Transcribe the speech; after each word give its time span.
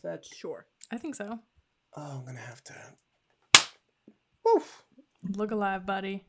fell 0.00 0.12
fetch? 0.12 0.28
Sure. 0.34 0.66
I 0.90 0.98
think 0.98 1.14
so. 1.14 1.38
Oh, 1.96 2.18
I'm 2.18 2.24
gonna 2.24 2.38
have 2.38 2.62
to. 2.64 2.74
Woof. 4.44 4.82
Look 5.36 5.50
alive, 5.50 5.86
buddy. 5.86 6.24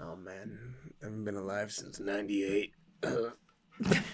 Oh 0.00 0.16
man, 0.16 0.58
I 1.02 1.04
haven't 1.04 1.24
been 1.24 1.36
alive 1.36 1.70
since 1.72 2.00
'98. 2.00 2.72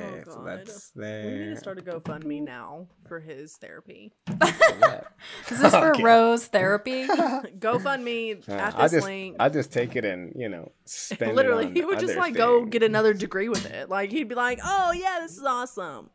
okay, 0.00 0.22
Oh, 0.26 0.30
so 0.30 0.36
God. 0.38 0.46
that's 0.46 0.92
We 0.94 1.02
need 1.04 1.50
to 1.50 1.56
start 1.56 1.78
a 1.78 1.82
GoFundMe 1.82 2.42
now 2.42 2.86
for 3.06 3.20
his 3.20 3.56
therapy. 3.56 4.12
Yeah. 4.28 5.00
Is 5.50 5.60
this 5.60 5.72
for 5.74 5.92
Okay. 5.92 6.02
Rose 6.02 6.46
therapy? 6.46 7.06
GoFundMe 7.06 8.48
Uh, 8.48 8.52
at 8.52 8.74
I'll 8.76 8.88
just, 8.88 9.04
link. 9.06 9.36
I'll 9.40 9.50
just 9.50 9.72
take 9.72 9.96
it 9.96 10.04
and 10.04 10.32
you 10.36 10.48
know 10.48 10.72
spend 10.84 11.34
Literally, 11.34 11.64
it 11.64 11.68
on 11.68 11.74
he 11.74 11.84
would 11.84 11.98
just 11.98 12.12
other 12.12 12.20
like 12.20 12.34
go 12.34 12.64
get 12.64 12.82
another 12.82 13.14
degree 13.14 13.48
with 13.48 13.66
it. 13.66 13.88
Like 13.88 14.10
he'd 14.10 14.28
be 14.28 14.34
like, 14.34 14.60
"Oh 14.64 14.92
yeah, 14.92 15.18
this 15.20 15.36
is 15.36 15.44
awesome." 15.44 16.10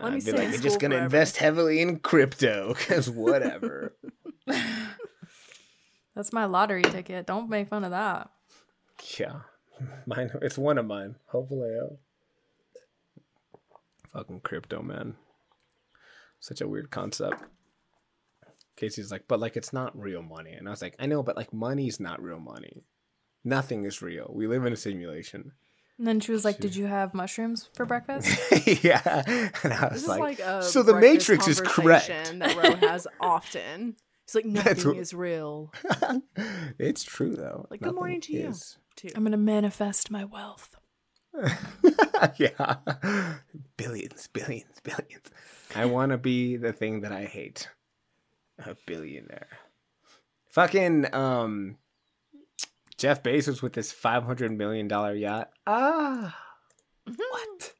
Let 0.00 0.12
me 0.12 0.18
I'd 0.18 0.24
be 0.24 0.32
like, 0.32 0.42
in 0.46 0.50
"We're 0.52 0.58
just 0.58 0.80
gonna 0.80 0.94
forever." 0.96 1.04
invest 1.04 1.36
heavily 1.36 1.80
in 1.80 1.98
crypto, 2.00 2.74
cause 2.88 3.08
whatever. 3.08 3.94
That's 6.14 6.32
my 6.32 6.44
lottery 6.44 6.82
ticket. 6.82 7.26
Don't 7.26 7.48
make 7.48 7.68
fun 7.68 7.84
of 7.84 7.90
that. 7.90 8.30
yeah, 9.18 9.40
mine. 10.06 10.30
It's 10.42 10.56
one 10.58 10.78
of 10.78 10.86
mine. 10.86 11.16
Hopefully, 11.26 11.70
I'll... 11.80 11.98
fucking 14.14 14.40
crypto, 14.40 14.80
man. 14.82 15.16
Such 16.40 16.60
a 16.60 16.68
weird 16.68 16.90
concept. 16.90 17.42
Casey's 18.76 19.10
like, 19.12 19.24
but 19.28 19.40
like 19.40 19.56
it's 19.56 19.72
not 19.72 19.98
real 19.98 20.22
money, 20.22 20.52
and 20.52 20.66
I 20.66 20.70
was 20.70 20.82
like, 20.82 20.96
I 20.98 21.06
know, 21.06 21.22
but 21.22 21.36
like 21.36 21.52
money's 21.52 22.00
not 22.00 22.22
real 22.22 22.40
money. 22.40 22.82
Nothing 23.44 23.84
is 23.84 24.02
real. 24.02 24.30
We 24.34 24.46
live 24.46 24.64
in 24.64 24.72
a 24.72 24.76
simulation. 24.76 25.52
And 25.98 26.08
then 26.08 26.18
she 26.18 26.32
was 26.32 26.44
like, 26.44 26.58
"Did 26.58 26.74
you 26.74 26.86
have 26.86 27.14
mushrooms 27.14 27.68
for 27.74 27.86
breakfast?" 27.86 28.28
yeah, 28.82 29.22
and 29.62 29.72
I 29.72 29.88
was 29.92 30.00
This 30.02 30.08
like, 30.08 30.20
like 30.20 30.38
a 30.40 30.60
so 30.62 30.82
the 30.82 30.98
Matrix 30.98 31.46
is 31.46 31.60
correct. 31.60 32.08
that 32.08 32.56
Ro 32.56 32.88
has 32.88 33.06
often. 33.20 33.94
He's 34.26 34.34
like, 34.34 34.44
nothing 34.46 34.88
what- 34.88 34.96
is 34.96 35.14
real. 35.14 35.72
it's 36.78 37.04
true 37.04 37.36
though. 37.36 37.66
Like, 37.70 37.80
good 37.80 37.94
morning 37.94 38.16
Nothing 38.18 38.36
to 38.36 38.42
you. 38.42 38.48
is. 38.48 38.78
Too. 38.96 39.10
I'm 39.14 39.22
gonna 39.22 39.36
manifest 39.36 40.10
my 40.10 40.24
wealth. 40.24 40.74
yeah. 42.36 42.76
Billions, 43.76 44.28
billions, 44.28 44.80
billions. 44.82 45.30
I 45.74 45.86
want 45.86 46.12
to 46.12 46.18
be 46.18 46.56
the 46.56 46.72
thing 46.72 47.00
that 47.00 47.12
I 47.12 47.24
hate. 47.24 47.68
A 48.64 48.76
billionaire. 48.86 49.48
Fucking 50.50 51.12
um 51.12 51.76
Jeff 52.96 53.22
Bezos 53.22 53.60
with 53.62 53.72
this 53.72 53.90
500 53.90 54.52
million 54.56 54.86
dollar 54.86 55.14
yacht. 55.14 55.50
Ah. 55.66 56.36
What? 57.04 57.72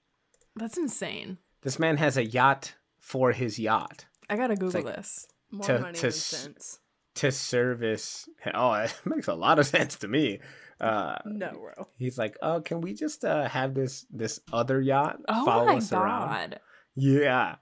That's 0.57 0.77
insane. 0.77 1.39
This 1.63 1.79
man 1.79 1.97
has 1.99 2.17
a 2.17 2.25
yacht 2.25 2.75
for 2.99 3.33
his 3.33 3.59
yacht 3.59 4.07
I 4.29 4.37
gotta 4.37 4.57
Google 4.57 4.83
like- 4.83 4.97
this. 4.97 5.27
More 5.51 5.67
to- 5.67 5.79
money 5.79 5.95
to 5.95 6.01
than 6.03 6.09
s- 6.09 6.17
sense. 6.25 6.79
to 7.17 7.31
service 7.31 8.29
Oh, 8.55 8.73
it 8.73 8.93
makes 9.05 9.29
a 9.29 9.35
lot 9.35 9.59
of 9.61 9.67
sense 9.67 9.97
to 9.99 10.09
me. 10.09 10.41
Uh 10.80 11.17
No, 11.25 11.50
Ro. 11.53 11.89
he's 11.98 12.19
like, 12.19 12.36
"Oh, 12.42 12.61
can 12.61 12.80
we 12.80 12.94
just 12.94 13.25
uh 13.25 13.48
have 13.48 13.75
this 13.75 14.06
this 14.11 14.41
other 14.53 14.80
yacht 14.80 15.20
Oh 15.28 15.44
follow 15.44 15.67
my 15.67 15.77
us 15.77 15.92
around?" 15.92 16.58
Yeah. 16.97 17.56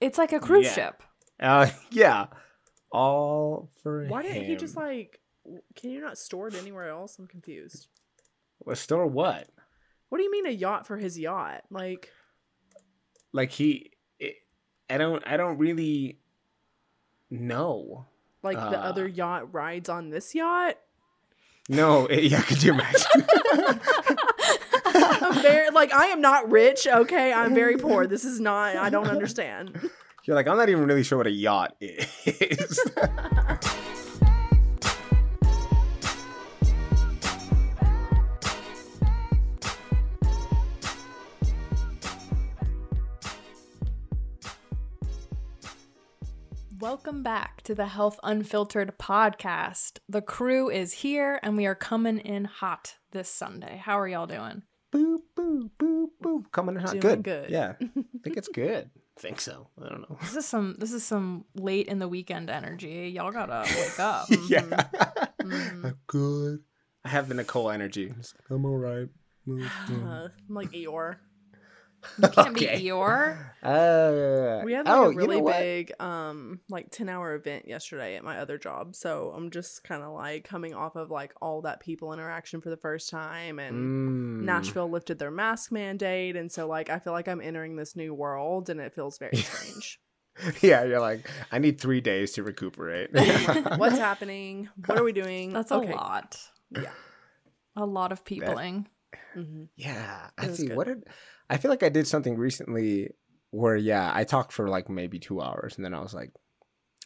It's 0.00 0.18
like 0.18 0.32
a 0.32 0.40
cruise 0.40 0.66
Yeah. 0.66 0.72
ship. 0.74 1.02
Uh, 1.40 1.68
yeah. 1.90 2.26
All 2.90 3.70
for 3.82 4.06
Why 4.06 4.22
didn't 4.22 4.44
he 4.44 4.56
just 4.56 4.76
like? 4.76 5.20
Can 5.76 5.90
you 5.90 6.00
not 6.00 6.18
store 6.18 6.48
it 6.48 6.54
anywhere 6.54 6.88
else? 6.88 7.18
I'm 7.18 7.26
confused. 7.26 7.88
Well, 8.60 8.76
store 8.76 9.06
what? 9.06 9.48
What 10.08 10.18
do 10.18 10.24
you 10.24 10.30
mean 10.30 10.46
a 10.46 10.50
yacht 10.50 10.86
for 10.86 10.96
his 10.96 11.18
yacht? 11.18 11.62
Like, 11.70 12.10
Like 13.32 13.50
he, 13.50 13.92
it, 14.18 14.36
I 14.90 14.96
don't, 14.98 15.22
I 15.26 15.36
don't 15.36 15.58
really 15.58 16.18
know. 17.30 18.06
like 18.42 18.56
the 18.56 18.78
Uh. 18.78 18.88
other 18.88 19.06
yacht 19.06 19.52
rides 19.52 19.88
on 19.88 20.10
this 20.10 20.34
yacht? 20.34 20.76
No, 21.68 22.06
it, 22.06 22.24
yeah, 22.24 22.40
could 22.42 22.62
you 22.62 22.72
imagine? 22.72 23.24
I'm 24.86 25.34
very 25.42 25.70
like 25.70 25.92
I 25.92 26.06
am 26.06 26.20
not 26.20 26.50
rich. 26.50 26.86
Okay, 26.86 27.32
I'm 27.32 27.54
very 27.54 27.76
poor. 27.76 28.06
This 28.06 28.24
is 28.24 28.40
not. 28.40 28.76
I 28.76 28.88
don't 28.90 29.08
understand. 29.08 29.90
You're 30.24 30.34
like, 30.34 30.46
I'm 30.46 30.56
not 30.58 30.68
even 30.68 30.86
really 30.86 31.02
sure 31.02 31.18
what 31.18 31.26
a 31.26 31.30
yacht 31.30 31.74
is. 31.80 32.80
Welcome 46.80 47.24
back 47.24 47.62
to 47.62 47.74
the 47.74 47.86
Health 47.86 48.20
Unfiltered 48.22 48.98
podcast. 48.98 49.98
The 50.08 50.22
crew 50.22 50.70
is 50.70 50.92
here 50.92 51.40
and 51.42 51.56
we 51.56 51.66
are 51.66 51.74
coming 51.74 52.18
in 52.18 52.44
hot 52.44 52.94
this 53.10 53.28
Sunday. 53.28 53.82
How 53.84 53.98
are 53.98 54.06
y'all 54.06 54.28
doing? 54.28 54.62
boop, 54.92 55.18
boop, 55.36 55.70
boop, 55.76 56.06
boop. 56.22 56.52
Coming 56.52 56.76
in 56.76 56.80
hot. 56.80 56.92
Doing 56.92 57.00
Good. 57.00 57.22
good. 57.24 57.50
Yeah. 57.50 57.74
I 57.80 58.02
think 58.22 58.36
it's 58.36 58.46
good. 58.46 58.90
think 59.18 59.40
so. 59.40 59.66
I 59.84 59.88
don't 59.88 60.02
know. 60.02 60.18
This 60.20 60.36
is 60.36 60.46
some 60.46 60.76
this 60.78 60.92
is 60.92 61.02
some 61.02 61.46
late 61.56 61.88
in 61.88 61.98
the 61.98 62.06
weekend 62.06 62.48
energy. 62.48 63.10
Y'all 63.12 63.32
gotta 63.32 63.64
wake 63.76 63.98
up. 63.98 64.28
yeah. 64.48 64.62
Mm-hmm. 65.42 65.86
I'm 65.86 65.98
good. 66.06 66.60
I 67.04 67.08
have 67.08 67.28
the 67.28 67.34
Nicole 67.34 67.70
energy. 67.70 68.12
I'm 68.50 68.64
all 68.64 68.76
right. 68.76 69.08
Uh, 69.50 69.68
I'm 69.88 70.30
like 70.48 70.70
Eeyore. 70.70 71.16
You 72.22 72.28
can't 72.28 72.48
Okay. 72.56 72.78
be 72.78 72.84
Eeyore. 72.84 73.38
Uh, 73.62 74.62
We 74.64 74.72
had 74.72 74.86
like 74.86 74.94
oh, 74.94 75.08
a 75.08 75.12
you 75.12 75.18
really 75.18 75.40
know 75.40 75.46
big 75.52 75.92
um 76.00 76.60
like 76.68 76.90
10 76.90 77.08
hour 77.08 77.34
event 77.34 77.66
yesterday 77.66 78.16
at 78.16 78.24
my 78.24 78.38
other 78.38 78.56
job. 78.58 78.94
So 78.94 79.32
I'm 79.36 79.50
just 79.50 79.82
kind 79.84 80.02
of 80.02 80.12
like 80.12 80.44
coming 80.44 80.74
off 80.74 80.96
of 80.96 81.10
like 81.10 81.34
all 81.42 81.62
that 81.62 81.80
people 81.80 82.12
interaction 82.12 82.60
for 82.60 82.70
the 82.70 82.76
first 82.76 83.10
time 83.10 83.58
and 83.58 83.76
Mm. 83.78 84.44
Nashville 84.44 84.88
lifted 84.90 85.18
their 85.18 85.30
mask 85.30 85.72
mandate 85.72 86.36
and 86.36 86.50
so 86.50 86.66
like 86.68 86.88
I 86.90 86.98
feel 86.98 87.12
like 87.12 87.28
I'm 87.28 87.40
entering 87.40 87.76
this 87.76 87.96
new 87.96 88.14
world 88.14 88.70
and 88.70 88.80
it 88.80 88.94
feels 88.94 89.18
very 89.18 89.36
strange. 89.36 90.00
Yeah, 90.60 90.84
you're 90.84 91.00
like, 91.00 91.28
I 91.50 91.58
need 91.58 91.80
three 91.80 92.00
days 92.00 92.30
to 92.34 92.44
recuperate. 92.44 93.10
What's 93.76 93.98
happening? 93.98 94.68
What 94.86 94.96
are 94.96 95.02
we 95.02 95.10
doing? 95.10 95.52
That's 95.52 95.72
a 95.72 95.78
lot. 95.78 96.40
Yeah. 96.70 96.92
A 97.74 97.84
lot 97.84 98.12
of 98.12 98.24
peopling. 98.24 98.86
Hmm 99.34 99.64
Yeah, 99.76 100.30
I 100.36 100.48
see. 100.48 100.66
good. 100.68 100.76
What 100.76 100.86
did 100.86 101.04
I 101.50 101.56
feel 101.56 101.70
like 101.70 101.82
I 101.82 101.88
did 101.88 102.06
something 102.06 102.36
recently 102.36 103.10
where 103.50 103.76
yeah, 103.76 104.10
I 104.12 104.24
talked 104.24 104.52
for 104.52 104.68
like 104.68 104.88
maybe 104.88 105.18
two 105.18 105.40
hours, 105.40 105.76
and 105.76 105.84
then 105.84 105.94
I 105.94 106.00
was 106.00 106.14
like, 106.14 106.32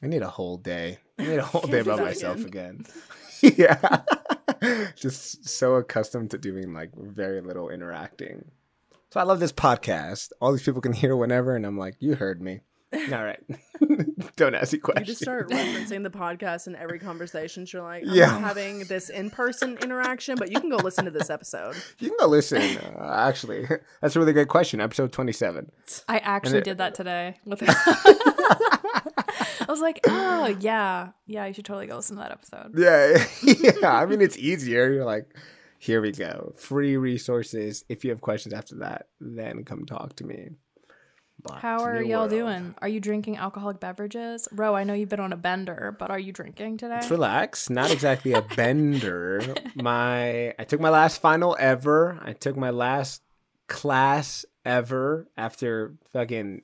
I 0.03 0.07
need 0.07 0.23
a 0.23 0.29
whole 0.29 0.57
day. 0.57 0.99
I 1.19 1.23
need 1.25 1.39
a 1.39 1.45
whole 1.45 1.63
day 1.63 1.83
by 1.83 1.97
myself 1.97 2.45
again. 2.45 2.85
yeah, 3.43 4.03
just 4.95 5.49
so 5.49 5.75
accustomed 5.75 6.31
to 6.31 6.39
doing 6.39 6.73
like 6.73 6.91
very 6.95 7.41
little 7.41 7.71
interacting. 7.71 8.53
So 9.11 9.19
I 9.19 9.25
love 9.25 9.41
this 9.41 9.53
podcast. 9.53 10.31
All 10.41 10.53
these 10.53 10.63
people 10.63 10.81
can 10.81 10.93
hear 10.93 11.17
whenever, 11.17 11.57
and 11.57 11.67
I'm 11.67 11.77
like, 11.77 11.97
you 11.99 12.15
heard 12.15 12.41
me. 12.41 12.61
All 12.95 13.25
right, 13.25 13.41
don't 14.37 14.55
ask 14.55 14.73
me 14.73 14.77
You 14.79 14.83
questions. 14.83 15.07
just 15.09 15.23
start 15.23 15.51
referencing 15.51 16.03
the 16.03 16.11
podcast 16.11 16.67
in 16.67 16.77
every 16.77 16.99
conversation. 16.99 17.67
So 17.67 17.79
you're 17.79 17.87
like, 17.87 18.05
I'm 18.07 18.15
Yeah. 18.15 18.39
having 18.39 18.81
this 18.85 19.09
in 19.09 19.31
person 19.31 19.79
interaction, 19.83 20.37
but 20.39 20.51
you 20.53 20.61
can 20.61 20.69
go 20.71 20.77
listen 20.77 21.05
to 21.07 21.11
this 21.11 21.31
episode. 21.31 21.75
You 21.99 22.09
can 22.11 22.19
go 22.21 22.27
listen. 22.27 22.61
Uh, 22.79 23.25
actually, 23.29 23.67
that's 24.01 24.17
a 24.17 24.19
really 24.19 24.33
good 24.33 24.49
question. 24.49 24.81
Episode 24.81 25.13
27. 25.13 25.71
I 26.09 26.19
actually 26.19 26.59
it- 26.59 26.65
did 26.65 26.79
that 26.79 26.95
today 26.95 27.39
with 27.45 27.63
I 27.67 29.67
was 29.69 29.81
like, 29.81 30.01
oh 30.07 30.57
yeah. 30.61 31.11
Yeah, 31.27 31.47
you 31.47 31.55
should 31.55 31.65
totally 31.65 31.87
go 31.87 31.97
listen 31.97 32.17
to 32.17 32.23
that 32.23 32.33
episode. 32.33 32.73
Yeah, 32.77 33.25
yeah. 33.81 33.93
I 33.95 34.07
mean, 34.07 34.21
it's 34.21 34.37
easier. 34.37 34.93
You're 34.93 35.05
like, 35.05 35.35
here 35.79 36.01
we 36.01 36.13
go. 36.13 36.53
Free 36.57 36.97
resources. 36.97 37.85
If 37.89 38.05
you 38.05 38.11
have 38.11 38.21
questions 38.21 38.53
after 38.55 38.77
that, 38.77 39.09
then 39.21 39.65
come 39.65 39.85
talk 39.87 40.17
to 40.17 40.25
me. 40.25 40.51
But 41.43 41.55
How 41.59 41.83
are 41.83 42.01
y'all 42.01 42.21
world. 42.21 42.31
doing? 42.31 42.75
Are 42.81 42.89
you 42.89 43.01
drinking 43.01 43.37
alcoholic 43.37 43.81
beverages? 43.81 44.47
Ro, 44.53 44.75
I 44.77 44.85
know 44.85 44.95
you've 44.95 45.09
been 45.09 45.19
on 45.21 45.33
a 45.33 45.37
bender, 45.37 45.95
but 45.99 46.11
are 46.11 46.19
you 46.19 46.33
drinking 46.33 46.77
today? 46.79 46.95
Let's 46.95 47.11
relax. 47.11 47.69
Not 47.69 47.91
exactly 47.91 48.33
a 48.33 48.43
bender. 48.43 49.43
my 49.75 50.55
I 50.59 50.65
took 50.65 50.81
my 50.81 50.91
last 50.91 51.21
final 51.21 51.57
ever. 51.59 52.19
I 52.23 52.33
took 52.33 52.57
my 52.57 52.71
last 52.71 53.23
class 53.67 54.45
ever 54.65 55.27
after 55.37 55.95
fucking 56.13 56.63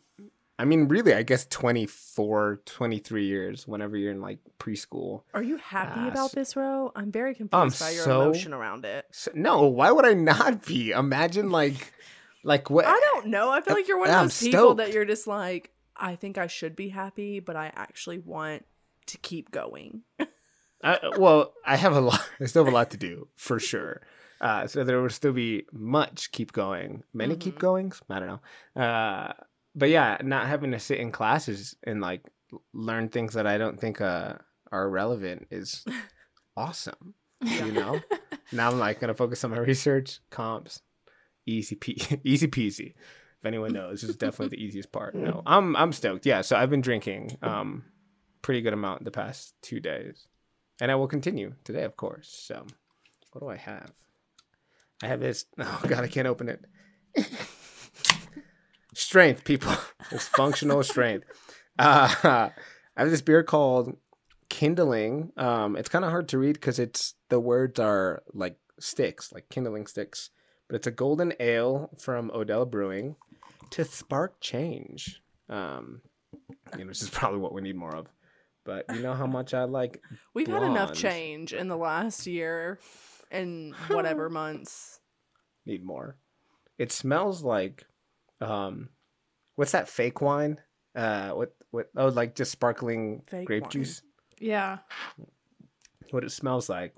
I 0.61 0.65
mean 0.65 0.87
really 0.89 1.15
I 1.15 1.23
guess 1.23 1.47
24 1.47 2.61
23 2.65 3.27
years 3.27 3.67
whenever 3.67 3.97
you're 3.97 4.11
in 4.13 4.21
like 4.21 4.39
preschool. 4.59 5.23
Are 5.35 5.43
you 5.43 5.57
happy 5.57 6.01
Ah, 6.01 6.09
about 6.09 6.27
s- 6.27 6.33
this, 6.35 6.57
Ro? 6.57 6.93
I'm 6.95 7.11
very 7.11 7.35
confused 7.35 7.83
I'm 7.83 7.87
by 7.87 7.93
your 7.95 8.05
so- 8.05 8.23
emotion 8.23 8.53
around 8.53 8.85
it. 8.85 9.07
So, 9.11 9.31
no, 9.35 9.67
why 9.67 9.91
would 9.91 10.05
I 10.07 10.15
not 10.15 10.65
be? 10.67 10.91
Imagine 10.91 11.51
like 11.51 11.93
like 12.49 12.71
what 12.71 12.87
I 12.87 12.99
don't 13.13 13.27
know. 13.29 13.51
I 13.51 13.61
feel 13.61 13.75
like 13.75 13.87
you're 13.89 13.99
one 13.99 14.09
of 14.11 14.17
I'm 14.17 14.25
those 14.27 14.41
people 14.41 14.59
stoked. 14.61 14.79
that 14.79 14.93
you're 14.93 15.05
just 15.05 15.27
like, 15.27 15.71
I 15.97 16.17
think 16.17 16.39
I 16.39 16.47
should 16.47 16.75
be 16.75 16.89
happy, 16.89 17.41
but 17.41 17.55
I 17.57 17.71
actually 17.77 18.19
want 18.19 18.65
to 19.07 19.19
keep 19.19 19.51
going. 19.51 20.03
I, 20.83 20.99
well, 21.19 21.53
I 21.67 21.77
have 21.77 21.95
a 21.97 22.01
lot. 22.01 22.21
I 22.41 22.45
still 22.47 22.65
have 22.65 22.73
a 22.73 22.77
lot 22.77 22.91
to 22.93 22.97
do 22.97 23.29
for 23.37 23.59
sure. 23.59 24.01
Uh, 24.41 24.67
so 24.69 24.85
there 24.85 25.01
will 25.03 25.11
still 25.11 25.33
be 25.33 25.65
much 25.73 26.31
keep 26.31 26.53
going, 26.53 27.03
many 27.13 27.35
keep 27.37 27.57
Mhm. 27.57 27.59
goings. 27.61 28.01
I 28.09 28.21
don't 28.21 28.29
know. 28.77 28.83
Uh, 28.83 29.33
but 29.75 29.89
yeah, 29.91 30.19
not 30.23 30.47
having 30.47 30.71
to 30.71 30.79
sit 30.79 30.99
in 31.01 31.11
classes 31.11 31.75
and 31.83 32.01
like 32.01 32.23
learn 32.73 33.09
things 33.09 33.35
that 33.35 33.47
I 33.47 33.59
don't 33.59 33.79
think 33.81 34.01
uh, 34.01 34.35
are 34.71 34.89
relevant 34.89 35.49
is 35.51 35.85
awesome. 36.57 37.15
You 37.43 37.73
know. 37.73 38.01
now 38.53 38.71
I'm 38.71 38.79
like 38.79 39.01
gonna 39.01 39.15
focus 39.15 39.43
on 39.45 39.51
my 39.51 39.59
research, 39.59 40.21
comps, 40.31 40.81
easy 41.49 41.77
pe- 41.77 42.21
easy 42.25 42.49
peasy. 42.49 42.95
If 43.41 43.47
anyone 43.47 43.73
knows, 43.73 44.01
this 44.01 44.11
is 44.11 44.17
definitely 44.17 44.57
the 44.57 44.63
easiest 44.65 44.91
part. 44.91 45.15
No, 45.15 45.43
I'm 45.47 45.77
I'm 45.77 45.93
stoked. 45.93 46.27
Yeah, 46.27 46.41
so 46.43 46.57
I've 46.57 46.71
been 46.71 46.81
drinking 46.81 47.39
um 47.43 47.85
pretty 48.43 48.63
good 48.63 48.73
amount 48.73 49.05
the 49.05 49.11
past 49.11 49.55
two 49.63 49.81
days, 49.81 50.27
and 50.81 50.91
I 50.91 50.97
will 50.97 51.09
continue 51.09 51.55
today, 51.65 51.85
of 51.85 51.97
course. 51.97 52.29
So, 52.29 52.67
what 53.33 53.41
do 53.41 53.49
I 53.49 53.57
have? 53.57 53.93
I 55.03 55.07
have 55.07 55.21
this. 55.21 55.45
Oh 55.59 55.83
God, 55.87 56.05
I 56.05 56.09
can't 56.09 56.27
open 56.27 56.49
it. 56.49 56.65
strength, 58.95 59.45
people. 59.45 59.73
It's 60.11 60.29
functional 60.29 60.83
strength. 60.83 61.27
Uh, 61.79 62.11
I 62.25 63.01
have 63.01 63.11
this 63.11 63.23
beer 63.23 63.43
called 63.45 63.97
Kindling. 64.49 65.31
Um, 65.37 65.77
it's 65.77 65.89
kind 65.89 66.05
of 66.05 66.11
hard 66.11 66.29
to 66.31 66.39
read 66.39 66.55
because 66.55 66.79
it's 66.79 67.15
the 67.29 67.39
words 67.39 67.79
are 67.79 68.23
like 68.33 68.57
sticks, 68.81 69.33
like 69.33 69.49
kindling 69.49 69.87
sticks. 69.87 70.31
But 70.69 70.77
it's 70.77 70.87
a 70.87 70.91
golden 70.93 71.33
ale 71.41 71.91
from 71.99 72.31
Odell 72.33 72.67
Brewing 72.67 73.17
to 73.71 73.85
spark 73.85 74.41
change. 74.41 75.23
Um, 75.49 76.03
you 76.77 76.85
know, 76.85 76.87
which 76.89 77.03
is 77.03 77.11
probably 77.13 77.41
what 77.41 77.53
we 77.55 77.63
need 77.63 77.77
more 77.77 77.95
of. 77.95 78.07
But 78.65 78.85
you 78.95 79.01
know 79.01 79.15
how 79.15 79.27
much 79.27 79.55
I 79.55 79.65
like. 79.65 80.03
We've 80.35 80.47
had 80.47 80.63
enough 80.63 80.93
change 80.93 81.55
in 81.55 81.69
the 81.69 81.77
last 81.77 82.27
year 82.27 82.79
and 83.31 83.75
whatever 83.89 84.29
months. 84.31 85.01
Need 85.65 85.85
more. 85.85 86.17
It 86.77 86.93
smells 86.93 87.43
like, 87.43 87.87
um, 88.43 88.91
what's 89.57 89.73
that 89.73 89.89
fake 89.89 90.21
wine? 90.21 90.61
Uh, 90.95 91.31
what 91.31 91.55
what? 91.71 91.89
Oh, 91.97 92.09
like 92.09 92.35
just 92.35 92.53
sparkling 92.53 93.23
Fake 93.27 93.47
grape 93.47 93.63
wine. 93.63 93.71
juice. 93.71 94.03
Yeah. 94.39 94.79
What 96.11 96.25
it 96.25 96.31
smells 96.33 96.69
like. 96.69 96.95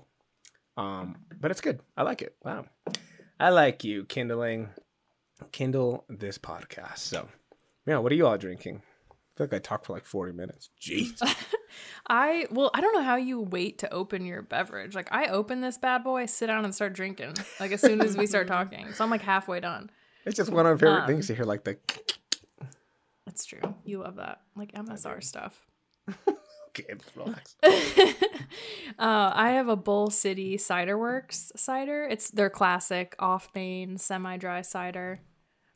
Um, 0.77 1.17
but 1.39 1.51
it's 1.51 1.61
good. 1.61 1.79
I 1.95 2.03
like 2.03 2.21
it. 2.21 2.35
Wow. 2.43 2.65
I 3.41 3.49
like 3.49 3.83
you, 3.83 4.05
kindling, 4.05 4.69
kindle 5.51 6.05
this 6.07 6.37
podcast. 6.37 6.99
So, 6.99 7.27
yeah. 7.87 7.97
What 7.97 8.11
are 8.11 8.15
you 8.15 8.27
all 8.27 8.37
drinking? 8.37 8.83
I 9.09 9.13
feel 9.35 9.47
like 9.47 9.53
I 9.53 9.59
talked 9.59 9.87
for 9.87 9.93
like 9.93 10.05
forty 10.05 10.31
minutes. 10.31 10.69
Jeez. 10.79 11.19
I 12.07 12.45
well, 12.51 12.69
I 12.75 12.81
don't 12.81 12.93
know 12.93 13.01
how 13.01 13.15
you 13.15 13.41
wait 13.41 13.79
to 13.79 13.91
open 13.91 14.25
your 14.25 14.43
beverage. 14.43 14.93
Like 14.93 15.07
I 15.11 15.27
open 15.27 15.59
this 15.61 15.79
bad 15.79 16.03
boy, 16.03 16.27
sit 16.27 16.47
down 16.47 16.65
and 16.65 16.75
start 16.75 16.93
drinking. 16.93 17.33
Like 17.59 17.71
as 17.71 17.81
soon 17.81 18.01
as 18.01 18.15
we 18.15 18.27
start 18.27 18.47
talking. 18.47 18.93
So 18.93 19.03
I'm 19.03 19.09
like 19.09 19.21
halfway 19.23 19.59
done. 19.59 19.89
It's 20.25 20.35
just 20.35 20.51
one 20.51 20.67
of 20.67 20.79
my 20.79 20.79
favorite 20.79 21.01
Um, 21.01 21.07
things 21.07 21.27
to 21.27 21.35
hear. 21.35 21.45
Like 21.45 21.63
the 21.63 21.77
It's 23.25 23.45
true. 23.45 23.61
You 23.85 24.01
love 24.01 24.17
that. 24.17 24.41
Like 24.55 24.73
MSR 24.73 25.23
stuff. 25.23 25.65
okay, 26.79 26.93
relax. 27.15 27.55
uh, 27.63 29.31
I 29.33 29.51
have 29.51 29.67
a 29.67 29.75
Bull 29.75 30.09
City 30.09 30.57
Cider 30.57 30.97
Works 30.97 31.51
cider. 31.55 32.07
It's 32.09 32.31
their 32.31 32.49
classic 32.49 33.15
off 33.19 33.49
main 33.53 33.97
semi 33.97 34.37
dry 34.37 34.61
cider. 34.61 35.19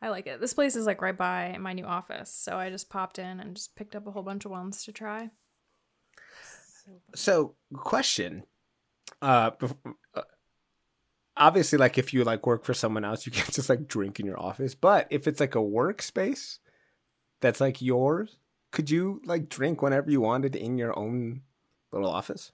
I 0.02 0.10
like 0.10 0.28
it. 0.28 0.40
This 0.40 0.54
place 0.54 0.76
is 0.76 0.86
like 0.86 1.02
right 1.02 1.18
by 1.18 1.58
my 1.60 1.74
new 1.74 1.86
office, 1.86 2.32
so 2.32 2.58
I 2.58 2.70
just 2.70 2.90
popped 2.90 3.20
in 3.20 3.40
and 3.40 3.56
just 3.56 3.76
picked 3.76 3.96
up 3.96 4.08
a 4.08 4.12
whole 4.12 4.24
bunch 4.24 4.46
of 4.46 4.52
ones 4.52 4.84
to 4.86 4.92
try. 4.92 5.30
So, 7.16 7.56
question. 7.74 8.44
Uh, 9.22 9.52
uh, 10.14 10.22
obviously, 11.38 11.78
like 11.78 11.98
if 11.98 12.14
you 12.14 12.24
like 12.24 12.46
work 12.46 12.64
for 12.64 12.74
someone 12.74 13.06
else, 13.06 13.26
you 13.26 13.32
can't 13.32 13.52
just 13.52 13.70
like 13.70 13.88
drink 13.88 14.20
in 14.20 14.26
your 14.26 14.40
office. 14.40 14.76
But 14.76 15.08
if 15.10 15.28
it's 15.28 15.40
like 15.40 15.56
a 15.56 15.60
workspace 15.60 16.60
that's 17.42 17.62
like 17.62 17.82
yours, 17.82 18.38
could 18.76 18.90
you 18.90 19.22
like 19.24 19.48
drink 19.48 19.82
whenever 19.82 20.12
you 20.12 20.20
wanted 20.20 20.54
in 20.54 20.78
your 20.78 20.98
own 21.00 21.42
little 21.94 22.10
office? 22.10 22.52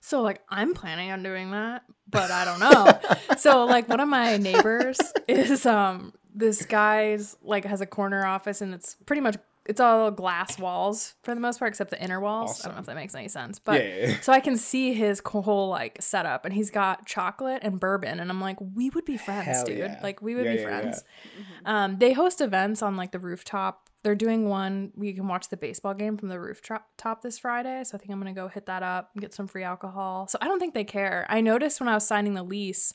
So 0.00 0.22
like 0.22 0.40
I'm 0.48 0.74
planning 0.74 1.10
on 1.10 1.24
doing 1.24 1.50
that, 1.50 1.82
but 2.08 2.30
I 2.30 2.44
don't 2.44 2.60
know. 2.60 3.36
so 3.36 3.64
like 3.64 3.88
one 3.88 3.98
of 3.98 4.08
my 4.08 4.36
neighbors 4.36 4.98
is 5.28 5.66
um 5.66 6.14
this 6.32 6.64
guy's 6.64 7.36
like 7.42 7.64
has 7.64 7.80
a 7.80 7.86
corner 7.86 8.24
office 8.24 8.60
and 8.60 8.72
it's 8.72 8.96
pretty 9.06 9.20
much 9.20 9.36
it's 9.66 9.78
all 9.80 10.10
glass 10.10 10.58
walls 10.58 11.14
for 11.22 11.34
the 11.34 11.40
most 11.40 11.58
part 11.58 11.68
except 11.68 11.90
the 11.90 12.02
inner 12.02 12.18
walls. 12.20 12.60
I 12.64 12.68
don't 12.68 12.76
know 12.76 12.80
if 12.80 12.86
that 12.86 12.96
makes 12.96 13.14
any 13.14 13.28
sense, 13.28 13.58
but 13.58 13.82
yeah, 13.82 13.88
yeah, 13.96 14.06
yeah. 14.08 14.20
so 14.20 14.32
I 14.32 14.40
can 14.40 14.56
see 14.56 14.94
his 14.94 15.20
whole 15.24 15.68
like 15.68 15.98
setup 16.00 16.44
and 16.44 16.54
he's 16.54 16.70
got 16.70 17.06
chocolate 17.06 17.60
and 17.62 17.78
bourbon 17.78 18.20
and 18.20 18.30
I'm 18.30 18.40
like 18.40 18.56
we 18.60 18.90
would 18.90 19.04
be 19.04 19.16
friends, 19.16 19.46
Hell 19.46 19.64
dude. 19.66 19.78
yeah. 19.78 20.00
Like 20.02 20.22
we 20.22 20.34
would 20.34 20.44
Yeah, 20.46 20.52
be 20.52 20.58
yeah, 20.60 20.68
yeah. 20.68 20.80
friends. 20.80 21.04
Um, 21.66 21.98
they 21.98 22.12
host 22.12 22.40
events 22.40 22.82
on 22.82 22.96
like 22.96 23.12
the 23.12 23.18
rooftop. 23.18 23.88
They're 24.02 24.14
doing 24.14 24.48
one 24.48 24.92
where 24.94 25.08
you 25.08 25.14
can 25.14 25.28
watch 25.28 25.50
the 25.50 25.58
baseball 25.58 25.92
game 25.92 26.16
from 26.16 26.30
the 26.30 26.40
rooftop 26.40 27.20
this 27.22 27.38
Friday. 27.38 27.84
So 27.84 27.96
I 27.96 27.98
think 27.98 28.10
I'm 28.10 28.18
gonna 28.18 28.32
go 28.32 28.48
hit 28.48 28.64
that 28.66 28.82
up 28.82 29.10
and 29.14 29.20
get 29.20 29.34
some 29.34 29.46
free 29.46 29.62
alcohol. 29.62 30.26
So 30.26 30.38
I 30.40 30.46
don't 30.46 30.58
think 30.58 30.72
they 30.72 30.84
care. 30.84 31.26
I 31.28 31.42
noticed 31.42 31.80
when 31.80 31.88
I 31.88 31.94
was 31.94 32.06
signing 32.06 32.32
the 32.32 32.42
lease, 32.42 32.94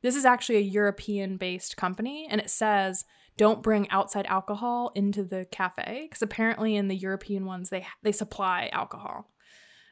this 0.00 0.16
is 0.16 0.24
actually 0.24 0.56
a 0.56 0.60
European 0.60 1.36
based 1.36 1.76
company, 1.76 2.26
and 2.30 2.40
it 2.40 2.48
says 2.50 3.04
don't 3.36 3.62
bring 3.62 3.88
outside 3.90 4.26
alcohol 4.26 4.92
into 4.94 5.22
the 5.22 5.44
cafe 5.50 6.06
because 6.08 6.22
apparently 6.22 6.74
in 6.76 6.88
the 6.88 6.96
European 6.96 7.44
ones 7.44 7.70
they 7.70 7.86
they 8.02 8.12
supply 8.12 8.68
alcohol. 8.72 9.30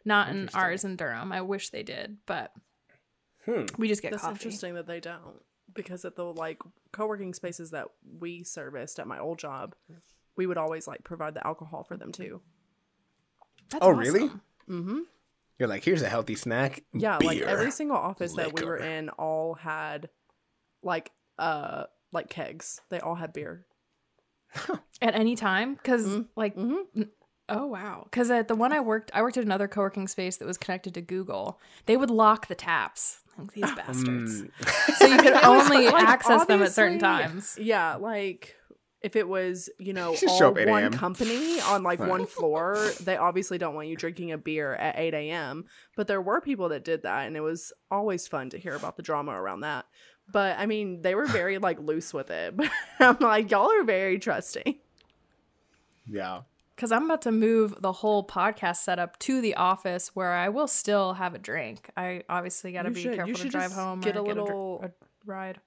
Not 0.06 0.29
in 0.29 0.49
ours 0.55 0.85
in 0.85 0.96
Durham. 0.96 1.32
I 1.32 1.41
wish 1.41 1.70
they 1.70 1.82
did, 1.82 2.19
but 2.26 2.52
Hmm. 3.46 3.64
we 3.79 3.88
just 3.88 4.00
get 4.02 4.11
That's 4.12 4.23
coffee. 4.23 4.32
interesting 4.35 4.75
that 4.75 4.87
they 4.87 5.00
don't. 5.00 5.43
Because 5.75 6.05
at 6.05 6.14
the 6.17 6.25
like 6.25 6.61
co-working 6.93 7.35
spaces 7.35 7.70
that 7.73 7.88
we 8.19 8.44
serviced 8.44 8.99
at 8.99 9.06
my 9.06 9.19
old 9.19 9.38
job, 9.38 9.75
we 10.37 10.46
would 10.46 10.56
always 10.58 10.87
like 10.87 11.05
provide 11.05 11.35
the 11.35 11.46
alcohol 11.46 11.85
for 11.85 11.96
them 11.96 12.12
too. 12.12 12.41
That's 13.70 13.85
Oh, 13.85 13.91
really? 13.91 14.29
Mm-hmm. 14.69 15.00
You're 15.58 15.69
like, 15.69 15.85
here's 15.85 16.02
a 16.02 16.08
healthy 16.08 16.35
snack. 16.35 16.85
Yeah, 16.93 17.19
like 17.23 17.41
every 17.41 17.70
single 17.70 17.96
office 17.96 18.35
that 18.35 18.52
we 18.58 18.64
were 18.64 18.76
in 18.76 19.08
all 19.11 19.55
had 19.55 20.08
like 20.82 21.11
uh 21.38 21.85
like 22.14 22.31
kegs. 22.31 22.81
They 22.88 23.00
all 23.00 23.16
had 23.16 23.32
beer. 23.32 23.66
At 25.02 25.14
any 25.14 25.34
time, 25.37 25.75
because 25.75 26.06
Mhm. 26.06 26.26
like 26.37 26.56
Mm-hmm. 26.56 27.02
Oh 27.50 27.66
wow! 27.66 28.05
Because 28.05 28.31
at 28.31 28.49
the 28.49 28.55
one 28.55 28.72
I 28.72 28.81
worked, 28.81 29.11
I 29.12 29.20
worked 29.20 29.37
at 29.37 29.44
another 29.44 29.69
co-working 29.69 30.08
space 30.08 30.38
that 30.38 30.46
was 30.46 30.56
connected 30.56 30.94
to 30.94 31.02
Google. 31.02 31.61
They 31.84 31.99
would 31.99 32.08
lock 32.11 32.49
the 32.49 32.55
taps. 32.55 33.20
Like, 33.37 33.52
These 33.52 33.70
bastards. 33.75 34.43
Mm. 34.43 34.50
So 34.96 35.06
you 35.06 35.19
could 35.19 35.34
only 35.34 35.88
like, 35.90 36.05
access 36.08 36.46
them 36.46 36.62
at 36.62 36.72
certain 36.72 36.99
times. 36.99 37.58
Yeah, 37.61 37.96
like 37.96 38.55
if 39.02 39.14
it 39.17 39.28
was, 39.28 39.69
you 39.78 39.93
know, 39.93 40.14
You 40.22 40.28
all 40.28 40.55
one 40.55 40.91
company 40.93 41.60
on 41.60 41.82
like 41.82 42.00
Right. 42.00 42.08
one 42.08 42.24
floor, 42.24 42.79
they 43.00 43.19
obviously 43.19 43.58
don't 43.58 43.74
want 43.74 43.88
you 43.88 43.96
drinking 43.96 44.32
a 44.32 44.38
beer 44.38 44.74
at 44.77 44.98
8 44.98 45.12
a.m. 45.12 45.67
But 45.96 46.06
there 46.06 46.22
were 46.22 46.41
people 46.41 46.70
that 46.70 46.84
did 46.84 47.03
that, 47.03 47.27
and 47.27 47.36
it 47.36 47.43
was 47.43 47.74
always 47.91 48.27
fun 48.27 48.48
to 48.50 48.58
hear 48.58 48.74
about 48.74 48.96
the 48.96 49.03
drama 49.03 49.32
around 49.32 49.60
that. 49.60 49.84
But 50.31 50.58
I 50.58 50.66
mean, 50.66 51.02
they 51.02 51.14
were 51.14 51.26
very 51.26 51.58
like 51.58 51.78
loose 51.81 52.12
with 52.14 52.31
it. 52.31 52.56
But 52.56 52.69
I'm 53.00 53.16
like, 53.20 53.50
y'all 53.50 53.70
are 53.70 53.84
very 53.84 54.19
trusting. 54.19 54.76
yeah. 56.06 56.40
Because 56.74 56.90
I'm 56.90 57.04
about 57.04 57.22
to 57.22 57.31
move 57.32 57.76
the 57.81 57.93
whole 57.93 58.26
podcast 58.26 58.78
setup 58.78 59.16
to 59.20 59.40
the 59.40 59.54
office 59.54 60.08
where 60.14 60.32
I 60.32 60.48
will 60.48 60.66
still 60.66 61.12
have 61.14 61.32
a 61.32 61.38
drink. 61.38 61.88
I 61.96 62.24
obviously 62.28 62.72
got 62.72 62.82
to 62.82 62.90
be 62.90 63.02
should- 63.02 63.10
you 63.12 63.16
careful 63.16 63.34
to 63.34 63.40
should 63.43 63.52
drive 63.52 63.70
just 63.70 63.76
home. 63.78 64.00
get 64.00 64.16
or 64.16 64.22
a 64.22 64.24
dr- 64.24 64.36
little- 64.36 64.81
a 64.84 64.90
ride. 65.24 65.60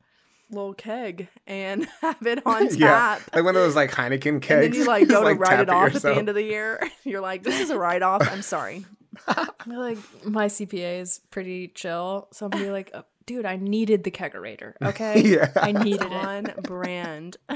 Little 0.50 0.74
keg 0.74 1.28
and 1.46 1.86
have 2.02 2.26
it 2.26 2.42
on 2.46 2.68
Yeah. 2.76 2.88
tap. 3.20 3.22
Like 3.34 3.44
one 3.46 3.56
of 3.56 3.62
those 3.62 3.76
like 3.76 3.92
Heineken 3.92 4.42
kegs. 4.42 4.52
And 4.66 4.74
then 4.74 4.74
you 4.74 4.86
like 4.86 5.08
go 5.08 5.24
to 5.24 5.30
Just, 5.36 5.40
write 5.42 5.60
it 5.62 5.70
off 5.70 5.96
at 5.96 6.02
the 6.02 6.14
end 6.14 6.28
of 6.30 6.36
the 6.36 6.44
year. 6.44 6.82
You're 7.04 7.22
like, 7.22 7.44
this 7.44 7.60
is 7.62 7.70
a 7.70 7.78
write 7.78 8.02
off. 8.02 8.28
I'm 8.30 8.42
sorry. 8.42 8.86
I 9.28 9.48
feel 9.66 9.80
like 9.80 9.98
my 10.26 10.48
CPA 10.48 11.00
is 11.02 11.20
pretty 11.32 11.70
chill. 11.70 12.28
So 12.32 12.46
I'm 12.46 12.52
gonna 12.52 12.64
be 12.66 12.72
like, 12.72 12.92
"Oh, 12.94 13.04
dude, 13.28 13.46
I 13.46 13.58
needed 13.58 14.04
the 14.04 14.10
kegerator. 14.12 14.74
Okay, 14.82 15.22
Yeah. 15.22 15.52
I 15.56 15.70
It's 15.70 15.84
needed 15.84 16.08
it. 16.08 16.14
on 16.14 16.46
brand. 16.64 17.38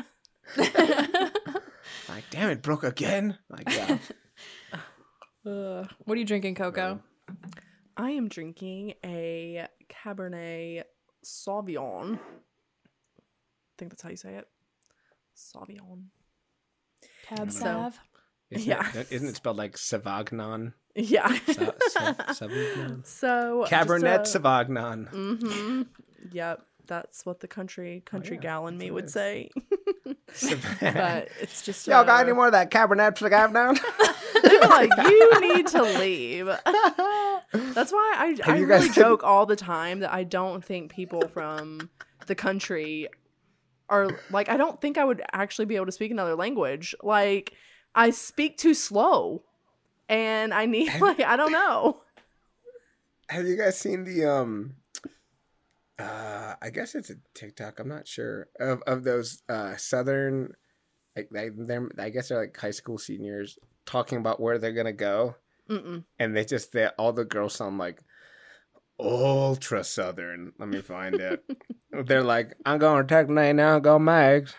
Like, 2.09 2.23
damn 2.29 2.49
it, 2.49 2.61
broke 2.61 2.83
again. 2.83 3.37
Like, 3.49 3.69
yeah. 3.69 3.97
Ugh. 5.45 5.87
what 6.03 6.15
are 6.15 6.19
you 6.19 6.25
drinking, 6.25 6.55
Coco? 6.55 6.99
I 7.97 8.11
am 8.11 8.27
drinking 8.27 8.93
a 9.05 9.65
Cabernet 9.89 10.83
Sauvignon. 11.25 12.15
I 12.15 12.19
think 13.77 13.91
that's 13.91 14.01
how 14.01 14.09
you 14.09 14.17
say 14.17 14.35
it. 14.35 14.47
Sauvignon. 15.35 16.05
Cab 17.27 17.51
So- 17.51 17.59
Sav. 17.59 17.99
Isn't 18.49 18.67
Yeah. 18.67 18.91
It, 18.93 19.07
isn't 19.11 19.29
it 19.29 19.35
spelled 19.37 19.57
like 19.57 19.77
Savagnon? 19.77 20.73
Yeah. 20.95 21.27
So 23.03 23.65
Cabernet 23.67 24.21
Sauvignon. 24.25 25.11
Mm-hmm. 25.11 25.81
Yep. 26.31 26.61
That's 26.87 27.25
what 27.25 27.39
the 27.39 27.47
country 27.47 28.01
country 28.05 28.35
Oh, 28.37 28.39
yeah, 28.39 28.41
gal 28.41 28.67
in 28.67 28.77
me 28.77 28.91
would 28.91 29.09
say. 29.09 29.49
But 30.81 31.27
it's 31.41 31.61
just 31.61 31.87
Y'all 31.87 32.05
got 32.05 32.19
uh, 32.19 32.23
any 32.23 32.33
more 32.33 32.45
of 32.47 32.51
that 32.53 32.71
Cabernet 32.71 33.17
Sauvignon? 33.17 33.77
They're 34.43 34.61
like, 34.61 34.89
you 35.09 35.39
need 35.55 35.67
to 35.67 35.81
leave. 35.83 36.45
That's 37.53 37.91
why 37.91 38.13
I, 38.17 38.35
Have 38.45 38.55
I 38.55 38.59
really 38.59 38.87
guys- 38.87 38.95
joke 38.95 39.23
all 39.23 39.45
the 39.45 39.55
time 39.57 39.99
that 39.99 40.11
I 40.13 40.23
don't 40.23 40.63
think 40.63 40.91
people 40.91 41.27
from 41.27 41.89
the 42.27 42.35
country 42.35 43.09
are 43.89 44.09
like 44.29 44.47
I 44.49 44.55
don't 44.57 44.79
think 44.79 44.97
I 44.97 45.03
would 45.03 45.21
actually 45.33 45.65
be 45.65 45.75
able 45.75 45.87
to 45.87 45.91
speak 45.91 46.11
another 46.11 46.35
language. 46.35 46.95
Like 47.03 47.53
I 47.93 48.09
speak 48.11 48.57
too 48.57 48.73
slow, 48.73 49.43
and 50.11 50.53
I 50.53 50.67
need 50.67 50.91
like 51.01 51.21
I 51.21 51.35
don't 51.35 51.51
know. 51.51 52.01
Have 53.29 53.47
you 53.47 53.57
guys 53.57 53.79
seen 53.79 54.03
the 54.03 54.25
um? 54.25 54.75
Uh, 55.97 56.55
I 56.61 56.69
guess 56.71 56.95
it's 56.95 57.09
a 57.09 57.15
TikTok. 57.33 57.79
I'm 57.79 57.87
not 57.87 58.07
sure 58.07 58.49
of 58.59 58.83
of 58.85 59.03
those 59.03 59.41
uh 59.49 59.77
southern, 59.77 60.53
like 61.15 61.29
they, 61.31 61.49
they're 61.49 61.89
I 61.97 62.09
guess 62.09 62.29
they're 62.29 62.39
like 62.41 62.57
high 62.57 62.71
school 62.71 62.97
seniors 62.97 63.57
talking 63.85 64.17
about 64.17 64.39
where 64.39 64.57
they're 64.59 64.73
gonna 64.73 64.93
go, 64.93 65.35
Mm-mm. 65.69 66.03
and 66.19 66.35
they 66.35 66.43
just 66.43 66.73
they 66.73 66.87
all 66.97 67.13
the 67.13 67.25
girls 67.25 67.55
sound 67.55 67.77
like 67.77 68.01
ultra 68.99 69.83
southern. 69.83 70.53
Let 70.59 70.69
me 70.69 70.81
find 70.81 71.15
it. 71.15 71.43
they're 71.91 72.23
like, 72.23 72.55
I'm 72.65 72.79
going 72.79 73.05
to 73.05 73.07
Texas 73.07 73.53
now, 73.55 73.79
go 73.79 73.97
Mags, 73.97 74.53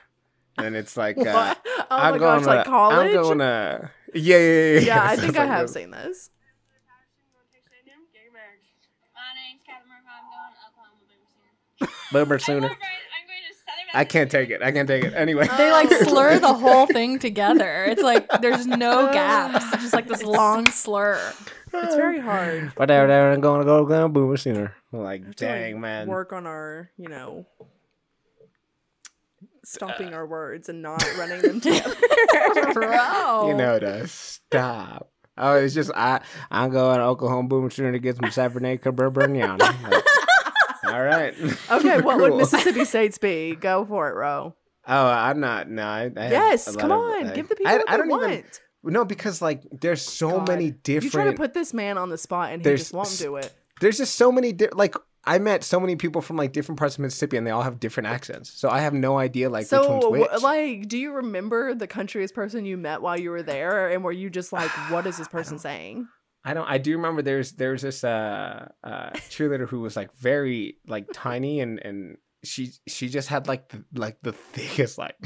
and 0.58 0.74
it's 0.74 0.96
like, 0.96 1.16
uh, 1.18 1.54
Oh 1.92 1.96
I'm 1.96 2.18
gosh, 2.18 2.46
like 2.46 2.64
to, 2.64 2.70
college. 2.70 3.08
I'm 3.08 3.22
going 3.22 3.38
to, 3.38 3.90
yeah, 4.14 4.36
yeah, 4.38 4.72
yeah. 4.72 4.80
yeah, 4.80 5.04
I 5.04 5.16
think 5.22 5.36
I 5.36 5.40
like 5.40 5.48
have 5.48 5.62
this. 5.62 5.74
seen 5.74 5.90
this. 5.90 6.30
My 9.14 9.30
name's 9.34 9.62
Kevin 9.66 9.88
Murphy. 9.88 10.08
I'm 10.08 10.24
going 10.28 10.52
to 10.52 10.60
Oklahoma 10.68 11.00
Boomer 11.08 11.28
soon. 11.30 11.88
Boomer 12.12 12.34
I'm 12.34 12.40
sooner. 12.40 12.68
I'm 12.68 12.74
going 13.26 13.42
to 13.48 13.54
Southern 13.54 14.00
I 14.00 14.04
can't 14.04 14.30
take 14.30 14.50
it. 14.50 14.62
I 14.62 14.72
can't 14.72 14.88
take 14.88 15.04
it. 15.04 15.14
Anyway. 15.14 15.48
They 15.56 15.70
like 15.70 15.90
slur 16.08 16.38
the 16.38 16.52
whole 16.52 16.86
thing 16.86 17.18
together. 17.18 17.84
It's 17.84 18.02
like 18.02 18.26
there's 18.40 18.66
no 18.66 19.12
gaps. 19.12 19.64
It's 19.74 19.82
just 19.82 19.94
like 19.94 20.08
this 20.08 20.22
long 20.22 20.66
slur. 20.68 21.18
It's 21.74 21.94
very 21.94 22.20
hard. 22.20 22.72
Whatever, 22.76 23.04
whatever. 23.06 23.32
I'm 23.32 23.40
going 23.40 23.60
to 23.60 23.66
go 23.66 23.86
to 23.86 24.08
Boomer 24.08 24.36
sooner. 24.36 24.74
Like, 24.92 25.22
to, 25.22 25.26
like, 25.28 25.36
dang, 25.36 25.80
man. 25.80 26.08
Work 26.08 26.32
on 26.32 26.46
our, 26.46 26.90
you 26.98 27.08
know, 27.08 27.46
stopping 29.64 30.14
our 30.14 30.26
words 30.26 30.68
and 30.68 30.82
not 30.82 31.02
running 31.18 31.40
them 31.42 31.60
together. 31.60 31.94
Bro. 32.72 33.48
You 33.48 33.54
know 33.54 33.78
to 33.78 34.06
stop. 34.08 35.10
Oh, 35.38 35.54
it's 35.56 35.74
just 35.74 35.90
I. 35.94 36.20
I'm 36.50 36.70
going 36.70 36.98
to 36.98 37.04
Oklahoma 37.04 37.48
Boomer 37.48 37.70
sooner 37.70 37.92
to 37.92 37.98
get 37.98 38.16
some 38.16 38.30
Saturday 38.30 38.76
Cabernet. 38.78 39.58
Like, 39.58 40.04
all 40.92 41.02
right. 41.02 41.34
Okay, 41.70 42.00
what 42.02 42.18
would 42.20 42.34
Mississippi 42.36 42.84
States 42.84 43.16
be? 43.18 43.54
Go 43.54 43.84
for 43.86 44.08
it, 44.10 44.14
Ro. 44.14 44.54
Oh, 44.86 45.06
I'm 45.06 45.40
not. 45.40 45.70
No, 45.70 45.82
I, 45.84 46.10
I 46.16 46.30
Yes, 46.30 46.66
a 46.66 46.72
lot 46.72 46.80
come 46.80 46.92
of, 46.92 46.98
on, 47.00 47.26
uh, 47.28 47.32
give 47.34 47.48
the 47.48 47.56
people 47.56 47.72
I, 47.72 47.76
what 47.78 47.88
I 47.88 47.92
they 47.92 47.96
don't 47.98 48.08
want. 48.10 48.32
even 48.32 48.44
no 48.84 49.04
because 49.04 49.40
like 49.40 49.62
there's 49.70 50.02
so 50.02 50.38
God. 50.38 50.48
many 50.48 50.70
different. 50.72 51.04
You 51.04 51.10
try 51.10 51.24
to 51.24 51.32
put 51.32 51.54
this 51.54 51.72
man 51.72 51.98
on 51.98 52.08
the 52.10 52.18
spot 52.18 52.52
and 52.52 52.64
he 52.64 52.70
just 52.76 52.92
won't 52.92 53.06
s- 53.06 53.18
do 53.18 53.36
it. 53.36 53.50
there's 53.80 53.96
just 53.98 54.16
so 54.16 54.30
many 54.32 54.52
di- 54.52 54.68
like 54.72 54.96
I 55.24 55.38
met 55.38 55.62
so 55.62 55.78
many 55.78 55.94
people 55.94 56.20
from 56.20 56.36
like 56.36 56.52
different 56.52 56.78
parts 56.78 56.96
of 56.96 57.00
Mississippi 57.00 57.36
and 57.36 57.46
they 57.46 57.52
all 57.52 57.62
have 57.62 57.78
different 57.78 58.08
accents. 58.08 58.50
So 58.50 58.68
I 58.68 58.80
have 58.80 58.92
no 58.92 59.18
idea 59.18 59.48
like 59.48 59.70
which 59.70 59.88
one's 59.88 60.02
so, 60.02 60.10
which. 60.10 60.42
like, 60.42 60.88
do 60.88 60.98
you 60.98 61.12
remember 61.12 61.74
the 61.74 61.86
countryest 61.86 62.34
person 62.34 62.64
you 62.64 62.76
met 62.76 63.02
while 63.02 63.18
you 63.18 63.30
were 63.30 63.42
there, 63.42 63.88
and 63.88 64.02
were 64.02 64.12
you 64.12 64.30
just 64.30 64.52
like, 64.52 64.70
"What 64.90 65.06
is 65.06 65.18
this 65.18 65.28
person 65.28 65.58
saying?" 65.58 66.08
I 66.44 66.54
don't. 66.54 66.68
I 66.68 66.78
do 66.78 66.96
remember 66.96 67.22
there's 67.22 67.52
there's 67.52 67.82
this 67.82 68.02
uh, 68.02 68.68
uh 68.82 69.10
cheerleader 69.30 69.68
who 69.68 69.80
was 69.80 69.94
like 69.94 70.12
very 70.16 70.78
like 70.88 71.06
tiny 71.12 71.60
and 71.60 71.78
and 71.78 72.16
she 72.42 72.72
she 72.88 73.08
just 73.08 73.28
had 73.28 73.46
like 73.46 73.68
the 73.68 73.84
like 73.94 74.18
the 74.22 74.32
thickest 74.32 74.98
like. 74.98 75.16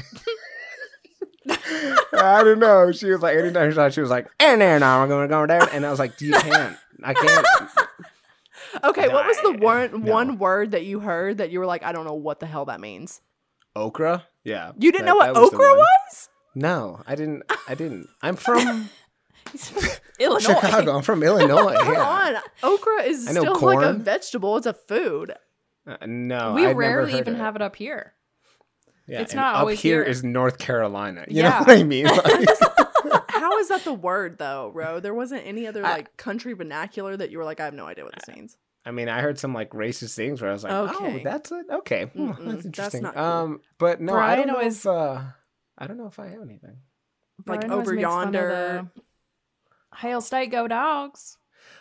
I 1.49 2.43
don't 2.43 2.59
know. 2.59 2.91
She 2.91 3.09
was 3.09 3.21
like 3.21 3.37
anytime 3.37 3.91
she 3.91 4.01
was 4.01 4.09
like, 4.09 4.27
and 4.39 4.61
there 4.61 4.79
now 4.79 5.01
I'm 5.01 5.09
gonna 5.09 5.27
go 5.27 5.45
down, 5.45 5.69
and 5.71 5.85
I 5.85 5.89
was 5.89 5.97
like, 5.97 6.21
you 6.21 6.33
can't. 6.33 6.77
I 7.03 7.13
can't. 7.13 7.47
Okay, 8.83 9.07
what 9.09 9.25
was 9.25 9.37
the 9.41 9.53
I- 9.53 9.63
one 9.63 9.91
no. 10.03 10.11
one 10.11 10.37
word 10.37 10.71
that 10.71 10.85
you 10.85 10.99
heard 10.99 11.37
that 11.39 11.49
you 11.51 11.59
were 11.59 11.65
like, 11.65 11.83
"I 11.83 11.91
don't 11.91 12.05
know 12.05 12.13
what 12.13 12.39
the 12.39 12.45
hell 12.45 12.65
that 12.65 12.79
means"? 12.79 13.21
Okra. 13.75 14.25
Yeah. 14.43 14.71
You 14.79 14.91
didn't 14.91 15.05
that- 15.05 15.11
know 15.11 15.15
what 15.17 15.33
that 15.33 15.39
was 15.39 15.53
okra 15.53 15.73
was? 15.75 16.29
No, 16.55 17.01
I 17.05 17.15
didn't. 17.15 17.43
I 17.67 17.75
didn't. 17.75 18.07
I'm 18.21 18.35
from 18.47 18.89
Illinois. 20.19 20.39
Chicago. 20.39 20.95
I'm 20.97 21.03
from 21.03 21.23
Illinois. 21.23 21.75
Come 21.79 21.93
yeah. 21.93 22.01
on, 22.33 22.35
okra 22.63 23.03
is 23.03 23.27
I 23.27 23.33
know 23.33 23.41
still 23.55 23.59
like 23.59 23.85
a 23.85 23.93
vegetable. 23.93 24.57
It's 24.57 24.65
a 24.65 24.73
food. 24.73 25.33
Uh, 25.85 25.97
no, 26.05 26.53
we 26.53 26.65
I'd 26.65 26.75
rarely 26.75 27.11
heard 27.13 27.21
even 27.21 27.33
of 27.35 27.39
have 27.39 27.55
it 27.55 27.61
up 27.61 27.75
here. 27.75 28.13
Yeah, 29.07 29.21
it's 29.21 29.31
and 29.31 29.39
not 29.39 29.55
up 29.55 29.59
always 29.61 29.79
here 29.79 30.03
here. 30.03 30.11
is 30.11 30.23
North 30.23 30.57
Carolina. 30.57 31.23
You 31.29 31.43
Yeah. 31.43 31.49
know 31.49 31.59
what 31.59 31.69
I 31.69 31.83
mean? 31.83 32.05
Like- 33.05 33.29
How 33.29 33.57
is 33.59 33.69
that 33.69 33.83
the 33.85 33.93
word 33.93 34.37
though, 34.37 34.71
Ro? 34.73 34.99
There 34.99 35.13
wasn't 35.13 35.45
any 35.45 35.65
other 35.67 35.85
I- 35.85 35.91
like 35.93 36.17
country 36.17 36.53
vernacular 36.53 37.15
that 37.15 37.29
you 37.31 37.37
were 37.37 37.45
like, 37.45 37.59
I 37.61 37.65
have 37.65 37.73
no 37.73 37.85
idea 37.85 38.03
what 38.03 38.13
this 38.15 38.35
means. 38.35 38.57
I 38.87 38.91
mean, 38.91 39.09
I 39.09 39.21
heard 39.21 39.37
some 39.37 39.53
like 39.53 39.71
racist 39.71 40.15
things 40.15 40.41
where 40.41 40.49
I 40.49 40.53
was 40.53 40.63
like, 40.63 40.71
Okay. 40.73 41.19
"Oh, 41.19 41.23
that's 41.23 41.51
it. 41.51 41.65
Okay, 41.69 42.05
Hmm, 42.05 42.31
Mm-mm, 42.31 42.37
that's 42.37 42.45
that's 42.55 42.65
interesting." 42.65 43.03
not 43.03 43.13
cool. 43.15 43.23
Um, 43.23 43.61
but 43.77 43.99
no, 44.01 44.15
I 44.15 44.35
don't 44.35 44.47
know 44.47 44.55
always- 44.55 44.79
if 44.79 44.87
uh, 44.87 45.21
I 45.77 45.87
don't 45.87 45.97
know 45.97 46.07
if 46.07 46.17
I 46.19 46.27
have 46.27 46.41
anything. 46.41 46.77
Like 47.45 47.59
Brian 47.61 47.71
always 47.71 47.87
over 47.87 47.95
makes 47.95 48.07
fun 48.07 48.27
of 48.29 48.33
yonder. 48.33 48.89
the 48.95 49.01
Hail 49.97 50.21
State, 50.21 50.51
go 50.51 50.67
dogs. 50.67 51.37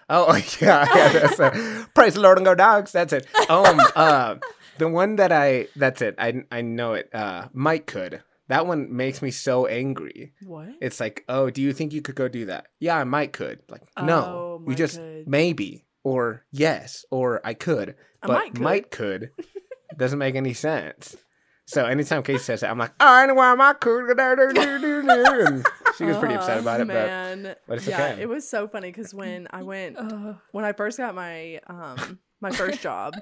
Oh 0.09 0.35
yeah, 0.61 0.87
yeah 0.95 1.09
that's 1.13 1.41
it. 1.41 1.95
Praise 1.95 2.15
the 2.15 2.21
Lord 2.21 2.39
and 2.39 2.45
go 2.45 2.55
dogs. 2.55 2.93
That's 2.93 3.13
it. 3.13 3.27
Um, 3.51 3.81
uh, 3.97 4.37
the 4.79 4.89
one 4.89 5.17
that 5.17 5.33
I 5.33 5.69
that's 5.77 6.03
it. 6.03 6.15
I 6.19 6.43
I 6.51 6.61
know 6.63 6.95
it. 6.95 7.09
Uh, 7.15 7.49
Mike 7.53 7.87
could. 7.87 8.23
That 8.49 8.67
one 8.69 8.95
makes 8.95 9.23
me 9.23 9.33
so 9.33 9.67
angry. 9.67 10.33
What? 10.45 10.69
It's 10.81 11.01
like, 11.01 11.25
oh, 11.29 11.51
do 11.51 11.61
you 11.63 11.73
think 11.73 11.93
you 11.93 12.01
could 12.01 12.15
go 12.15 12.29
do 12.29 12.47
that? 12.47 12.67
Yeah, 12.79 12.97
I 12.97 13.03
might 13.03 13.33
could. 13.33 13.59
Like, 13.69 13.83
no, 14.01 14.25
Oh, 14.25 14.63
we 14.65 14.77
just 14.77 14.99
could. 14.99 15.27
maybe 15.27 15.85
or 16.07 16.45
yes 16.53 17.05
or 17.11 17.41
I 17.45 17.55
could, 17.55 17.97
but 18.23 18.29
might 18.29 18.59
might 18.61 18.91
could. 18.93 19.33
could, 19.37 19.47
doesn't 19.99 20.21
make 20.21 20.37
any 20.37 20.55
sense. 20.55 21.17
So 21.65 21.85
anytime 21.85 22.23
Casey 22.23 22.45
says 22.45 22.61
that, 22.61 22.71
I'm 22.71 22.79
like, 22.79 22.93
anyway, 23.01 23.45
I 23.45 23.55
might 23.57 23.81
could, 23.81 24.09
and 24.17 25.67
she 25.99 26.05
was 26.05 26.17
pretty 26.19 26.37
upset 26.37 26.61
about 26.61 26.81
it. 26.81 26.87
But 26.87 26.95
man. 26.95 27.57
but 27.67 27.79
it's 27.79 27.89
yeah, 27.89 28.13
okay. 28.13 28.23
it 28.23 28.29
was 28.29 28.49
so 28.49 28.69
funny 28.69 28.93
because 28.93 29.13
when 29.13 29.49
I 29.51 29.65
went 29.65 29.97
Ugh. 29.99 30.37
when 30.53 30.65
I 30.65 30.75
first 30.75 30.97
got 30.97 31.17
my 31.17 31.61
um 31.67 32.21
my 32.41 32.53
first 32.53 32.81
job, 32.89 33.15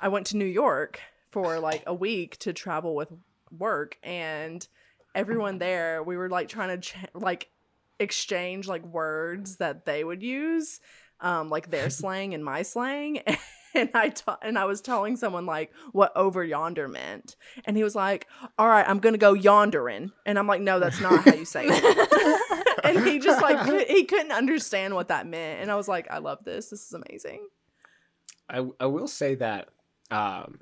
I 0.00 0.08
went 0.08 0.28
to 0.28 0.38
New 0.38 0.46
York 0.46 1.00
for 1.32 1.60
like 1.60 1.82
a 1.86 1.92
week 1.92 2.38
to 2.38 2.54
travel 2.54 2.94
with 2.94 3.12
work, 3.58 3.98
and 4.02 4.66
everyone 5.14 5.58
there 5.58 6.02
we 6.02 6.16
were 6.16 6.30
like 6.30 6.48
trying 6.48 6.80
to 6.80 6.88
ch- 6.88 6.96
like 7.12 7.50
exchange 7.98 8.68
like 8.68 8.86
words 8.86 9.56
that 9.56 9.84
they 9.84 10.02
would 10.02 10.22
use, 10.22 10.80
um 11.22 11.48
like 11.48 11.70
their 11.70 11.88
slang 12.00 12.34
and 12.34 12.44
my 12.44 12.62
slang. 12.62 13.22
And 13.74 13.88
I 13.94 14.10
ta- 14.10 14.36
and 14.42 14.58
I 14.58 14.66
was 14.66 14.82
telling 14.82 15.16
someone 15.16 15.46
like 15.46 15.72
what 15.92 16.12
over 16.14 16.44
yonder 16.44 16.88
meant, 16.88 17.36
and 17.64 17.74
he 17.74 17.82
was 17.82 17.94
like, 17.94 18.26
"All 18.58 18.68
right, 18.68 18.86
I'm 18.86 18.98
gonna 18.98 19.16
go 19.16 19.32
yondering," 19.32 20.12
and 20.26 20.38
I'm 20.38 20.46
like, 20.46 20.60
"No, 20.60 20.78
that's 20.78 21.00
not 21.00 21.24
how 21.24 21.32
you 21.32 21.46
say 21.46 21.64
it." 21.68 22.78
and 22.84 23.06
he 23.06 23.18
just 23.18 23.40
like 23.40 23.88
he 23.88 24.04
couldn't 24.04 24.30
understand 24.32 24.94
what 24.94 25.08
that 25.08 25.26
meant 25.26 25.62
and 25.62 25.70
i 25.70 25.74
was 25.74 25.88
like 25.88 26.06
i 26.10 26.18
love 26.18 26.44
this 26.44 26.68
this 26.68 26.84
is 26.86 26.92
amazing 26.92 27.46
I 28.50 28.66
I 28.78 28.84
will 28.86 29.08
say 29.08 29.36
that 29.36 29.68
um, 30.10 30.60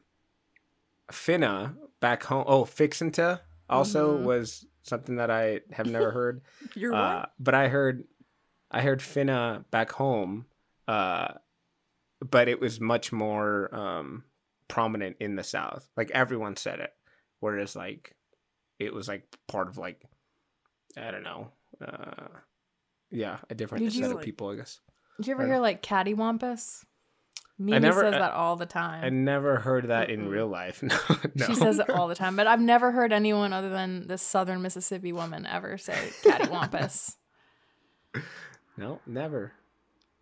Finna 1.10 1.74
back 2.00 2.22
home. 2.22 2.44
Oh, 2.46 2.64
Fixinta 2.64 3.40
also 3.68 4.18
Mhm. 4.18 4.22
was 4.22 4.66
something 4.82 5.16
that 5.16 5.30
I 5.30 5.60
have 5.72 5.86
never 5.86 6.10
heard. 6.12 6.42
you're 6.74 6.94
uh, 6.94 7.26
but 7.38 7.54
I 7.54 7.68
heard 7.68 8.04
I 8.70 8.82
heard 8.82 9.00
Finna 9.00 9.64
back 9.70 9.90
home, 9.92 10.46
uh, 10.90 11.34
but 12.20 12.48
it 12.48 12.60
was 12.60 12.80
much 12.80 13.12
more 13.12 13.74
um, 13.74 14.24
prominent 14.68 15.16
in 15.20 15.36
the 15.36 15.44
South. 15.44 15.88
Like 15.96 16.10
everyone 16.10 16.56
said 16.56 16.80
it, 16.80 16.92
whereas 17.40 17.76
like 17.76 18.14
it 18.78 18.92
was 18.92 19.08
like 19.08 19.24
part 19.46 19.68
of 19.68 19.78
like 19.78 20.02
I 20.96 21.10
don't 21.10 21.22
know, 21.22 21.52
uh, 21.86 22.26
yeah, 23.10 23.38
a 23.48 23.54
different 23.54 23.84
Did 23.84 23.94
you, 23.94 24.02
set 24.02 24.10
of 24.10 24.16
like- 24.16 24.24
people, 24.24 24.48
I 24.48 24.56
guess. 24.56 24.80
Did 25.18 25.26
you 25.28 25.34
ever 25.34 25.46
hear 25.46 25.58
like 25.58 25.82
cattywampus? 25.82 26.84
Mimi 27.58 27.78
never- 27.78 28.00
says 28.00 28.12
that 28.14 28.32
all 28.32 28.56
the 28.56 28.64
time. 28.64 29.04
I 29.04 29.10
never 29.10 29.58
heard 29.58 29.88
that 29.88 30.08
in 30.08 30.24
Mm-mm. 30.26 30.30
real 30.30 30.48
life. 30.48 30.82
No, 30.90 30.96
no. 31.34 31.46
She 31.46 31.54
says 31.54 31.78
it 31.78 31.90
all 31.90 32.08
the 32.08 32.14
time, 32.14 32.34
but 32.36 32.46
I've 32.46 32.60
never 32.60 32.90
heard 32.90 33.12
anyone 33.12 33.52
other 33.52 33.68
than 33.68 34.06
this 34.06 34.22
Southern 34.22 34.62
Mississippi 34.62 35.12
woman 35.12 35.44
ever 35.46 35.76
say 35.76 35.92
cattywampus. 36.24 37.16
No, 38.78 39.00
never. 39.06 39.52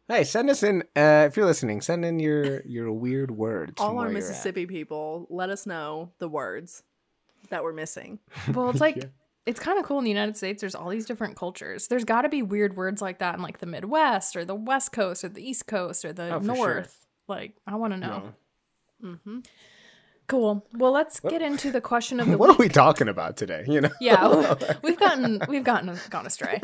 Hey, 0.09 0.25
send 0.25 0.49
us 0.49 0.63
in 0.63 0.83
uh, 0.97 1.27
if 1.29 1.37
you're 1.37 1.45
listening. 1.47 1.81
Send 1.83 2.05
in 2.05 2.19
your 2.19 2.63
your 2.63 2.91
weird 2.93 3.31
words. 3.31 3.75
all 3.79 3.91
our 3.91 3.95
where 3.97 4.05
you're 4.05 4.11
at. 4.11 4.15
mississippi 4.15 4.67
people 4.67 5.27
let 5.31 5.51
us 5.51 5.67
know 5.67 6.11
the 6.19 6.29
words 6.29 6.83
that 7.51 7.63
we're 7.63 7.73
missing 7.73 8.19
well, 8.53 8.71
it's 8.71 8.81
like 8.89 8.97
Yeah. 8.97 9.05
it's 9.47 9.61
kind 9.61 9.79
of 9.79 9.85
cool 9.85 9.99
in 9.99 10.05
the 10.05 10.11
United 10.11 10.37
States. 10.37 10.61
There's 10.61 10.75
all 10.75 10.89
these 10.89 11.07
different 11.07 11.37
cultures. 11.37 11.89
There's 11.89 12.05
got 12.05 12.23
to 12.23 12.29
be 12.29 12.43
weird 12.43 12.77
words 12.77 13.01
like 13.03 13.19
that 13.19 13.35
in 13.37 13.43
like 13.43 13.59
the 13.59 13.67
Midwest 13.67 14.35
or 14.37 14.45
the 14.45 14.55
West 14.55 14.93
Coast 14.93 15.25
or 15.25 15.29
the 15.29 15.47
East 15.47 15.67
Coast 15.67 16.05
or 16.05 16.13
the 16.13 16.35
Oh, 16.35 16.41
for 16.41 16.45
sure. 16.47 16.75
North. 16.75 17.07
Like, 17.29 17.55
I 17.67 17.77
want 17.77 17.93
to 17.93 17.99
know. 17.99 18.33
No. 19.03 19.09
mm-hmm. 19.11 19.39
Cool. 20.27 20.67
Well, 20.75 20.93
let's 20.93 21.23
What- 21.23 21.31
get 21.31 21.43
into 21.43 21.71
the 21.71 21.81
question 21.81 22.21
of 22.21 22.27
the 22.31 22.37
What 22.39 22.51
are 22.51 22.57
we 22.57 22.69
talking 22.69 23.09
about 23.09 23.37
today? 23.37 23.65
You 23.67 23.83
know. 23.83 23.91
Yeah, 24.01 24.55
we've 24.83 24.99
gotten 24.99 25.41
we've 25.49 25.65
gotten 25.65 25.95
gone 26.11 26.27
astray. 26.27 26.61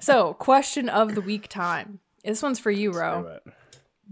So, 0.00 0.34
question 0.34 0.88
of 0.88 1.14
the 1.14 1.20
week 1.22 1.48
time. 1.48 2.00
This 2.26 2.42
one's 2.42 2.58
for 2.58 2.72
you, 2.72 2.90
Ro. 2.90 3.38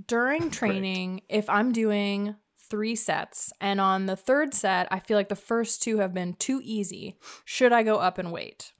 during 0.06 0.50
training, 0.50 1.22
if 1.28 1.50
I'm 1.50 1.72
doing 1.72 2.36
three 2.70 2.94
sets 2.94 3.52
and 3.60 3.80
on 3.80 4.06
the 4.06 4.14
third 4.14 4.54
set, 4.54 4.86
I 4.90 5.00
feel 5.00 5.16
like 5.16 5.28
the 5.28 5.36
first 5.36 5.82
two 5.82 5.98
have 5.98 6.14
been 6.14 6.34
too 6.34 6.60
easy, 6.62 7.16
should 7.44 7.72
I 7.72 7.82
go 7.82 7.96
up 7.96 8.18
and 8.18 8.30
wait? 8.30 8.72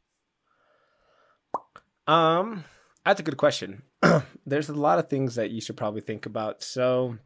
Um, 2.06 2.64
that's 3.04 3.18
a 3.18 3.24
good 3.24 3.36
question. 3.36 3.82
There's 4.46 4.68
a 4.68 4.74
lot 4.74 5.00
of 5.00 5.08
things 5.08 5.34
that 5.34 5.50
you 5.50 5.60
should 5.60 5.76
probably 5.76 6.00
think 6.00 6.26
about. 6.26 6.62
So, 6.62 7.18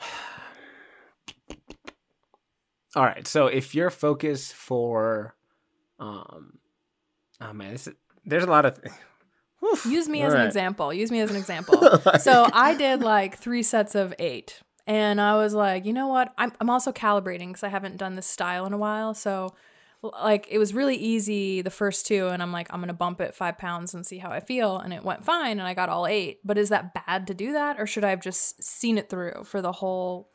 all 2.94 3.04
right. 3.04 3.26
So 3.26 3.48
if 3.48 3.74
your 3.74 3.90
focus 3.90 4.52
for, 4.52 5.34
um, 5.98 6.58
oh 7.40 7.52
man, 7.52 7.72
this 7.72 7.88
is, 7.88 7.94
there's 8.24 8.44
a 8.44 8.50
lot 8.50 8.64
of. 8.64 8.78
Oof, 9.64 9.86
Use 9.86 10.08
me 10.08 10.22
as 10.22 10.34
an 10.34 10.42
example. 10.42 10.92
Use 10.92 11.10
me 11.10 11.20
as 11.20 11.30
an 11.30 11.36
example. 11.36 11.98
so 12.20 12.48
I 12.52 12.74
did 12.74 13.00
like 13.00 13.38
three 13.38 13.62
sets 13.62 13.94
of 13.94 14.14
eight. 14.18 14.60
And 14.86 15.20
I 15.20 15.36
was 15.36 15.54
like, 15.54 15.86
you 15.86 15.92
know 15.92 16.08
what? 16.08 16.34
I'm, 16.36 16.52
I'm 16.60 16.68
also 16.68 16.92
calibrating 16.92 17.48
because 17.48 17.62
I 17.62 17.68
haven't 17.68 17.96
done 17.96 18.16
this 18.16 18.26
style 18.26 18.66
in 18.66 18.74
a 18.74 18.78
while. 18.78 19.14
So, 19.14 19.54
like, 20.02 20.46
it 20.50 20.58
was 20.58 20.74
really 20.74 20.96
easy 20.96 21.62
the 21.62 21.70
first 21.70 22.06
two. 22.06 22.28
And 22.28 22.42
I'm 22.42 22.52
like, 22.52 22.66
I'm 22.70 22.80
going 22.80 22.88
to 22.88 22.94
bump 22.94 23.22
it 23.22 23.34
five 23.34 23.56
pounds 23.56 23.94
and 23.94 24.04
see 24.04 24.18
how 24.18 24.30
I 24.30 24.40
feel. 24.40 24.78
And 24.78 24.92
it 24.92 25.02
went 25.02 25.24
fine. 25.24 25.58
And 25.58 25.66
I 25.66 25.72
got 25.72 25.88
all 25.88 26.06
eight. 26.06 26.40
But 26.44 26.58
is 26.58 26.68
that 26.68 26.92
bad 26.92 27.26
to 27.28 27.34
do 27.34 27.52
that? 27.52 27.80
Or 27.80 27.86
should 27.86 28.04
I 28.04 28.10
have 28.10 28.20
just 28.20 28.62
seen 28.62 28.98
it 28.98 29.08
through 29.08 29.44
for 29.44 29.62
the 29.62 29.72
whole, 29.72 30.28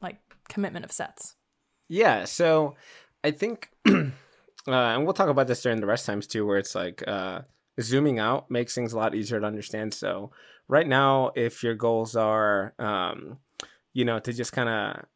like, 0.00 0.18
commitment 0.48 0.84
of 0.84 0.90
sets? 0.90 1.36
Yeah, 1.88 2.24
so 2.24 2.74
I 3.22 3.30
think, 3.32 3.68
uh, 3.86 4.10
and 4.66 5.04
we'll 5.04 5.12
talk 5.12 5.28
about 5.28 5.46
this 5.46 5.62
during 5.62 5.80
the 5.80 5.86
rest 5.86 6.06
times 6.06 6.26
too, 6.26 6.46
where 6.46 6.58
it's 6.58 6.74
like 6.74 7.06
uh, 7.06 7.42
zooming 7.80 8.18
out 8.18 8.50
makes 8.50 8.74
things 8.74 8.92
a 8.92 8.96
lot 8.96 9.14
easier 9.14 9.40
to 9.40 9.46
understand. 9.46 9.94
So 9.94 10.30
right 10.68 10.86
now, 10.86 11.32
if 11.34 11.62
your 11.62 11.74
goals 11.74 12.16
are, 12.16 12.74
um, 12.78 13.38
you 13.92 14.04
know, 14.04 14.18
to 14.18 14.32
just 14.32 14.52
kind 14.52 14.68
of 14.68 15.06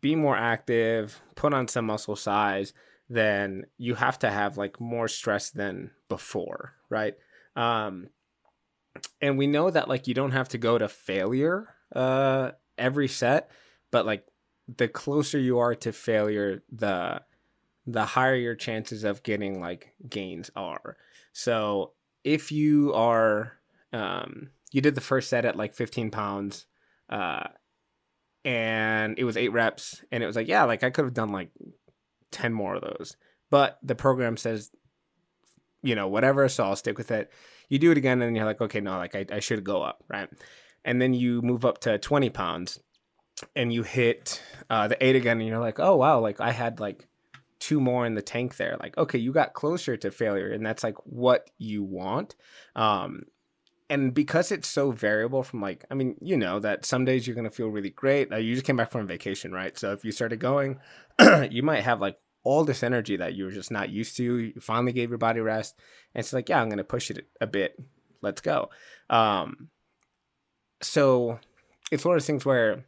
be 0.00 0.14
more 0.14 0.36
active, 0.36 1.20
put 1.34 1.52
on 1.52 1.68
some 1.68 1.86
muscle 1.86 2.16
size, 2.16 2.72
then 3.08 3.66
you 3.76 3.94
have 3.96 4.18
to 4.20 4.30
have 4.30 4.56
like 4.56 4.80
more 4.80 5.08
stress 5.08 5.50
than 5.50 5.90
before, 6.08 6.74
right? 6.88 7.14
Um, 7.56 8.08
and 9.20 9.36
we 9.36 9.46
know 9.46 9.70
that 9.70 9.88
like 9.88 10.06
you 10.06 10.14
don't 10.14 10.32
have 10.32 10.48
to 10.50 10.58
go 10.58 10.78
to 10.78 10.88
failure 10.88 11.74
uh, 11.94 12.52
every 12.78 13.08
set, 13.08 13.50
but 13.90 14.06
like 14.06 14.26
the 14.76 14.88
closer 14.88 15.38
you 15.38 15.58
are 15.58 15.74
to 15.74 15.92
failure, 15.92 16.62
the 16.70 17.22
the 17.86 18.04
higher 18.04 18.36
your 18.36 18.54
chances 18.54 19.04
of 19.04 19.22
getting 19.22 19.60
like 19.60 19.92
gains 20.08 20.50
are. 20.54 20.96
So 21.32 21.92
if 22.24 22.52
you 22.52 22.92
are 22.94 23.52
um 23.92 24.50
you 24.72 24.80
did 24.80 24.94
the 24.94 25.00
first 25.00 25.28
set 25.28 25.44
at 25.44 25.56
like 25.56 25.74
15 25.74 26.10
pounds 26.10 26.66
uh 27.08 27.48
and 28.44 29.18
it 29.18 29.24
was 29.24 29.36
eight 29.36 29.52
reps 29.52 30.04
and 30.12 30.22
it 30.22 30.26
was 30.26 30.36
like 30.36 30.46
yeah 30.48 30.62
like 30.64 30.84
i 30.84 30.90
could 30.90 31.04
have 31.04 31.14
done 31.14 31.30
like 31.30 31.50
10 32.30 32.52
more 32.52 32.76
of 32.76 32.82
those. 32.82 33.16
But 33.50 33.78
the 33.82 33.96
program 33.96 34.36
says 34.36 34.70
you 35.82 35.94
know 35.94 36.08
whatever 36.08 36.48
so 36.48 36.64
i'll 36.64 36.76
stick 36.76 36.98
with 36.98 37.10
it. 37.10 37.32
You 37.68 37.78
do 37.78 37.90
it 37.90 37.98
again 37.98 38.22
and 38.22 38.36
you're 38.36 38.44
like 38.44 38.60
okay 38.60 38.80
no 38.80 38.96
like 38.98 39.14
i, 39.14 39.26
I 39.32 39.40
should 39.40 39.64
go 39.64 39.82
up 39.82 40.04
right? 40.08 40.28
And 40.84 41.00
then 41.00 41.12
you 41.12 41.42
move 41.42 41.64
up 41.64 41.78
to 41.80 41.98
20 41.98 42.30
pounds 42.30 42.80
and 43.56 43.72
you 43.72 43.82
hit 43.82 44.42
uh, 44.68 44.88
the 44.88 45.04
eight 45.04 45.16
again 45.16 45.38
and 45.40 45.48
you're 45.48 45.58
like 45.58 45.80
oh 45.80 45.96
wow 45.96 46.20
like 46.20 46.40
i 46.40 46.52
had 46.52 46.80
like 46.80 47.08
two 47.60 47.80
more 47.80 48.06
in 48.06 48.14
the 48.14 48.22
tank 48.22 48.56
there. 48.56 48.76
Like 48.80 48.96
okay 48.98 49.18
you 49.18 49.32
got 49.32 49.54
closer 49.54 49.96
to 49.98 50.10
failure 50.10 50.50
and 50.50 50.64
that's 50.66 50.82
like 50.82 50.96
what 51.04 51.50
you 51.58 51.84
want. 51.84 52.34
Um 52.74 53.22
and 53.88 54.14
because 54.14 54.52
it's 54.52 54.68
so 54.68 54.92
variable 54.92 55.42
from 55.42 55.60
like 55.60 55.84
i 55.90 55.94
mean 55.94 56.14
you 56.20 56.36
know 56.36 56.60
that 56.60 56.86
some 56.86 57.04
days 57.04 57.26
you're 57.26 57.36
gonna 57.36 57.50
feel 57.50 57.68
really 57.68 57.90
great. 57.90 58.32
Uh, 58.32 58.36
you 58.36 58.54
just 58.54 58.66
came 58.66 58.76
back 58.76 58.90
from 58.90 59.06
vacation 59.06 59.52
right? 59.52 59.78
So 59.78 59.92
if 59.92 60.04
you 60.04 60.10
started 60.10 60.40
going 60.40 60.80
you 61.50 61.62
might 61.62 61.84
have 61.84 62.00
like 62.00 62.18
all 62.42 62.64
this 62.64 62.82
energy 62.82 63.16
that 63.16 63.34
you 63.34 63.44
were 63.44 63.50
just 63.50 63.70
not 63.70 63.90
used 63.90 64.16
to. 64.16 64.22
You 64.22 64.60
finally 64.60 64.92
gave 64.92 65.10
your 65.10 65.18
body 65.18 65.40
rest 65.40 65.78
and 66.14 66.20
it's 66.20 66.32
like 66.32 66.48
yeah 66.48 66.60
i'm 66.60 66.68
gonna 66.70 66.84
push 66.84 67.10
it 67.10 67.26
a 67.40 67.46
bit. 67.46 67.78
Let's 68.22 68.40
go. 68.40 68.70
Um 69.10 69.68
so 70.82 71.38
it's 71.90 72.04
one 72.04 72.14
of 72.14 72.20
those 72.20 72.26
things 72.26 72.46
where 72.46 72.84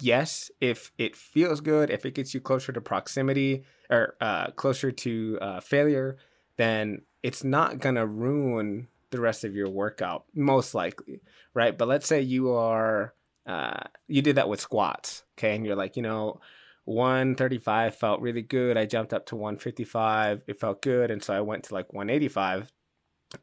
yes 0.00 0.50
if 0.60 0.90
it 0.98 1.14
feels 1.14 1.60
good 1.60 1.90
if 1.90 2.04
it 2.04 2.14
gets 2.14 2.34
you 2.34 2.40
closer 2.40 2.72
to 2.72 2.80
proximity 2.80 3.64
or 3.92 4.16
uh, 4.20 4.50
closer 4.52 4.90
to 4.90 5.38
uh, 5.40 5.60
failure 5.60 6.16
then 6.56 7.02
it's 7.22 7.44
not 7.44 7.78
gonna 7.78 8.06
ruin 8.06 8.88
the 9.10 9.20
rest 9.20 9.44
of 9.44 9.54
your 9.54 9.68
workout 9.68 10.24
most 10.34 10.74
likely 10.74 11.20
right? 11.54 11.76
But 11.76 11.88
let's 11.88 12.06
say 12.06 12.20
you 12.20 12.50
are 12.52 13.14
uh, 13.46 13.80
you 14.08 14.22
did 14.22 14.36
that 14.36 14.48
with 14.48 14.60
squats 14.60 15.24
okay? 15.38 15.54
And 15.54 15.66
you're 15.66 15.76
like 15.76 15.96
you 15.96 16.02
know 16.02 16.40
135 16.84 17.94
felt 17.94 18.20
really 18.20 18.42
good. 18.42 18.76
I 18.76 18.86
jumped 18.86 19.12
up 19.12 19.26
to 19.26 19.36
155 19.36 20.42
it 20.46 20.58
felt 20.58 20.82
good. 20.82 21.10
And 21.10 21.22
so 21.22 21.34
i 21.34 21.40
went 21.40 21.64
to 21.64 21.74
like 21.74 21.92
185 21.92 22.72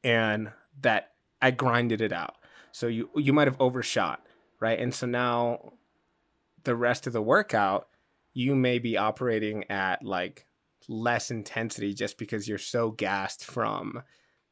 and 0.04 0.52
that 0.82 1.14
i 1.42 1.52
grinded 1.52 2.02
it 2.02 2.12
out. 2.12 2.36
So 2.72 2.88
you 2.88 3.10
you 3.16 3.34
might 3.34 3.48
have 3.48 3.62
overshot 3.62 4.26
right? 4.60 4.80
And 4.80 4.94
so 4.94 5.08
now 5.08 5.74
the 6.64 6.76
rest 6.76 7.08
of 7.08 7.14
the 7.14 7.22
workout 7.22 7.88
you 8.34 8.56
may 8.56 8.80
be 8.80 8.98
operating 8.98 9.70
at 9.70 10.04
like 10.04 10.46
less 10.88 11.32
intensity 11.32 11.94
just 11.94 12.18
because 12.18 12.48
you're 12.48 12.58
so 12.58 12.92
gassed 12.92 13.44
from 13.46 14.02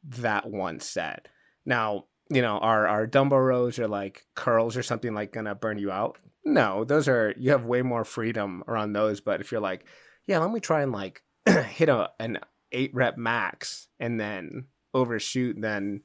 that 0.03 0.49
one 0.49 0.79
set. 0.79 1.27
Now, 1.65 2.05
you 2.29 2.41
know, 2.41 2.57
are 2.57 2.87
our 2.87 3.07
dumbbell 3.07 3.39
rows 3.39 3.79
or 3.79 3.87
like 3.87 4.25
curls 4.35 4.75
or 4.75 4.83
something 4.83 5.13
like 5.13 5.33
gonna 5.33 5.55
burn 5.55 5.77
you 5.77 5.91
out? 5.91 6.17
No, 6.45 6.83
those 6.83 7.07
are 7.07 7.33
you 7.37 7.51
have 7.51 7.65
way 7.65 7.81
more 7.81 8.05
freedom 8.05 8.63
around 8.67 8.93
those. 8.93 9.21
But 9.21 9.41
if 9.41 9.51
you're 9.51 9.61
like, 9.61 9.85
yeah, 10.27 10.39
let 10.39 10.51
me 10.51 10.59
try 10.59 10.81
and 10.81 10.91
like 10.91 11.23
hit 11.47 11.89
a 11.89 12.11
an 12.19 12.39
eight 12.71 12.91
rep 12.93 13.17
max 13.17 13.87
and 13.99 14.19
then 14.19 14.65
overshoot, 14.93 15.59
then 15.59 16.01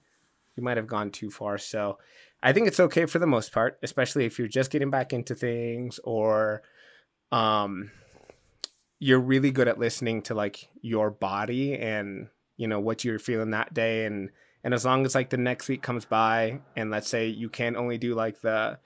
you 0.56 0.62
might 0.62 0.76
have 0.76 0.86
gone 0.86 1.10
too 1.10 1.30
far. 1.30 1.58
So 1.58 1.98
I 2.42 2.52
think 2.52 2.66
it's 2.66 2.80
okay 2.80 3.06
for 3.06 3.18
the 3.18 3.26
most 3.26 3.52
part, 3.52 3.78
especially 3.82 4.24
if 4.24 4.38
you're 4.38 4.48
just 4.48 4.70
getting 4.70 4.90
back 4.90 5.12
into 5.12 5.34
things 5.34 6.00
or 6.04 6.62
um 7.32 7.90
you're 9.02 9.18
really 9.18 9.50
good 9.50 9.66
at 9.66 9.80
listening 9.80 10.22
to 10.22 10.32
like 10.32 10.68
your 10.80 11.10
body 11.10 11.74
and 11.76 12.28
you 12.56 12.68
know 12.68 12.78
what 12.78 13.04
you're 13.04 13.18
feeling 13.18 13.50
that 13.50 13.74
day. 13.74 14.04
And 14.04 14.30
and 14.62 14.72
as 14.72 14.84
long 14.84 15.04
as 15.04 15.16
like 15.16 15.30
the 15.30 15.36
next 15.36 15.68
week 15.68 15.82
comes 15.82 16.04
by 16.04 16.60
and 16.76 16.88
let's 16.92 17.08
say 17.08 17.26
you 17.26 17.48
can 17.48 17.74
only 17.74 17.98
do 17.98 18.14
like 18.14 18.40
the 18.42 18.78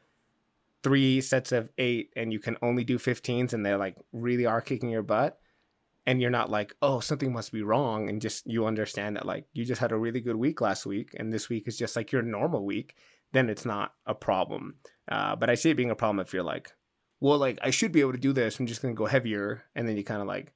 three 0.82 1.20
sets 1.20 1.52
of 1.52 1.68
eight 1.76 2.14
and 2.16 2.32
you 2.32 2.38
can 2.38 2.56
only 2.62 2.82
do 2.82 2.96
15s 2.96 3.52
and 3.52 3.66
they 3.66 3.74
like 3.74 3.96
really 4.12 4.46
are 4.46 4.62
kicking 4.62 4.88
your 4.88 5.02
butt 5.02 5.38
and 6.06 6.22
you're 6.22 6.30
not 6.30 6.48
like 6.48 6.74
oh 6.80 7.00
something 7.00 7.30
must 7.30 7.52
be 7.52 7.62
wrong. 7.62 8.08
And 8.08 8.22
just 8.22 8.46
you 8.46 8.64
understand 8.64 9.16
that 9.16 9.26
like 9.26 9.44
you 9.52 9.66
just 9.66 9.82
had 9.82 9.92
a 9.92 9.98
really 9.98 10.22
good 10.22 10.36
week 10.36 10.62
last 10.62 10.86
week 10.86 11.10
and 11.18 11.30
this 11.30 11.50
week 11.50 11.68
is 11.68 11.76
just 11.76 11.94
like 11.94 12.10
your 12.10 12.22
normal 12.22 12.64
week 12.64 12.94
then 13.32 13.50
it's 13.50 13.66
not 13.66 13.92
a 14.06 14.14
problem. 14.14 14.76
Uh, 15.10 15.36
but 15.36 15.50
i 15.50 15.54
see 15.54 15.68
it 15.68 15.76
being 15.76 15.90
a 15.90 15.94
problem 15.94 16.20
if 16.20 16.32
you're 16.32 16.42
like 16.42 16.72
well 17.20 17.38
like 17.38 17.58
i 17.62 17.70
should 17.70 17.92
be 17.92 18.00
able 18.00 18.12
to 18.12 18.18
do 18.18 18.32
this. 18.32 18.58
I'm 18.58 18.66
just 18.66 18.82
going 18.82 18.94
to 18.94 18.98
go 18.98 19.06
heavier. 19.06 19.62
And 19.74 19.88
then 19.88 19.96
you 19.96 20.04
kind 20.04 20.20
of 20.20 20.26
like 20.28 20.52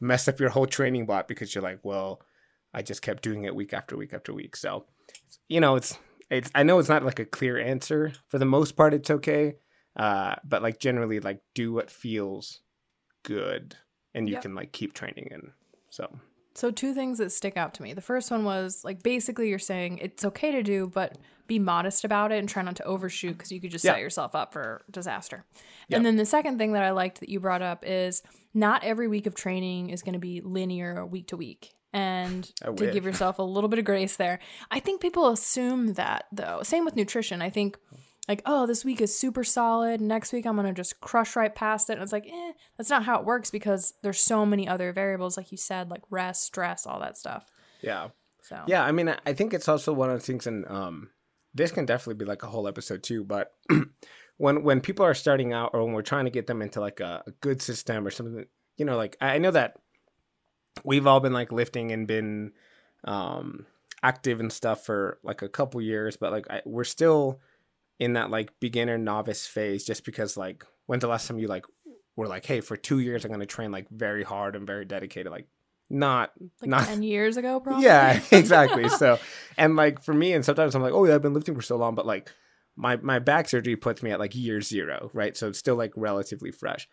mess 0.00 0.28
up 0.28 0.40
your 0.40 0.50
whole 0.50 0.66
training 0.66 1.06
bot 1.06 1.28
because 1.28 1.54
you're 1.54 1.62
like 1.62 1.80
well 1.82 2.22
i 2.72 2.82
just 2.82 3.02
kept 3.02 3.22
doing 3.22 3.44
it 3.44 3.54
week 3.54 3.72
after 3.74 3.96
week 3.96 4.14
after 4.14 4.32
week. 4.32 4.56
So 4.56 4.86
you 5.48 5.60
know 5.60 5.76
it's 5.76 5.98
it's 6.30 6.50
i 6.54 6.62
know 6.62 6.78
it's 6.78 6.88
not 6.88 7.04
like 7.04 7.18
a 7.18 7.24
clear 7.24 7.58
answer 7.58 8.12
for 8.28 8.38
the 8.38 8.44
most 8.46 8.76
part 8.76 8.94
it's 8.94 9.10
okay. 9.10 9.56
Uh 9.96 10.36
but 10.44 10.62
like 10.62 10.78
generally 10.78 11.20
like 11.20 11.40
do 11.54 11.72
what 11.72 11.90
feels 11.90 12.60
good 13.24 13.76
and 14.14 14.28
you 14.28 14.34
Yep. 14.34 14.42
can 14.42 14.54
like 14.54 14.72
keep 14.72 14.94
training 14.94 15.28
and 15.32 15.50
so 15.90 16.08
So 16.54 16.70
two 16.70 16.94
things 16.94 17.18
that 17.18 17.30
stick 17.32 17.56
out 17.56 17.74
to 17.74 17.82
me. 17.82 17.92
The 17.94 18.00
first 18.00 18.30
one 18.30 18.44
was 18.44 18.82
like 18.84 19.02
basically 19.02 19.48
you're 19.48 19.58
saying 19.58 19.98
it's 19.98 20.24
okay 20.24 20.50
to 20.50 20.62
do, 20.62 20.88
but 20.92 21.16
be 21.46 21.58
modest 21.58 22.04
about 22.04 22.32
it 22.32 22.38
and 22.38 22.48
try 22.48 22.62
not 22.62 22.76
to 22.76 22.84
overshoot 22.84 23.36
because 23.36 23.50
you 23.52 23.60
could 23.60 23.70
just 23.70 23.84
Yeah. 23.84 23.92
set 23.92 24.00
yourself 24.00 24.34
up 24.34 24.52
for 24.52 24.82
disaster. 24.90 25.44
Yeah. 25.88 25.96
And 25.98 26.06
then 26.06 26.16
the 26.16 26.26
second 26.26 26.58
thing 26.58 26.72
that 26.72 26.82
I 26.82 26.90
liked 26.90 27.20
that 27.20 27.28
you 27.28 27.40
brought 27.40 27.62
up 27.62 27.84
is 27.86 28.22
not 28.54 28.84
every 28.84 29.08
week 29.08 29.26
of 29.26 29.34
training 29.34 29.90
is 29.90 30.02
going 30.02 30.12
to 30.14 30.18
be 30.20 30.40
linear 30.40 31.04
week 31.06 31.28
to 31.28 31.36
week. 31.36 31.72
And 31.92 32.44
to 32.64 32.72
give 32.92 33.04
yourself 33.10 33.38
a 33.40 33.42
little 33.42 33.68
bit 33.68 33.78
of 33.80 33.84
grace 33.84 34.16
there. 34.16 34.38
I 34.70 34.78
think 34.80 35.00
people 35.00 35.28
assume 35.28 35.94
that 35.94 36.26
though. 36.30 36.60
Same 36.62 36.84
with 36.84 36.94
nutrition. 36.94 37.42
I 37.42 37.50
think 37.50 37.78
like, 38.28 38.42
oh, 38.46 38.66
this 38.66 38.84
week 38.84 39.00
is 39.00 39.16
super 39.18 39.42
solid. 39.44 40.00
Next 40.00 40.32
week 40.32 40.46
I'm 40.46 40.56
gonna 40.56 40.72
just 40.72 41.00
crush 41.00 41.36
right 41.36 41.54
past 41.54 41.90
it. 41.90 41.94
And 41.94 42.02
it's 42.02 42.12
like, 42.12 42.26
eh, 42.26 42.52
that's 42.76 42.90
not 42.90 43.04
how 43.04 43.18
it 43.18 43.24
works 43.24 43.50
because 43.50 43.94
there's 44.02 44.20
so 44.20 44.46
many 44.46 44.68
other 44.68 44.92
variables, 44.92 45.36
like 45.36 45.50
you 45.50 45.58
said, 45.58 45.90
like 45.90 46.02
rest, 46.10 46.44
stress, 46.44 46.86
all 46.86 47.00
that 47.00 47.16
stuff. 47.18 47.44
yeah 47.82 48.08
So 48.42 48.62
Yeah, 48.66 48.84
I 48.84 48.92
mean, 48.92 49.08
I- 49.08 49.32
think 49.32 49.54
it's 49.54 49.68
also 49.68 49.92
one 49.92 50.10
of 50.10 50.18
the 50.20 50.24
things, 50.24 50.46
and 50.46 50.66
um, 50.68 51.10
this 51.54 51.72
can 51.72 51.86
definitely 51.86 52.22
be 52.22 52.28
like 52.28 52.42
a 52.42 52.46
whole 52.48 52.68
episode 52.68 53.02
too. 53.02 53.24
But 53.24 53.52
when 54.36 54.62
when 54.62 54.80
people 54.80 55.04
are 55.04 55.14
starting 55.14 55.52
out, 55.52 55.70
or 55.72 55.82
when 55.84 55.94
we're 55.94 56.02
trying 56.02 56.26
to 56.26 56.30
get 56.30 56.46
them 56.46 56.62
into 56.62 56.80
like 56.80 57.00
a, 57.00 57.22
a 57.26 57.30
good 57.40 57.60
system 57.60 58.06
or 58.06 58.10
something, 58.10 58.44
you 58.76 58.84
know, 58.84 58.96
like 58.96 59.16
I 59.20 59.34
I 59.34 59.38
know 59.38 59.50
that 59.50 59.76
we've 60.84 61.06
all 61.06 61.20
been 61.20 61.32
like 61.32 61.52
lifting 61.52 61.90
and 61.92 62.06
been, 62.06 62.52
um, 63.04 63.66
active 64.02 64.40
and 64.40 64.52
stuff 64.52 64.84
for 64.86 65.18
like 65.22 65.42
a 65.42 65.48
couple 65.48 65.80
years, 65.82 66.16
but 66.16 66.32
like 66.32 66.46
I, 66.50 66.62
we're 66.64 66.84
still 66.84 67.40
in 68.00 68.14
that 68.14 68.30
like 68.30 68.58
beginner 68.58 68.98
novice 68.98 69.46
phase 69.46 69.84
just 69.84 70.04
because 70.04 70.36
like 70.36 70.64
when's 70.86 71.02
the 71.02 71.06
last 71.08 71.28
time 71.28 71.38
you 71.38 71.46
like 71.46 71.64
were 72.16 72.26
like, 72.26 72.44
hey, 72.44 72.60
for 72.60 72.76
two 72.76 72.98
years 72.98 73.24
I'm 73.24 73.30
gonna 73.30 73.46
train 73.46 73.70
like 73.70 73.88
very 73.90 74.24
hard 74.24 74.56
and 74.56 74.66
very 74.66 74.84
dedicated, 74.84 75.30
like 75.30 75.46
not 75.88 76.32
Like 76.60 76.70
not 76.70 76.86
10 76.86 77.02
years 77.02 77.36
ago, 77.36 77.60
probably. 77.64 77.84
yeah, 77.84 78.20
exactly. 78.32 78.88
so, 78.88 79.18
and 79.56 79.76
like 79.76 80.02
for 80.02 80.14
me, 80.14 80.32
and 80.32 80.44
sometimes 80.44 80.74
I'm 80.74 80.82
like, 80.82 80.92
oh 80.92 81.04
yeah, 81.04 81.14
I've 81.14 81.22
been 81.22 81.34
lifting 81.34 81.54
for 81.54 81.62
so 81.62 81.76
long, 81.76 81.94
but 81.94 82.06
like 82.06 82.30
my 82.76 82.96
my 82.96 83.18
back 83.18 83.48
surgery 83.48 83.76
puts 83.76 84.02
me 84.02 84.10
at 84.10 84.18
like 84.18 84.34
year 84.34 84.60
zero, 84.60 85.10
right? 85.12 85.36
So 85.36 85.48
it's 85.48 85.58
still 85.58 85.76
like 85.76 85.92
relatively 85.96 86.50
fresh. 86.50 86.88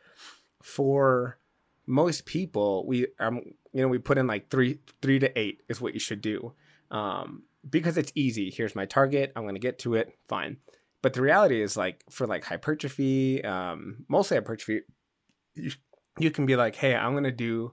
For 0.61 1.37
most 1.85 2.25
people, 2.25 2.85
we 2.87 3.07
um 3.19 3.41
you 3.71 3.81
know 3.81 3.87
we 3.87 3.97
put 3.99 4.17
in 4.17 4.27
like 4.27 4.49
three 4.49 4.79
three 5.01 5.19
to 5.19 5.39
eight 5.39 5.61
is 5.69 5.79
what 5.79 5.93
you 5.93 5.99
should 5.99 6.21
do, 6.21 6.53
um 6.91 7.43
because 7.69 7.97
it's 7.97 8.11
easy. 8.15 8.49
Here's 8.49 8.75
my 8.75 8.85
target. 8.85 9.31
I'm 9.35 9.45
gonna 9.45 9.59
get 9.59 9.79
to 9.79 9.95
it. 9.95 10.17
Fine. 10.27 10.57
But 11.07 11.13
the 11.13 11.21
reality 11.21 11.61
is 11.61 11.77
like 11.77 12.03
for 12.09 12.27
like 12.27 12.43
hypertrophy, 12.43 13.41
um 13.45 14.03
mostly 14.09 14.35
hypertrophy, 14.35 14.81
you, 15.55 15.71
you 16.19 16.31
can 16.31 16.45
be 16.45 16.57
like, 16.57 16.75
hey, 16.75 16.93
I'm 16.93 17.13
gonna 17.13 17.31
do 17.31 17.71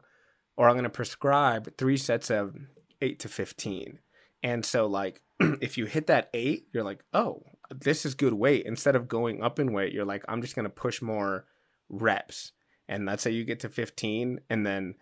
or 0.56 0.68
I'm 0.68 0.80
to 0.84 0.88
prescribe 0.88 1.76
three 1.76 1.96
sets 1.96 2.30
of 2.30 2.54
eight 3.00 3.18
to 3.18 3.28
15. 3.28 3.98
And 4.44 4.64
so, 4.64 4.86
like, 4.86 5.20
if 5.40 5.76
you 5.76 5.86
hit 5.86 6.06
that 6.06 6.30
eight, 6.32 6.68
you're 6.72 6.84
like, 6.84 7.02
oh, 7.12 7.42
this 7.74 8.06
is 8.06 8.14
good 8.14 8.34
weight. 8.34 8.66
Instead 8.66 8.94
of 8.94 9.08
going 9.08 9.42
up 9.42 9.58
in 9.58 9.72
weight, 9.72 9.92
you're 9.92 10.04
like, 10.04 10.24
I'm 10.28 10.40
just 10.40 10.54
to 10.54 10.70
push 10.70 11.02
more 11.02 11.44
reps. 11.88 12.52
And 12.88 13.04
let's 13.04 13.24
say 13.24 13.32
you 13.32 13.42
get 13.42 13.58
to 13.60 13.68
15 13.68 14.42
and 14.48 14.64
then 14.64 14.94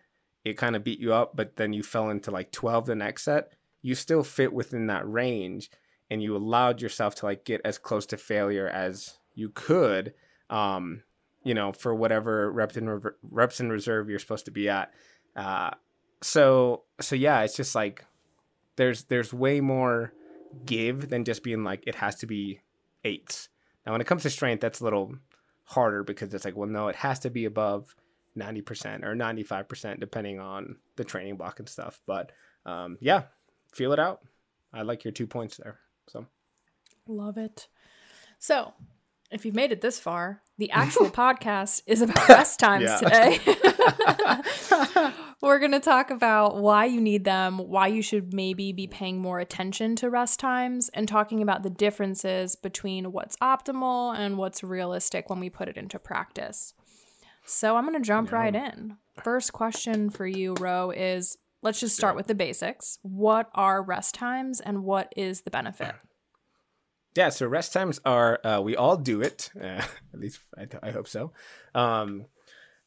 it 0.42 0.56
kind 0.56 0.74
of 0.74 0.84
beat 0.84 1.00
you 1.00 1.12
up, 1.12 1.36
but 1.36 1.56
then 1.56 1.74
you 1.74 1.82
fell 1.82 2.08
into 2.08 2.30
like 2.30 2.50
12 2.50 2.86
the 2.86 2.94
next 2.94 3.24
set. 3.24 3.52
You 3.82 3.94
still 3.94 4.24
fit 4.24 4.54
within 4.54 4.86
that 4.86 5.06
range 5.06 5.68
and 6.12 6.22
you 6.22 6.36
allowed 6.36 6.82
yourself 6.82 7.14
to 7.14 7.24
like 7.24 7.42
get 7.42 7.62
as 7.64 7.78
close 7.78 8.04
to 8.04 8.18
failure 8.18 8.68
as 8.68 9.16
you 9.34 9.48
could, 9.48 10.12
um, 10.50 11.02
you 11.42 11.54
know, 11.54 11.72
for 11.72 11.94
whatever 11.94 12.52
reps 12.52 12.76
in, 12.76 12.86
rever- 12.86 13.16
reps 13.22 13.60
in 13.60 13.70
reserve 13.70 14.10
you're 14.10 14.18
supposed 14.18 14.44
to 14.44 14.50
be 14.50 14.68
at. 14.68 14.92
Uh, 15.34 15.70
so 16.20 16.82
so 17.00 17.16
yeah, 17.16 17.40
it's 17.40 17.56
just 17.56 17.74
like 17.74 18.04
there's 18.76 19.04
there's 19.04 19.32
way 19.32 19.62
more 19.62 20.12
give 20.66 21.08
than 21.08 21.24
just 21.24 21.42
being 21.42 21.64
like 21.64 21.82
it 21.86 21.94
has 21.94 22.16
to 22.16 22.26
be 22.26 22.60
eights. 23.04 23.48
Now 23.86 23.92
when 23.92 24.02
it 24.02 24.06
comes 24.06 24.22
to 24.24 24.30
strength, 24.30 24.60
that's 24.60 24.80
a 24.80 24.84
little 24.84 25.14
harder 25.64 26.04
because 26.04 26.34
it's 26.34 26.44
like, 26.44 26.56
well, 26.58 26.68
no, 26.68 26.88
it 26.88 26.96
has 26.96 27.20
to 27.20 27.30
be 27.30 27.46
above 27.46 27.96
ninety 28.34 28.60
percent 28.60 29.02
or 29.02 29.14
ninety 29.14 29.44
five 29.44 29.66
percent 29.66 29.98
depending 29.98 30.40
on 30.40 30.76
the 30.96 31.04
training 31.04 31.38
block 31.38 31.58
and 31.58 31.70
stuff. 31.70 32.02
But 32.06 32.32
um, 32.66 32.98
yeah, 33.00 33.22
feel 33.72 33.94
it 33.94 33.98
out. 33.98 34.20
I 34.74 34.82
like 34.82 35.04
your 35.04 35.12
two 35.12 35.26
points 35.26 35.56
there. 35.56 35.78
So 36.12 36.26
Love 37.08 37.38
it. 37.38 37.68
So, 38.38 38.74
if 39.30 39.46
you've 39.46 39.54
made 39.54 39.72
it 39.72 39.80
this 39.80 39.98
far, 39.98 40.42
the 40.58 40.70
actual 40.82 41.08
podcast 41.10 41.82
is 41.86 42.02
about 42.02 42.28
rest 42.28 42.60
times 42.60 42.90
today. 43.00 43.38
We're 45.40 45.58
going 45.58 45.72
to 45.72 45.80
talk 45.80 46.10
about 46.10 46.56
why 46.58 46.84
you 46.84 47.00
need 47.00 47.24
them, 47.24 47.58
why 47.58 47.86
you 47.88 48.02
should 48.02 48.32
maybe 48.32 48.72
be 48.72 48.86
paying 48.86 49.18
more 49.20 49.40
attention 49.40 49.96
to 49.96 50.10
rest 50.10 50.38
times, 50.38 50.90
and 50.90 51.08
talking 51.08 51.42
about 51.42 51.62
the 51.62 51.70
differences 51.70 52.54
between 52.56 53.10
what's 53.10 53.36
optimal 53.36 54.16
and 54.16 54.36
what's 54.38 54.62
realistic 54.62 55.30
when 55.30 55.40
we 55.40 55.50
put 55.50 55.68
it 55.68 55.76
into 55.76 55.98
practice. 55.98 56.74
So, 57.44 57.76
I'm 57.76 57.86
going 57.86 58.00
to 58.00 58.06
jump 58.06 58.30
Yeah. 58.30 58.36
right 58.36 58.54
in. 58.54 58.98
First 59.24 59.52
question 59.52 60.10
for 60.10 60.26
you, 60.26 60.54
Ro, 60.60 60.90
is 60.90 61.38
let's 61.62 61.80
just 61.80 61.96
start 61.96 62.16
with 62.16 62.26
the 62.26 62.34
basics. 62.34 62.98
What 63.02 63.48
are 63.54 63.82
rest 63.82 64.14
times 64.14 64.60
and 64.60 64.84
what 64.84 65.12
is 65.16 65.42
the 65.42 65.50
benefit? 65.50 65.94
Yeah, 67.14 67.28
so 67.28 67.46
rest 67.46 67.74
times 67.74 68.00
are 68.06 68.40
uh, 68.42 68.62
we 68.62 68.74
all 68.74 68.96
do 68.96 69.20
it. 69.20 69.50
Uh, 69.54 69.64
at 70.14 70.18
least 70.18 70.40
I, 70.56 70.66
I 70.82 70.90
hope 70.92 71.06
so. 71.06 71.32
Um, 71.74 72.24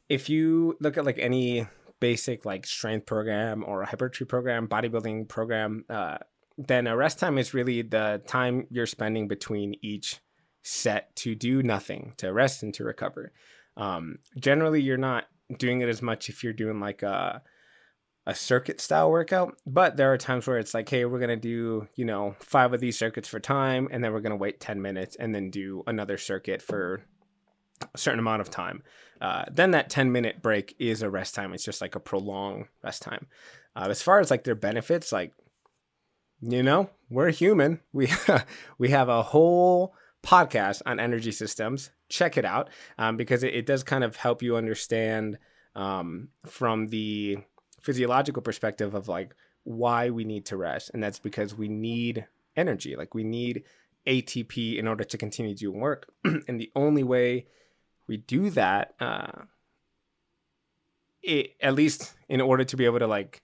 if 0.10 0.30
you 0.32 0.78
look 0.80 0.98
at 0.98 1.06
like 1.06 1.20
any 1.20 1.68
basic 2.00 2.44
like 2.44 2.66
strength 2.66 3.06
program 3.06 3.64
or 3.66 3.84
a 3.84 3.86
hypertrophy 3.86 4.26
program, 4.26 4.68
bodybuilding 4.68 5.28
program, 5.28 5.86
uh, 5.92 6.18
then 6.58 6.88
a 6.88 6.98
rest 6.98 7.20
time 7.20 7.38
is 7.38 7.54
really 7.54 7.84
the 7.84 8.22
time 8.26 8.66
you're 8.72 8.88
spending 8.88 9.28
between 9.28 9.76
each 9.84 10.20
set 10.64 11.16
to 11.18 11.36
do 11.36 11.62
nothing, 11.62 12.14
to 12.18 12.34
rest 12.34 12.64
and 12.64 12.74
to 12.74 12.84
recover. 12.84 13.32
Um, 13.78 14.18
generally, 14.40 14.82
you're 14.82 14.98
not 14.98 15.26
doing 15.60 15.82
it 15.82 15.90
as 15.90 16.02
much 16.02 16.30
if 16.30 16.44
you're 16.44 16.54
doing 16.54 16.80
like 16.80 17.04
a 17.04 17.44
a 18.26 18.34
circuit 18.34 18.82
style 18.82 19.12
workout, 19.12 19.58
but 19.68 19.98
there 19.98 20.12
are 20.12 20.18
times 20.18 20.48
where 20.48 20.58
it's 20.58 20.74
like, 20.74 20.90
hey, 20.90 21.06
we're 21.06 21.20
gonna 21.20 21.36
do, 21.36 21.88
you 21.96 22.06
know, 22.06 22.36
five 22.40 22.74
of 22.74 22.80
these 22.80 22.98
circuits 22.98 23.28
for 23.28 23.40
time, 23.40 23.88
and 23.92 24.04
then 24.04 24.12
we're 24.14 24.22
gonna 24.22 24.36
wait 24.36 24.60
10 24.60 24.82
minutes 24.82 25.16
and 25.16 25.34
then 25.34 25.50
do 25.50 25.84
another 25.88 26.18
circuit 26.18 26.62
for 26.62 27.04
a 27.94 27.98
certain 27.98 28.20
amount 28.20 28.42
of 28.42 28.50
time. 28.50 28.82
Uh, 29.22 29.46
then 29.52 29.72
that 29.72 29.90
10 29.90 30.12
minute 30.12 30.42
break 30.42 30.76
is 30.80 31.02
a 31.02 31.10
rest 31.10 31.36
time. 31.36 31.54
It's 31.54 31.64
just 31.64 31.82
like 31.82 31.96
a 31.96 32.00
prolonged 32.00 32.66
rest 32.84 33.02
time. 33.02 33.28
Uh, 33.76 33.88
as 33.90 34.02
far 34.02 34.20
as 34.20 34.32
like 34.32 34.44
their 34.44 34.56
benefits, 34.56 35.12
like, 35.12 35.34
you 36.42 36.64
know, 36.64 36.90
we're 37.10 37.32
human. 37.32 37.80
We 37.94 38.10
we 38.78 38.90
have 38.90 39.10
a 39.10 39.24
whole 39.24 39.96
podcast 40.24 40.82
on 40.86 41.00
energy 41.00 41.32
systems. 41.32 41.92
Check 42.10 42.38
it 42.38 42.46
out 42.46 42.70
um, 42.98 43.18
because 43.18 43.44
it, 43.44 43.54
it 43.54 43.66
does 43.66 43.84
kind 43.84 44.04
of 44.04 44.16
help 44.16 44.42
you 44.42 44.58
understand 44.58 45.38
um, 45.76 46.30
from 46.46 46.88
the 46.88 47.38
physiological 47.86 48.42
perspective 48.42 48.96
of 48.96 49.08
like 49.08 49.36
why 49.64 50.10
we 50.10 50.24
need 50.24 50.46
to 50.48 50.58
rest 50.58 50.90
and 50.94 51.04
that's 51.04 51.20
because 51.20 51.54
we 51.54 51.68
need 51.68 52.26
energy. 52.58 52.96
Like 52.96 53.14
we 53.14 53.24
need 53.24 53.64
atp 54.08 54.78
in 54.78 54.88
order 54.88 55.04
to 55.04 55.18
continue 55.18 55.56
doing 55.56 55.80
work. 55.80 56.10
And 56.48 56.60
the 56.60 56.72
only 56.76 57.04
way 57.04 57.48
we 58.08 58.18
do 58.18 58.50
that 58.52 58.94
uh 59.00 59.44
it, 61.22 61.56
at 61.60 61.74
least 61.74 62.14
in 62.30 62.42
order 62.42 62.64
to 62.64 62.78
be 62.78 62.86
able 62.86 63.00
to 63.00 63.08
like 63.08 63.42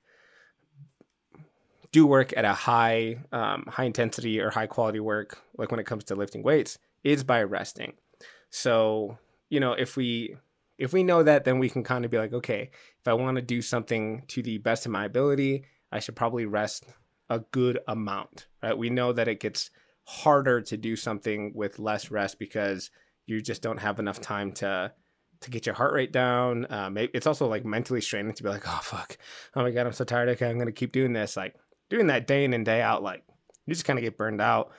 do 1.91 2.07
work 2.07 2.33
at 2.37 2.45
a 2.45 2.53
high 2.53 3.17
um, 3.31 3.65
high 3.67 3.83
intensity 3.83 4.39
or 4.39 4.49
high 4.49 4.67
quality 4.67 4.99
work 4.99 5.39
like 5.57 5.71
when 5.71 5.79
it 5.79 5.85
comes 5.85 6.03
to 6.05 6.15
lifting 6.15 6.41
weights 6.43 6.79
is 7.03 7.23
by 7.23 7.43
resting. 7.43 7.93
So 8.49 9.17
you 9.49 9.59
know 9.59 9.73
if 9.73 9.97
we 9.97 10.35
if 10.81 10.91
we 10.93 11.03
know 11.03 11.23
that 11.23 11.45
then 11.45 11.59
we 11.59 11.69
can 11.69 11.83
kind 11.83 12.03
of 12.05 12.11
be 12.11 12.17
like 12.17 12.33
okay 12.33 12.69
if 12.99 13.07
i 13.07 13.13
want 13.13 13.35
to 13.35 13.41
do 13.41 13.61
something 13.61 14.23
to 14.27 14.41
the 14.41 14.57
best 14.57 14.85
of 14.85 14.91
my 14.91 15.05
ability 15.05 15.63
i 15.91 15.99
should 15.99 16.15
probably 16.15 16.45
rest 16.45 16.85
a 17.29 17.39
good 17.51 17.79
amount 17.87 18.47
right? 18.61 18.77
We 18.77 18.89
know 18.89 19.13
that 19.13 19.27
it 19.29 19.39
gets 19.39 19.69
harder 20.05 20.59
to 20.61 20.75
do 20.77 20.95
something 20.95 21.53
with 21.55 21.79
less 21.79 22.11
rest 22.11 22.39
because 22.39 22.89
you 23.25 23.41
just 23.41 23.61
don't 23.61 23.79
have 23.79 23.99
enough 23.99 24.19
time 24.19 24.51
to 24.53 24.91
to 25.39 25.49
get 25.49 25.65
your 25.65 25.73
heart 25.73 25.93
rate 25.93 26.11
down. 26.11 26.67
Um, 26.69 26.97
it- 26.97 27.09
it's 27.15 27.25
also 27.25 27.47
like 27.47 27.65
mentally 27.65 28.01
straining 28.01 28.33
to 28.33 28.43
be 28.43 28.49
like 28.49 28.67
oh 28.67 28.79
fuck. 28.83 29.17
Oh 29.55 29.61
my 29.63 29.71
god 29.71 29.85
i'm 29.87 29.93
so 29.93 30.03
tired. 30.03 30.29
Okay 30.29 30.49
i'm 30.49 30.59
gonna 30.59 30.71
keep 30.71 30.91
doing 30.91 31.13
this. 31.13 31.37
Like 31.37 31.55
doing 31.89 32.07
that 32.07 32.27
day 32.27 32.43
in 32.43 32.53
and 32.53 32.65
day 32.65 32.81
out 32.81 33.01
like 33.01 33.23
you 33.65 33.73
just 33.73 33.85
kind 33.85 33.97
of 33.97 34.03
get 34.03 34.17
burned 34.17 34.41
out. 34.41 34.71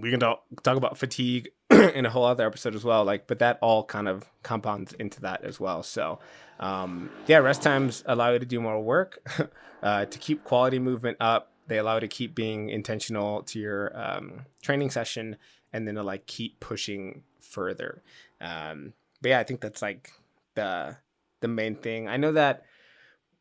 We 0.00 0.10
can 0.10 0.20
talk, 0.20 0.44
talk 0.62 0.76
about 0.76 0.96
fatigue 0.96 1.48
in 1.94 2.06
a 2.06 2.10
whole 2.10 2.24
other 2.24 2.46
episode 2.46 2.74
as 2.74 2.84
well 2.84 3.04
like 3.04 3.26
but 3.26 3.38
that 3.38 3.58
all 3.60 3.84
kind 3.84 4.08
of 4.08 4.24
compounds 4.42 4.92
into 4.94 5.20
that 5.20 5.44
as 5.44 5.58
well. 5.60 5.82
So 5.82 6.18
um, 6.60 7.10
yeah 7.26 7.38
rest 7.38 7.62
times 7.62 8.02
allow 8.06 8.32
you 8.32 8.38
to 8.38 8.46
do 8.46 8.60
more 8.60 8.80
work 8.80 9.26
uh, 9.82 10.04
to 10.06 10.18
keep 10.18 10.44
quality 10.44 10.78
movement 10.78 11.16
up. 11.20 11.50
They 11.68 11.78
allow 11.78 11.94
you 11.94 12.00
to 12.00 12.08
keep 12.08 12.34
being 12.34 12.70
intentional 12.70 13.42
to 13.44 13.58
your 13.58 13.92
um, 13.94 14.46
training 14.62 14.90
session 14.90 15.36
and 15.72 15.86
then 15.86 15.94
to 15.94 16.02
like 16.02 16.26
keep 16.26 16.60
pushing 16.60 17.22
further. 17.40 18.02
Um, 18.40 18.92
but 19.20 19.28
yeah 19.28 19.38
i 19.38 19.44
think 19.44 19.60
that's 19.60 19.80
like 19.80 20.10
the 20.54 20.96
the 21.42 21.48
main 21.48 21.74
thing. 21.74 22.08
I 22.08 22.16
know 22.16 22.32
that 22.32 22.64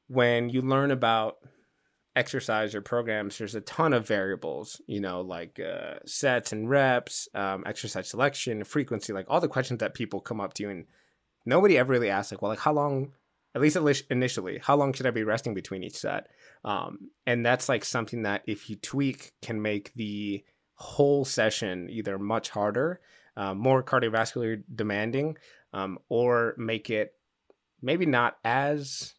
when 0.08 0.50
you 0.50 0.62
learn 0.62 0.91
about 0.91 1.38
exercise 2.15 2.76
or 2.76 2.82
programs, 2.82 3.38
there's 3.38 3.56
a 3.56 3.62
ton 3.62 3.93
of 3.93 4.08
variables, 4.08 4.82
you 4.88 5.00
know, 5.00 5.21
like 5.21 5.60
uh, 5.60 5.95
sets 6.06 6.52
and 6.52 6.69
reps, 6.69 7.30
um, 7.34 7.63
exercise 7.65 8.10
selection, 8.10 8.63
frequency, 8.63 9.13
like 9.13 9.26
all 9.30 9.39
the 9.39 9.47
questions 9.47 9.80
that 9.80 9.93
people 9.93 10.19
come 10.19 10.41
up 10.41 10.54
to 10.56 10.63
you. 10.63 10.69
And 10.69 10.86
nobody 11.45 11.78
ever 11.78 11.91
really 11.91 12.10
asks, 12.10 12.32
like, 12.32 12.41
well, 12.41 12.50
like, 12.50 12.60
how 12.60 12.74
long, 12.74 13.13
at 13.56 13.62
least 13.62 13.78
init- 13.78 14.04
initially, 14.10 14.60
how 14.62 14.76
long 14.76 14.93
should 14.93 15.06
I 15.06 15.12
be 15.12 15.24
resting 15.24 15.54
between 15.54 15.84
each 15.84 15.97
set? 15.97 16.28
Um, 16.65 17.10
and 17.26 17.45
that's 17.45 17.69
like 17.69 17.86
something 17.86 18.24
that 18.24 18.43
if 18.45 18.69
you 18.69 18.76
tweak 18.76 19.32
can 19.41 19.62
make 19.62 19.93
the 19.93 20.43
whole 20.76 21.26
session 21.26 21.89
either 21.89 22.19
much 22.19 22.50
harder, 22.50 23.00
uh, 23.38 23.54
more 23.54 23.84
cardiovascular 23.84 24.63
demanding, 24.74 25.38
um, 25.74 25.97
or 26.10 26.56
make 26.58 26.89
it 26.89 27.13
maybe 27.82 28.06
not 28.06 28.38
as 28.43 29.13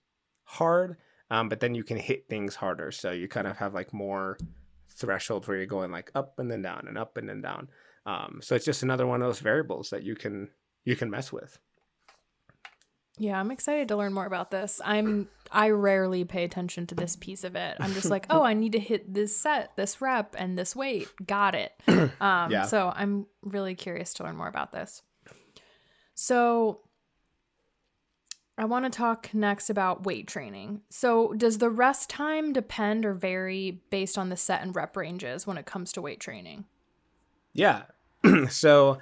hard 0.44 0.96
um, 1.32 1.48
but 1.48 1.60
then 1.60 1.74
you 1.74 1.82
can 1.82 1.96
hit 1.96 2.28
things 2.28 2.54
harder. 2.54 2.92
So 2.92 3.10
you 3.10 3.26
kind 3.26 3.46
of 3.46 3.56
have 3.56 3.72
like 3.72 3.94
more 3.94 4.36
threshold 4.90 5.48
where 5.48 5.56
you're 5.56 5.64
going 5.64 5.90
like 5.90 6.10
up 6.14 6.38
and 6.38 6.50
then 6.50 6.60
down 6.60 6.84
and 6.86 6.98
up 6.98 7.16
and 7.16 7.26
then 7.26 7.40
down. 7.40 7.70
Um, 8.04 8.40
so 8.42 8.54
it's 8.54 8.66
just 8.66 8.82
another 8.82 9.06
one 9.06 9.22
of 9.22 9.28
those 9.28 9.40
variables 9.40 9.88
that 9.90 10.02
you 10.02 10.14
can 10.14 10.50
you 10.84 10.94
can 10.94 11.08
mess 11.08 11.32
with. 11.32 11.58
Yeah, 13.16 13.40
I'm 13.40 13.50
excited 13.50 13.88
to 13.88 13.96
learn 13.96 14.12
more 14.12 14.26
about 14.26 14.50
this. 14.50 14.78
I'm 14.84 15.26
I 15.50 15.70
rarely 15.70 16.24
pay 16.24 16.44
attention 16.44 16.86
to 16.88 16.94
this 16.94 17.16
piece 17.16 17.44
of 17.44 17.56
it. 17.56 17.78
I'm 17.80 17.94
just 17.94 18.10
like, 18.10 18.26
oh, 18.30 18.42
I 18.42 18.52
need 18.52 18.72
to 18.72 18.78
hit 18.78 19.14
this 19.14 19.34
set, 19.34 19.74
this 19.74 20.02
rep, 20.02 20.36
and 20.38 20.58
this 20.58 20.76
weight. 20.76 21.08
Got 21.26 21.54
it. 21.54 21.72
Um, 22.20 22.50
Yeah. 22.50 22.64
So 22.64 22.92
I'm 22.94 23.26
really 23.42 23.74
curious 23.74 24.12
to 24.14 24.24
learn 24.24 24.36
more 24.36 24.48
about 24.48 24.72
this. 24.72 25.02
So 26.14 26.80
I 28.58 28.66
want 28.66 28.84
to 28.84 28.90
talk 28.90 29.32
next 29.32 29.70
about 29.70 30.04
weight 30.04 30.26
training. 30.26 30.82
So 30.90 31.32
does 31.32 31.58
the 31.58 31.70
rest 31.70 32.10
time 32.10 32.52
depend 32.52 33.06
or 33.06 33.14
vary 33.14 33.80
based 33.90 34.18
on 34.18 34.28
the 34.28 34.36
set 34.36 34.62
and 34.62 34.76
rep 34.76 34.96
ranges 34.96 35.46
when 35.46 35.56
it 35.56 35.66
comes 35.66 35.92
to 35.92 36.02
weight 36.02 36.20
training? 36.20 36.66
Yeah. 37.54 37.84
so 38.50 38.98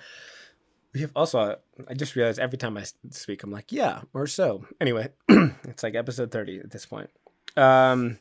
we 0.95 1.01
have 1.01 1.13
also, 1.17 1.57
I 1.89 1.95
just 1.95 2.15
realized 2.17 2.39
every 2.39 2.59
time 2.59 2.77
I 2.77 2.85
speak, 3.11 3.43
I'm 3.43 3.51
like, 3.51 3.73
yeah, 3.73 4.03
or 4.15 4.27
so. 4.27 4.65
Anyway, 4.81 5.09
it's 5.29 5.83
like 5.83 5.95
episode 5.95 6.31
30 6.31 6.61
at 6.61 6.71
this 6.71 6.87
point. 6.87 7.11
Um, 7.57 8.19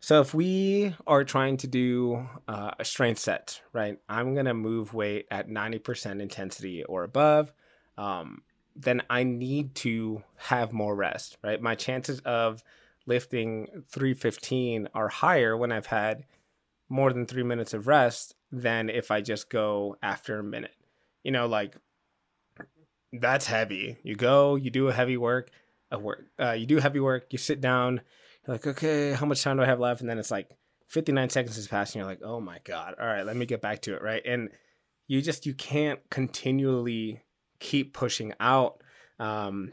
so 0.00 0.20
if 0.20 0.32
we 0.32 0.94
are 1.06 1.24
trying 1.24 1.56
to 1.58 1.66
do 1.66 2.28
uh, 2.46 2.72
a 2.78 2.84
strength 2.84 3.18
set, 3.18 3.60
right, 3.72 3.98
I'm 4.08 4.34
going 4.34 4.46
to 4.46 4.54
move 4.54 4.94
weight 4.94 5.26
at 5.30 5.48
90% 5.48 6.20
intensity 6.20 6.84
or 6.84 7.04
above. 7.04 7.52
Um, 7.96 8.42
then 8.78 9.02
I 9.10 9.24
need 9.24 9.74
to 9.76 10.22
have 10.36 10.72
more 10.72 10.94
rest, 10.94 11.36
right? 11.42 11.60
My 11.60 11.74
chances 11.74 12.20
of 12.20 12.62
lifting 13.06 13.66
315 13.88 14.88
are 14.94 15.08
higher 15.08 15.56
when 15.56 15.72
I've 15.72 15.86
had 15.86 16.24
more 16.88 17.12
than 17.12 17.26
three 17.26 17.42
minutes 17.42 17.74
of 17.74 17.88
rest 17.88 18.34
than 18.52 18.88
if 18.88 19.10
I 19.10 19.20
just 19.20 19.50
go 19.50 19.96
after 20.02 20.38
a 20.38 20.44
minute. 20.44 20.74
You 21.24 21.32
know, 21.32 21.46
like 21.46 21.76
that's 23.12 23.46
heavy. 23.46 23.98
You 24.02 24.14
go, 24.14 24.54
you 24.54 24.70
do 24.70 24.88
a 24.88 24.92
heavy 24.92 25.16
work, 25.16 25.50
a 25.90 25.98
work, 25.98 26.26
uh, 26.38 26.52
you 26.52 26.66
do 26.66 26.78
heavy 26.78 27.00
work, 27.00 27.32
you 27.32 27.38
sit 27.38 27.60
down, 27.60 28.00
you're 28.46 28.54
like, 28.54 28.66
okay, 28.66 29.12
how 29.12 29.26
much 29.26 29.42
time 29.42 29.56
do 29.56 29.64
I 29.64 29.66
have 29.66 29.80
left? 29.80 30.00
And 30.00 30.08
then 30.08 30.18
it's 30.18 30.30
like 30.30 30.48
59 30.86 31.30
seconds 31.30 31.56
has 31.56 31.66
passed, 31.66 31.94
and 31.94 32.00
you're 32.00 32.10
like, 32.10 32.22
oh 32.22 32.40
my 32.40 32.58
god, 32.64 32.94
all 33.00 33.06
right, 33.06 33.26
let 33.26 33.36
me 33.36 33.44
get 33.44 33.60
back 33.60 33.82
to 33.82 33.94
it, 33.94 34.02
right? 34.02 34.22
And 34.24 34.50
you 35.08 35.20
just 35.20 35.46
you 35.46 35.54
can't 35.54 35.98
continually 36.10 37.22
keep 37.60 37.92
pushing 37.94 38.32
out, 38.40 38.82
um, 39.18 39.72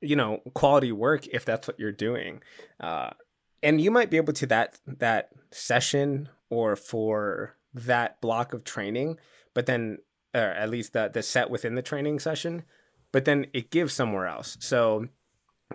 you 0.00 0.16
know, 0.16 0.40
quality 0.54 0.92
work 0.92 1.26
if 1.28 1.44
that's 1.44 1.66
what 1.66 1.78
you're 1.78 1.92
doing. 1.92 2.42
Uh, 2.80 3.10
and 3.64 3.80
you 3.80 3.90
might 3.90 4.10
be 4.10 4.18
able 4.18 4.34
to 4.34 4.46
that 4.46 4.78
that 4.86 5.30
session 5.50 6.28
or 6.50 6.76
for 6.76 7.56
that 7.72 8.20
block 8.20 8.52
of 8.52 8.62
training 8.62 9.18
but 9.54 9.66
then 9.66 9.98
or 10.34 10.40
at 10.40 10.70
least 10.70 10.92
the 10.92 11.10
the 11.12 11.22
set 11.22 11.50
within 11.50 11.74
the 11.74 11.82
training 11.82 12.20
session 12.20 12.62
but 13.10 13.24
then 13.24 13.46
it 13.52 13.70
gives 13.70 13.92
somewhere 13.92 14.26
else 14.26 14.56
so 14.60 15.06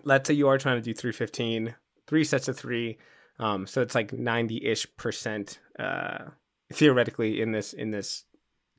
let's 0.04 0.28
say 0.28 0.34
you 0.34 0.48
are 0.48 0.58
trying 0.58 0.78
to 0.78 0.82
do 0.82 0.94
315 0.94 1.76
three 2.08 2.24
sets 2.24 2.48
of 2.48 2.58
three 2.58 2.98
um, 3.40 3.66
so 3.66 3.82
it's 3.82 3.96
like 3.96 4.12
90-ish 4.12 4.86
percent 4.98 5.60
uh, 5.80 6.26
theoretically 6.74 7.42
in 7.42 7.52
this 7.52 7.74
in 7.74 7.92
this 7.92 8.26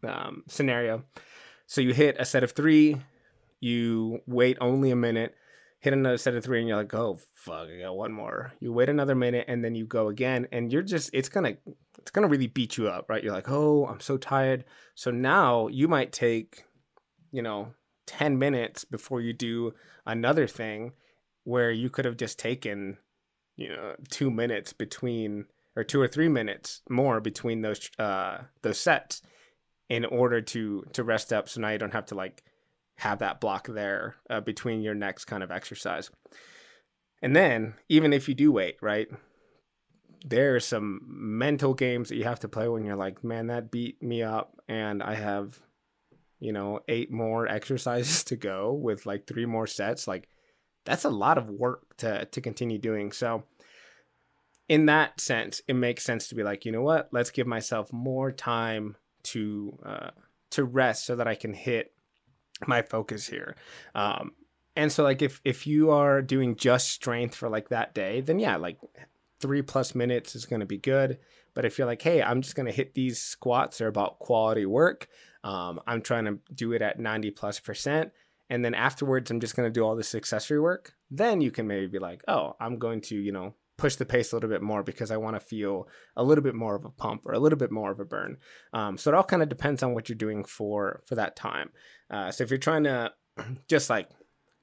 um, 0.05 0.45
scenario 0.49 1.03
so 1.71 1.81
you 1.81 1.93
hit 1.93 2.17
a 2.19 2.25
set 2.25 2.43
of 2.43 2.53
three 2.53 3.01
you 3.61 4.21
wait 4.27 4.57
only 4.61 4.91
a 4.91 4.97
minute 4.97 5.35
hit 5.81 5.95
another 5.95 6.19
set 6.19 6.35
of 6.35 6.45
three 6.45 6.61
and 6.61 6.69
you're 6.69 6.77
like, 6.77 6.95
oh 6.95 7.19
fuck, 7.35 7.69
I 7.69 7.81
got 7.81 7.97
one 7.97 8.13
more. 8.13 8.53
You 8.61 8.73
wait 8.73 8.89
another 8.89 9.15
minute 9.15 9.47
and 9.49 9.65
then 9.65 9.75
you 9.75 9.87
go 9.87 10.09
again 10.09 10.47
and 10.53 10.73
you're 10.73 10.83
just 10.83 11.11
it's 11.13 11.29
gonna 11.29 11.57
it's 11.99 12.11
gonna 12.11 12.29
really 12.29 12.47
beat 12.47 12.77
you 12.77 12.89
up, 12.89 13.09
right? 13.09 13.25
You're 13.25 13.33
like, 13.33 13.51
oh, 13.51 13.87
I'm 13.87 14.01
so 14.01 14.17
tired. 14.17 14.65
So 14.95 15.11
now 15.11 15.69
you 15.69 15.89
might 15.89 16.13
take, 16.13 16.65
you 17.33 17.43
know, 17.43 17.75
10 18.07 18.39
minutes 18.39 18.85
before 18.85 19.21
you 19.21 19.33
do 19.33 19.73
another 20.07 20.47
thing 20.47 20.93
where 21.45 21.71
you 21.71 21.89
could 21.89 22.05
have 22.05 22.19
just 22.19 22.39
taken, 22.39 22.99
you 23.57 23.69
know, 23.71 23.95
two 24.11 24.31
minutes 24.31 24.75
between 24.75 25.47
or 25.77 25.85
two 25.85 26.01
or 26.01 26.09
three 26.09 26.29
minutes 26.29 26.83
more 26.91 27.21
between 27.21 27.63
those 27.63 27.91
uh 27.99 28.39
those 28.63 28.79
sets 28.79 29.23
in 29.91 30.07
order 30.07 30.41
to 30.41 30.85
to 30.95 31.05
rest 31.05 31.33
up 31.33 31.49
so 31.49 31.61
now 31.61 31.69
you 31.69 31.79
don't 31.79 31.93
have 31.93 32.07
to 32.07 32.15
like 32.15 32.43
have 33.01 33.19
that 33.19 33.41
block 33.41 33.67
there 33.67 34.17
uh, 34.29 34.41
between 34.41 34.83
your 34.83 34.95
next 34.95 35.25
kind 35.25 35.43
of 35.43 35.51
exercise. 35.51 36.11
And 37.23 37.35
then, 37.35 37.75
even 37.89 38.13
if 38.13 38.29
you 38.29 38.35
do 38.35 38.53
wait, 38.53 38.77
right, 38.81 39.09
there 40.25 40.55
are 40.55 40.61
some 40.61 41.01
mental 41.07 41.75
games 41.75 42.09
that 42.09 42.17
you 42.17 42.25
have 42.25 42.41
to 42.41 42.49
play 42.49 42.69
when 42.69 42.85
you're 42.85 42.97
like, 42.97 43.25
man, 43.25 43.49
that 43.49 43.71
beat 43.71 44.03
me 44.03 44.23
up, 44.23 44.57
and 44.69 45.03
I 45.03 45.15
have, 45.15 45.59
you 46.39 46.53
know, 46.53 46.81
eight 46.89 47.11
more 47.11 47.49
exercises 47.49 48.25
to 48.25 48.37
go 48.37 48.73
with 48.73 49.07
like 49.07 49.27
three 49.27 49.47
more 49.47 49.67
sets. 49.67 50.07
Like, 50.07 50.29
that's 50.85 51.05
a 51.05 51.11
lot 51.11 51.39
of 51.39 51.49
work 51.49 51.97
to 51.99 52.27
to 52.27 52.41
continue 52.41 52.79
doing. 52.79 53.13
So, 53.13 53.45
in 54.69 54.87
that 54.87 55.21
sense, 55.21 55.63
it 55.69 55.75
makes 55.75 56.05
sense 56.05 56.29
to 56.29 56.35
be 56.35 56.43
like, 56.43 56.65
you 56.65 56.73
know 56.73 56.83
what, 56.83 57.09
let's 57.13 57.31
give 57.31 57.47
myself 57.47 57.93
more 57.93 58.31
time 58.31 58.97
to 59.25 59.79
uh, 59.85 60.11
to 60.51 60.65
rest 60.65 61.07
so 61.07 61.17
that 61.17 61.29
I 61.29 61.35
can 61.35 61.55
hit 61.55 61.93
my 62.67 62.83
focus 62.83 63.27
here. 63.27 63.57
Um, 63.95 64.33
and 64.77 64.91
so 64.91 65.03
like 65.03 65.23
if 65.23 65.41
if 65.45 65.67
you 65.67 65.91
are 65.91 66.23
doing 66.23 66.57
just 66.57 66.91
strength 66.91 67.35
for 67.35 67.49
like 67.49 67.69
that 67.71 67.95
day, 67.95 68.21
then 68.21 68.39
yeah, 68.39 68.57
like 68.57 68.79
three 69.41 69.63
plus 69.63 69.95
minutes 69.95 70.35
is 70.35 70.47
going 70.47 70.61
to 70.61 70.67
be 70.67 70.79
good. 70.79 71.19
But 71.55 71.65
if 71.65 71.79
you're 71.79 71.87
like, 71.87 72.03
hey, 72.03 72.23
I'm 72.23 72.43
just 72.43 72.55
going 72.55 72.67
to 72.67 72.73
hit 72.73 72.95
these 72.95 73.21
squats, 73.21 73.79
they're 73.79 73.89
about 73.89 74.19
quality 74.21 74.67
work. 74.67 75.09
Um, 75.43 75.81
I'm 75.87 76.03
trying 76.03 76.27
to 76.27 76.39
do 76.55 76.73
it 76.73 76.83
at 76.83 77.01
90 77.01 77.31
plus 77.33 77.59
percent. 77.59 78.13
And 78.49 78.65
then 78.65 78.75
afterwards, 78.75 79.31
I'm 79.31 79.41
just 79.41 79.57
going 79.57 79.67
to 79.67 79.73
do 79.73 79.85
all 79.85 79.97
this 79.97 80.15
accessory 80.15 80.61
work. 80.61 80.95
Then 81.11 81.41
you 81.41 81.51
can 81.51 81.67
maybe 81.67 81.87
be 81.87 81.99
like, 81.99 82.23
oh, 82.29 82.57
I'm 82.61 82.79
going 82.79 83.01
to, 83.03 83.17
you 83.17 83.33
know, 83.33 83.55
push 83.81 83.97
the 83.97 84.05
pace 84.05 84.31
a 84.31 84.37
little 84.37 84.51
bit 84.51 84.61
more 84.61 84.83
because 84.83 85.11
I 85.11 85.17
want 85.17 85.37
to 85.37 85.41
feel 85.41 85.89
a 86.15 86.23
little 86.23 86.45
bit 86.45 86.55
more 86.55 86.77
of 86.77 86.85
a 86.85 86.91
pump 86.91 87.23
or 87.25 87.33
a 87.33 87.39
little 87.39 87.59
bit 87.59 87.73
more 87.73 87.91
of 87.91 87.99
a 87.99 88.05
burn. 88.05 88.37
Um, 88.75 88.99
so 88.99 89.11
it 89.11 89.15
all 89.15 89.25
kind 89.25 89.43
of 89.43 89.49
depends 89.49 89.83
on 89.83 89.95
what 89.95 90.09
you're 90.09 90.17
doing 90.17 90.45
for 90.45 91.03
for 91.07 91.15
that 91.15 91.35
time. 91.35 91.71
Uh, 92.11 92.31
so 92.31 92.45
if 92.45 92.51
you're 92.51 92.59
trying 92.59 92.85
to 92.85 93.13
just 93.69 93.89
like 93.89 94.11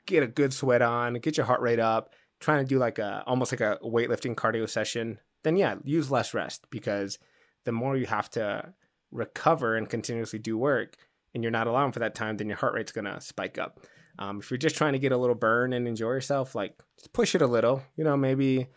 get 0.05 0.21
a 0.21 0.27
good 0.27 0.53
sweat 0.53 0.83
on, 0.83 1.15
get 1.15 1.35
your 1.35 1.47
heart 1.47 1.61
rate 1.61 1.79
up, 1.79 2.13
trying 2.39 2.63
to 2.63 2.69
do 2.69 2.77
like 2.77 2.99
a 2.99 3.23
almost 3.25 3.51
like 3.51 3.61
a 3.61 3.79
weightlifting 3.83 4.35
cardio 4.35 4.69
session, 4.69 5.19
then 5.43 5.57
yeah, 5.57 5.75
use 5.83 6.11
less 6.11 6.35
rest 6.35 6.67
because 6.69 7.17
the 7.65 7.71
more 7.71 7.97
you 7.97 8.05
have 8.05 8.29
to 8.29 8.73
recover 9.11 9.75
and 9.75 9.89
continuously 9.89 10.37
do 10.37 10.57
work 10.57 10.95
and 11.33 11.43
you're 11.43 11.51
not 11.51 11.67
allowing 11.67 11.91
for 11.91 11.99
that 11.99 12.15
time, 12.15 12.37
then 12.37 12.47
your 12.47 12.57
heart 12.57 12.75
rate's 12.75 12.91
gonna 12.91 13.19
spike 13.19 13.57
up. 13.57 13.79
Um, 14.19 14.39
if 14.39 14.51
you're 14.51 14.57
just 14.57 14.75
trying 14.75 14.93
to 14.93 14.99
get 14.99 15.11
a 15.11 15.17
little 15.17 15.35
burn 15.35 15.73
and 15.73 15.87
enjoy 15.87 16.09
yourself, 16.09 16.53
like 16.53 16.77
just 16.97 17.13
push 17.13 17.33
it 17.33 17.41
a 17.41 17.47
little, 17.47 17.83
you 17.95 18.03
know, 18.03 18.15
maybe 18.15 18.67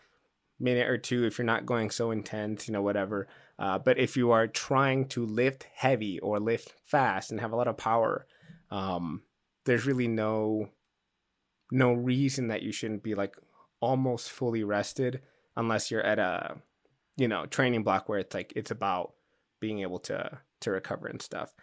minute 0.61 0.87
or 0.87 0.97
two 0.97 1.25
if 1.25 1.37
you're 1.37 1.45
not 1.45 1.65
going 1.65 1.89
so 1.89 2.11
intense, 2.11 2.67
you 2.67 2.73
know, 2.73 2.81
whatever. 2.81 3.27
Uh, 3.59 3.77
but 3.77 3.97
if 3.97 4.15
you 4.15 4.31
are 4.31 4.47
trying 4.47 5.07
to 5.07 5.25
lift 5.25 5.67
heavy 5.73 6.19
or 6.19 6.39
lift 6.39 6.73
fast 6.85 7.31
and 7.31 7.39
have 7.39 7.51
a 7.51 7.55
lot 7.55 7.67
of 7.67 7.77
power, 7.77 8.25
um, 8.69 9.23
there's 9.65 9.85
really 9.85 10.07
no 10.07 10.69
no 11.71 11.93
reason 11.93 12.49
that 12.49 12.63
you 12.63 12.71
shouldn't 12.71 13.03
be 13.03 13.15
like 13.15 13.35
almost 13.79 14.29
fully 14.29 14.63
rested 14.63 15.21
unless 15.55 15.89
you're 15.89 16.03
at 16.03 16.19
a 16.19 16.57
you 17.17 17.27
know 17.27 17.45
training 17.45 17.83
block 17.83 18.09
where 18.09 18.19
it's 18.19 18.33
like 18.33 18.51
it's 18.55 18.71
about 18.71 19.13
being 19.59 19.79
able 19.79 19.99
to 19.99 20.39
to 20.61 20.71
recover 20.71 21.07
and 21.07 21.21
stuff. 21.21 21.53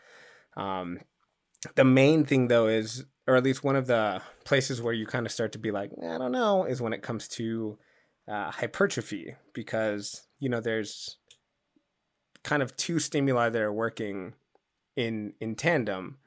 Um, 0.56 1.00
the 1.74 1.84
main 1.84 2.24
thing 2.24 2.48
though 2.48 2.68
is, 2.68 3.04
or 3.26 3.36
at 3.36 3.44
least 3.44 3.64
one 3.64 3.76
of 3.76 3.86
the 3.86 4.22
places 4.44 4.80
where 4.80 4.94
you 4.94 5.06
kind 5.06 5.26
of 5.26 5.32
start 5.32 5.52
to 5.52 5.58
be 5.58 5.70
like, 5.70 5.90
I 6.02 6.18
don't 6.18 6.32
know, 6.32 6.64
is 6.64 6.80
when 6.80 6.92
it 6.92 7.02
comes 7.02 7.28
to 7.28 7.78
uh, 8.28 8.50
hypertrophy 8.50 9.34
because 9.54 10.26
you 10.38 10.48
know 10.48 10.60
there's 10.60 11.16
kind 12.44 12.62
of 12.62 12.76
two 12.76 12.98
stimuli 12.98 13.48
that 13.48 13.62
are 13.62 13.72
working 13.72 14.34
in 14.96 15.32
in 15.40 15.54
tandem 15.54 16.18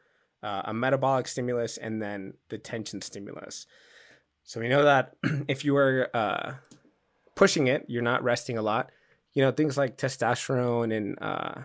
uh, 0.44 0.64
a 0.66 0.74
metabolic 0.74 1.28
stimulus 1.28 1.78
and 1.78 2.02
then 2.02 2.34
the 2.50 2.58
tension 2.58 3.02
stimulus. 3.02 3.68
So 4.44 4.60
we 4.60 4.70
know 4.70 4.84
that 4.84 5.14
if 5.48 5.64
you 5.64 5.76
are 5.78 6.10
uh, 6.14 6.54
pushing 7.36 7.68
it 7.68 7.86
you're 7.88 8.02
not 8.02 8.24
resting 8.24 8.58
a 8.58 8.62
lot 8.62 8.92
you 9.34 9.44
know 9.44 9.52
things 9.52 9.78
like 9.78 9.98
testosterone 9.98 10.96
and 10.96 11.18
uh, 11.22 11.62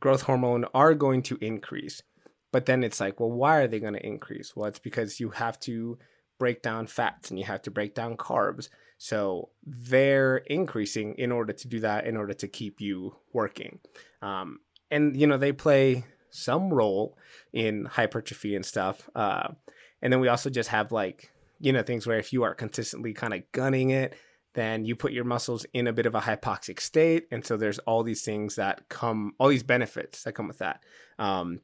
growth 0.00 0.22
hormone 0.22 0.64
are 0.72 0.94
going 0.94 1.22
to 1.22 1.38
increase. 1.40 2.02
But 2.52 2.66
then 2.66 2.84
it's 2.84 3.00
like 3.00 3.18
well 3.18 3.30
why 3.30 3.58
are 3.58 3.68
they 3.68 3.80
going 3.80 3.94
to 3.94 4.06
increase? 4.06 4.54
Well 4.54 4.66
it's 4.66 4.78
because 4.78 5.18
you 5.18 5.30
have 5.30 5.58
to 5.60 5.98
break 6.38 6.62
down 6.62 6.86
fats 6.86 7.30
and 7.30 7.38
you 7.38 7.44
have 7.44 7.62
to 7.62 7.70
break 7.70 7.94
down 7.94 8.16
carbs 8.16 8.68
so 8.98 9.50
they're 9.64 10.38
increasing 10.38 11.14
in 11.16 11.32
order 11.32 11.52
to 11.52 11.68
do 11.68 11.80
that, 11.80 12.06
in 12.06 12.16
order 12.16 12.34
to 12.34 12.48
keep 12.48 12.80
you 12.80 13.16
working. 13.32 13.80
Um, 14.22 14.60
and, 14.90 15.16
you 15.16 15.26
know, 15.26 15.36
they 15.36 15.52
play 15.52 16.04
some 16.30 16.72
role 16.72 17.18
in 17.52 17.84
hypertrophy 17.84 18.56
and 18.56 18.64
stuff. 18.64 19.08
Uh, 19.14 19.48
and 20.02 20.12
then 20.12 20.20
we 20.20 20.28
also 20.28 20.50
just 20.50 20.70
have 20.70 20.92
like, 20.92 21.30
you 21.60 21.72
know, 21.72 21.82
things 21.82 22.06
where 22.06 22.18
if 22.18 22.32
you 22.32 22.42
are 22.42 22.54
consistently 22.54 23.12
kind 23.12 23.34
of 23.34 23.42
gunning 23.52 23.90
it, 23.90 24.14
then 24.54 24.84
you 24.84 24.94
put 24.94 25.12
your 25.12 25.24
muscles 25.24 25.66
in 25.72 25.86
a 25.86 25.92
bit 25.92 26.06
of 26.06 26.14
a 26.14 26.20
hypoxic 26.20 26.80
state. 26.80 27.26
And 27.30 27.44
so 27.44 27.56
there's 27.56 27.80
all 27.80 28.02
these 28.02 28.22
things 28.22 28.56
that 28.56 28.88
come, 28.88 29.32
all 29.38 29.48
these 29.48 29.62
benefits 29.62 30.22
that 30.22 30.34
come 30.34 30.48
with 30.48 30.58
that. 30.58 30.82
Um, 31.18 31.60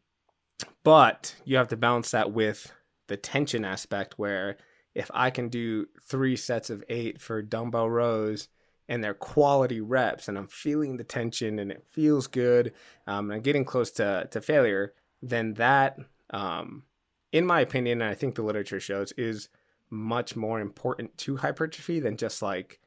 but 0.82 1.34
you 1.44 1.56
have 1.56 1.68
to 1.68 1.76
balance 1.76 2.10
that 2.10 2.32
with 2.32 2.72
the 3.08 3.16
tension 3.16 3.64
aspect 3.64 4.18
where 4.18 4.56
if 4.94 5.10
I 5.14 5.30
can 5.30 5.48
do 5.48 5.86
three 6.02 6.36
sets 6.36 6.70
of 6.70 6.84
eight 6.88 7.20
for 7.20 7.42
dumbbell 7.42 7.88
rows 7.88 8.48
and 8.88 9.02
they're 9.02 9.14
quality 9.14 9.80
reps 9.80 10.28
and 10.28 10.36
I'm 10.36 10.48
feeling 10.48 10.96
the 10.96 11.04
tension 11.04 11.58
and 11.58 11.70
it 11.70 11.84
feels 11.90 12.26
good 12.26 12.72
um, 13.06 13.30
and 13.30 13.34
I'm 13.34 13.42
getting 13.42 13.64
close 13.64 13.90
to, 13.92 14.28
to 14.30 14.40
failure, 14.40 14.94
then 15.22 15.54
that, 15.54 15.98
um, 16.30 16.84
in 17.32 17.46
my 17.46 17.60
opinion, 17.60 18.02
and 18.02 18.10
I 18.10 18.14
think 18.14 18.34
the 18.34 18.42
literature 18.42 18.80
shows, 18.80 19.12
is 19.12 19.48
much 19.90 20.34
more 20.34 20.60
important 20.60 21.16
to 21.18 21.36
hypertrophy 21.36 22.00
than 22.00 22.16
just 22.16 22.42
like, 22.42 22.80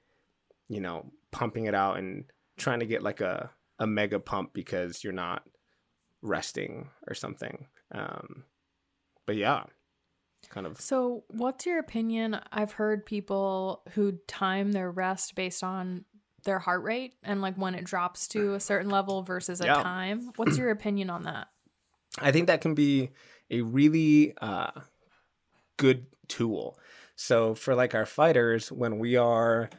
you 0.67 0.81
know, 0.81 1.11
pumping 1.31 1.65
it 1.65 1.75
out 1.75 1.97
and 1.97 2.25
trying 2.57 2.79
to 2.79 2.85
get 2.85 3.03
like 3.03 3.21
a, 3.21 3.49
a 3.79 3.87
mega 3.87 4.19
pump 4.19 4.53
because 4.53 5.03
you're 5.03 5.13
not 5.13 5.43
resting 6.21 6.89
or 7.07 7.13
something. 7.13 7.67
Um, 7.93 8.43
but 9.25 9.35
yeah, 9.35 9.63
kind 10.49 10.65
of. 10.67 10.79
So, 10.79 11.23
what's 11.29 11.65
your 11.65 11.79
opinion? 11.79 12.39
I've 12.51 12.73
heard 12.73 13.05
people 13.05 13.83
who 13.93 14.19
time 14.27 14.71
their 14.71 14.91
rest 14.91 15.35
based 15.35 15.63
on 15.63 16.05
their 16.45 16.59
heart 16.59 16.83
rate 16.83 17.13
and 17.23 17.41
like 17.41 17.55
when 17.55 17.73
it 17.75 17.85
drops 17.85 18.27
to 18.29 18.53
a 18.53 18.59
certain 18.59 18.89
level 18.89 19.23
versus 19.23 19.61
a 19.61 19.65
Yeah. 19.65 19.81
time. 19.81 20.31
What's 20.35 20.57
your 20.57 20.71
opinion 20.71 21.09
on 21.09 21.23
that? 21.23 21.47
I 22.19 22.31
think 22.31 22.47
that 22.47 22.61
can 22.61 22.75
be 22.75 23.11
a 23.49 23.61
really 23.61 24.33
uh, 24.41 24.71
good 25.77 26.05
tool. 26.27 26.77
So 27.15 27.55
for 27.55 27.75
like 27.75 27.95
our 27.95 28.05
fighters, 28.05 28.71
when 28.71 28.99
we 28.99 29.15
are 29.15 29.69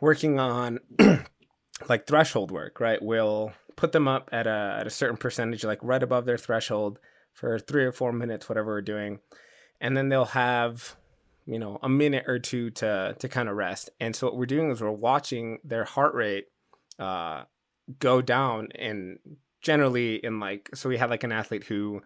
working 0.00 0.38
on 0.38 0.78
like 1.88 2.06
threshold 2.06 2.50
work, 2.50 2.80
right? 2.80 3.02
We'll 3.02 3.52
put 3.76 3.92
them 3.92 4.08
up 4.08 4.28
at 4.32 4.46
a 4.46 4.76
at 4.80 4.86
a 4.86 4.90
certain 4.90 5.16
percentage, 5.16 5.64
like 5.64 5.80
right 5.82 6.02
above 6.02 6.24
their 6.24 6.38
threshold 6.38 6.98
for 7.32 7.58
three 7.58 7.84
or 7.84 7.92
four 7.92 8.12
minutes, 8.12 8.48
whatever 8.48 8.68
we're 8.72 8.82
doing, 8.82 9.18
and 9.80 9.96
then 9.96 10.08
they'll 10.08 10.24
have 10.24 10.96
you 11.46 11.58
know 11.58 11.78
a 11.82 11.88
minute 11.88 12.24
or 12.26 12.38
two 12.38 12.70
to 12.70 13.14
to 13.18 13.28
kind 13.28 13.48
of 13.48 13.56
rest. 13.56 13.90
And 14.00 14.14
so 14.14 14.26
what 14.26 14.36
we're 14.36 14.46
doing 14.46 14.70
is 14.70 14.80
we're 14.80 14.90
watching 14.90 15.58
their 15.64 15.84
heart 15.84 16.14
rate 16.14 16.46
uh, 16.98 17.44
go 17.98 18.22
down, 18.22 18.68
and 18.74 19.18
generally 19.66 20.16
in 20.16 20.38
like 20.38 20.70
so 20.74 20.88
we 20.88 20.96
had 20.96 21.10
like 21.10 21.24
an 21.24 21.32
athlete 21.32 21.64
who 21.64 22.00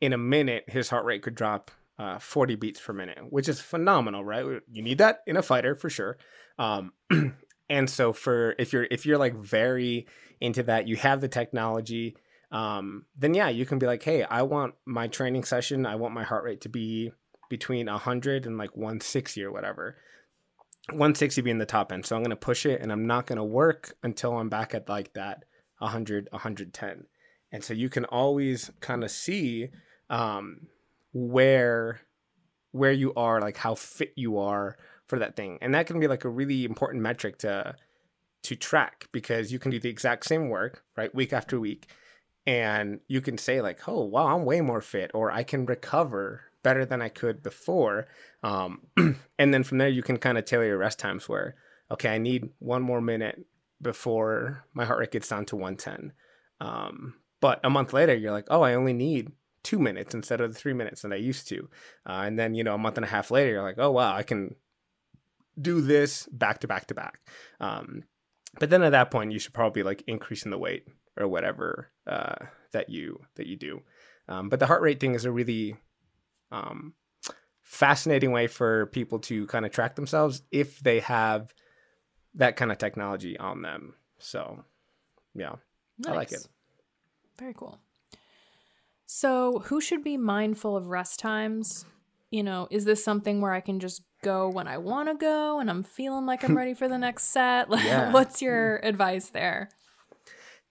in 0.00 0.14
a 0.14 0.18
minute 0.18 0.64
his 0.66 0.88
heart 0.88 1.04
rate 1.04 1.22
could 1.22 1.34
drop 1.34 1.70
uh, 1.98 2.18
40 2.18 2.56
beats 2.56 2.80
per 2.80 2.94
minute 2.94 3.18
which 3.28 3.50
is 3.50 3.60
phenomenal 3.60 4.24
right 4.24 4.44
you 4.72 4.82
need 4.82 4.96
that 4.96 5.20
in 5.26 5.36
a 5.36 5.42
fighter 5.42 5.74
for 5.74 5.90
sure 5.90 6.16
um, 6.58 6.92
and 7.68 7.90
so 7.90 8.14
for 8.14 8.54
if 8.58 8.72
you're 8.72 8.86
if 8.90 9.04
you're 9.04 9.18
like 9.18 9.34
very 9.34 10.06
into 10.40 10.62
that 10.62 10.88
you 10.88 10.96
have 10.96 11.20
the 11.20 11.28
technology 11.28 12.16
um, 12.52 13.04
then 13.16 13.34
yeah 13.34 13.48
you 13.48 13.66
can 13.66 13.78
be 13.78 13.86
like 13.86 14.02
hey 14.02 14.22
i 14.24 14.42
want 14.42 14.74
my 14.84 15.06
training 15.08 15.44
session 15.44 15.84
i 15.86 15.94
want 15.94 16.14
my 16.14 16.24
heart 16.24 16.44
rate 16.44 16.60
to 16.60 16.68
be 16.68 17.10
between 17.48 17.86
100 17.86 18.46
and 18.46 18.58
like 18.58 18.76
160 18.76 19.44
or 19.44 19.52
whatever. 19.52 19.96
160 20.90 21.40
being 21.42 21.58
the 21.58 21.66
top 21.66 21.90
end 21.90 22.06
so 22.06 22.14
i'm 22.14 22.22
going 22.22 22.30
to 22.30 22.36
push 22.36 22.64
it 22.64 22.80
and 22.80 22.92
i'm 22.92 23.06
not 23.06 23.26
going 23.26 23.38
to 23.38 23.44
work 23.44 23.94
until 24.04 24.38
i'm 24.38 24.48
back 24.48 24.72
at 24.72 24.88
like 24.88 25.12
that 25.14 25.44
100 25.78 26.28
110 26.30 27.06
and 27.52 27.64
so 27.64 27.74
you 27.74 27.88
can 27.88 28.04
always 28.04 28.70
kind 28.80 29.02
of 29.02 29.10
see 29.10 29.68
um, 30.10 30.68
where 31.12 32.00
where 32.72 32.92
you 32.92 33.12
are 33.14 33.40
like 33.40 33.56
how 33.56 33.74
fit 33.74 34.12
you 34.16 34.38
are 34.38 34.76
for 35.06 35.18
that 35.18 35.36
thing. 35.36 35.58
And 35.62 35.74
that 35.74 35.86
can 35.86 36.00
be 36.00 36.08
like 36.08 36.24
a 36.24 36.28
really 36.28 36.64
important 36.64 37.02
metric 37.02 37.38
to 37.38 37.74
to 38.42 38.54
track 38.54 39.08
because 39.12 39.50
you 39.50 39.58
can 39.58 39.70
do 39.70 39.80
the 39.80 39.88
exact 39.88 40.24
same 40.26 40.48
work 40.48 40.84
right 40.96 41.12
week 41.14 41.32
after 41.32 41.58
week 41.58 41.90
and 42.46 43.00
you 43.08 43.20
can 43.20 43.36
say 43.36 43.60
like 43.60 43.88
oh 43.88 44.04
wow 44.04 44.26
i'm 44.26 44.44
way 44.44 44.60
more 44.60 44.80
fit 44.80 45.10
or 45.14 45.30
i 45.30 45.42
can 45.42 45.66
recover 45.66 46.42
better 46.62 46.84
than 46.84 47.02
i 47.02 47.08
could 47.08 47.42
before 47.42 48.06
um, 48.42 48.80
and 49.38 49.52
then 49.52 49.62
from 49.62 49.78
there 49.78 49.88
you 49.88 50.02
can 50.02 50.16
kind 50.16 50.38
of 50.38 50.44
tailor 50.44 50.66
your 50.66 50.78
rest 50.78 50.98
times 50.98 51.28
where 51.28 51.56
okay 51.90 52.08
i 52.08 52.18
need 52.18 52.48
one 52.58 52.82
more 52.82 53.00
minute 53.00 53.44
before 53.82 54.64
my 54.72 54.84
heart 54.84 54.98
rate 54.98 55.10
gets 55.10 55.28
down 55.28 55.44
to 55.44 55.56
110 55.56 56.12
um, 56.60 57.14
but 57.40 57.60
a 57.64 57.70
month 57.70 57.92
later 57.92 58.14
you're 58.14 58.32
like 58.32 58.46
oh 58.48 58.62
i 58.62 58.74
only 58.74 58.92
need 58.92 59.30
two 59.62 59.78
minutes 59.78 60.14
instead 60.14 60.40
of 60.40 60.52
the 60.52 60.58
three 60.58 60.72
minutes 60.72 61.02
that 61.02 61.12
i 61.12 61.16
used 61.16 61.48
to 61.48 61.68
uh, 62.08 62.22
and 62.24 62.38
then 62.38 62.54
you 62.54 62.62
know 62.62 62.74
a 62.74 62.78
month 62.78 62.96
and 62.96 63.04
a 63.04 63.08
half 63.08 63.30
later 63.30 63.50
you're 63.50 63.62
like 63.62 63.78
oh 63.78 63.90
wow 63.90 64.14
i 64.14 64.22
can 64.22 64.54
do 65.60 65.80
this 65.80 66.28
back 66.32 66.60
to 66.60 66.68
back 66.68 66.86
to 66.86 66.94
back 66.94 67.20
um, 67.60 68.04
but 68.60 68.70
then 68.70 68.82
at 68.82 68.92
that 68.92 69.10
point 69.10 69.32
you 69.32 69.38
should 69.38 69.54
probably 69.54 69.82
like 69.82 70.02
increasing 70.06 70.50
the 70.50 70.58
weight 70.58 70.86
or 71.16 71.28
whatever 71.28 71.90
uh, 72.06 72.34
that 72.72 72.88
you 72.88 73.20
that 73.36 73.46
you 73.46 73.56
do 73.56 73.82
um, 74.28 74.48
but 74.48 74.58
the 74.58 74.66
heart 74.66 74.82
rate 74.82 75.00
thing 75.00 75.14
is 75.14 75.24
a 75.24 75.32
really 75.32 75.76
um, 76.50 76.94
fascinating 77.62 78.32
way 78.32 78.46
for 78.46 78.86
people 78.86 79.18
to 79.18 79.46
kind 79.46 79.66
of 79.66 79.72
track 79.72 79.96
themselves 79.96 80.42
if 80.50 80.80
they 80.80 81.00
have 81.00 81.52
that 82.34 82.56
kind 82.56 82.70
of 82.70 82.78
technology 82.78 83.38
on 83.38 83.62
them 83.62 83.94
so 84.18 84.64
yeah 85.34 85.56
I 86.04 86.12
like 86.12 86.32
it. 86.32 86.46
Very 87.38 87.54
cool. 87.54 87.78
So, 89.06 89.60
who 89.66 89.80
should 89.80 90.02
be 90.02 90.16
mindful 90.16 90.76
of 90.76 90.88
rest 90.88 91.20
times? 91.20 91.84
You 92.30 92.42
know, 92.42 92.66
is 92.70 92.84
this 92.84 93.04
something 93.04 93.40
where 93.40 93.52
I 93.52 93.60
can 93.60 93.78
just 93.78 94.02
go 94.22 94.48
when 94.48 94.66
I 94.66 94.78
want 94.78 95.08
to 95.08 95.14
go 95.14 95.60
and 95.60 95.70
I'm 95.70 95.84
feeling 95.84 96.26
like 96.26 96.42
I'm 96.42 96.56
ready 96.56 96.74
for 96.74 96.88
the 96.88 96.98
next 96.98 97.24
set? 97.24 97.68
Yeah. 97.70 98.12
What's 98.12 98.42
your 98.42 98.78
advice 98.82 99.28
there? 99.30 99.70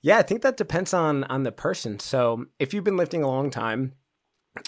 Yeah, 0.05 0.19
I 0.19 0.21
think 0.21 0.43
that 0.43 0.55
depends 0.55 0.93
on 0.93 1.23
on 1.23 1.41
the 1.41 1.51
person. 1.51 1.97
So 1.97 2.45
if 2.59 2.75
you've 2.75 2.83
been 2.83 2.95
lifting 2.95 3.23
a 3.23 3.27
long 3.27 3.49
time, 3.49 3.93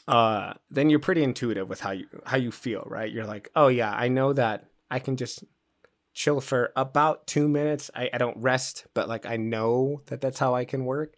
uh, 0.08 0.54
then 0.72 0.90
you're 0.90 0.98
pretty 0.98 1.22
intuitive 1.22 1.70
with 1.70 1.80
how 1.80 1.92
you 1.92 2.08
how 2.26 2.38
you 2.38 2.52
feel, 2.52 2.84
right? 2.88 3.12
You're 3.12 3.28
like, 3.28 3.52
oh 3.56 3.68
yeah, 3.68 3.92
I 3.92 4.08
know 4.08 4.34
that 4.34 4.66
I 4.90 4.98
can 4.98 5.16
just 5.16 5.44
chill 6.16 6.42
for 6.42 6.72
about 6.76 7.28
two 7.28 7.48
minutes. 7.48 7.92
I, 7.94 8.10
I 8.12 8.18
don't 8.18 8.42
rest, 8.42 8.88
but 8.96 9.08
like 9.08 9.28
I 9.28 9.38
know 9.38 10.02
that 10.08 10.22
that's 10.22 10.40
how 10.40 10.56
I 10.56 10.66
can 10.66 10.86
work. 10.86 11.14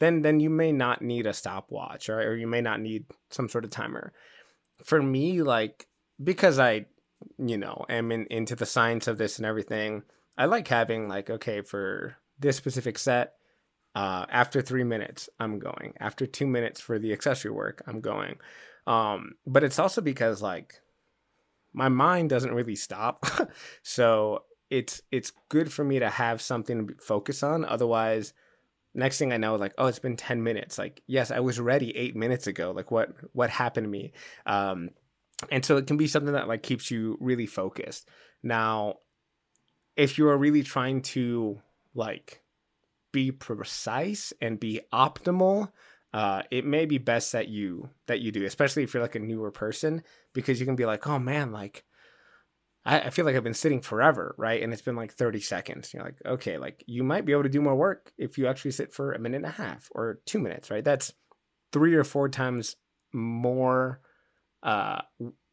Then 0.00 0.20
then 0.20 0.38
you 0.38 0.50
may 0.50 0.70
not 0.70 1.00
need 1.00 1.24
a 1.24 1.32
stopwatch, 1.32 2.10
or 2.10 2.20
or 2.20 2.36
you 2.36 2.46
may 2.46 2.60
not 2.60 2.78
need 2.78 3.06
some 3.30 3.48
sort 3.48 3.64
of 3.64 3.70
timer. 3.70 4.12
For 4.84 5.02
me, 5.02 5.40
like 5.40 5.86
because 6.22 6.58
I, 6.58 6.84
you 7.38 7.56
know, 7.56 7.86
am 7.88 8.12
in, 8.12 8.26
into 8.26 8.54
the 8.54 8.66
science 8.66 9.08
of 9.08 9.16
this 9.16 9.38
and 9.38 9.46
everything, 9.46 10.02
I 10.36 10.44
like 10.44 10.68
having 10.68 11.08
like 11.08 11.30
okay 11.30 11.62
for 11.62 12.18
this 12.38 12.58
specific 12.58 12.98
set 12.98 13.32
uh, 13.94 14.26
after 14.30 14.62
three 14.62 14.84
minutes, 14.84 15.28
I'm 15.38 15.58
going. 15.58 15.94
After 16.00 16.26
two 16.26 16.46
minutes 16.46 16.80
for 16.80 16.98
the 16.98 17.12
accessory 17.12 17.50
work, 17.50 17.82
I'm 17.86 18.00
going. 18.00 18.36
Um, 18.86 19.32
but 19.46 19.64
it's 19.64 19.78
also 19.78 20.00
because 20.00 20.42
like 20.42 20.80
my 21.72 21.88
mind 21.88 22.30
doesn't 22.30 22.54
really 22.54 22.76
stop, 22.76 23.24
so 23.82 24.44
it's 24.70 25.02
it's 25.10 25.32
good 25.48 25.72
for 25.72 25.84
me 25.84 25.98
to 25.98 26.08
have 26.08 26.40
something 26.40 26.88
to 26.88 26.94
focus 27.00 27.42
on. 27.42 27.64
Otherwise, 27.64 28.32
next 28.94 29.18
thing 29.18 29.32
I 29.32 29.36
know, 29.36 29.56
like 29.56 29.74
oh, 29.78 29.86
it's 29.86 29.98
been 29.98 30.16
ten 30.16 30.42
minutes. 30.42 30.78
Like 30.78 31.02
yes, 31.06 31.30
I 31.30 31.40
was 31.40 31.60
ready 31.60 31.96
eight 31.96 32.16
minutes 32.16 32.46
ago. 32.46 32.72
Like 32.74 32.90
what 32.90 33.10
what 33.32 33.50
happened 33.50 33.84
to 33.84 33.90
me? 33.90 34.12
Um, 34.46 34.90
and 35.50 35.64
so 35.64 35.76
it 35.76 35.86
can 35.86 35.96
be 35.96 36.06
something 36.06 36.32
that 36.32 36.48
like 36.48 36.62
keeps 36.62 36.90
you 36.90 37.18
really 37.20 37.46
focused. 37.46 38.08
Now, 38.42 38.96
if 39.96 40.18
you 40.18 40.28
are 40.28 40.36
really 40.36 40.62
trying 40.62 41.02
to 41.02 41.60
like 41.94 42.41
be 43.12 43.30
precise 43.30 44.32
and 44.40 44.58
be 44.58 44.80
optimal 44.92 45.70
uh, 46.14 46.42
it 46.50 46.66
may 46.66 46.84
be 46.84 46.98
best 46.98 47.32
that 47.32 47.48
you 47.48 47.88
that 48.06 48.20
you 48.20 48.30
do 48.32 48.44
especially 48.44 48.82
if 48.82 48.92
you're 48.92 49.02
like 49.02 49.14
a 49.14 49.20
newer 49.20 49.50
person 49.50 50.02
because 50.32 50.60
you 50.60 50.66
can 50.66 50.76
be 50.76 50.86
like 50.86 51.06
oh 51.06 51.18
man 51.18 51.52
like 51.52 51.84
I, 52.84 53.00
I 53.00 53.10
feel 53.10 53.24
like 53.24 53.36
i've 53.36 53.44
been 53.44 53.54
sitting 53.54 53.80
forever 53.80 54.34
right? 54.36 54.62
And 54.62 54.72
it's 54.72 54.82
been 54.82 54.96
like 54.96 55.12
30 55.12 55.40
seconds. 55.40 55.94
You're 55.94 56.04
like 56.04 56.20
okay 56.26 56.58
like 56.58 56.84
you 56.86 57.02
might 57.02 57.24
be 57.24 57.32
able 57.32 57.44
to 57.44 57.48
do 57.48 57.62
more 57.62 57.76
work 57.76 58.12
if 58.18 58.36
you 58.38 58.46
actually 58.46 58.72
sit 58.72 58.92
for 58.92 59.12
a 59.12 59.18
minute 59.18 59.38
and 59.38 59.46
a 59.46 59.50
half 59.50 59.88
or 59.92 60.20
two 60.26 60.38
minutes 60.38 60.70
right? 60.70 60.84
That's 60.84 61.12
three 61.72 61.94
or 61.94 62.04
four 62.04 62.28
times 62.28 62.76
more 63.12 64.00
uh 64.62 65.02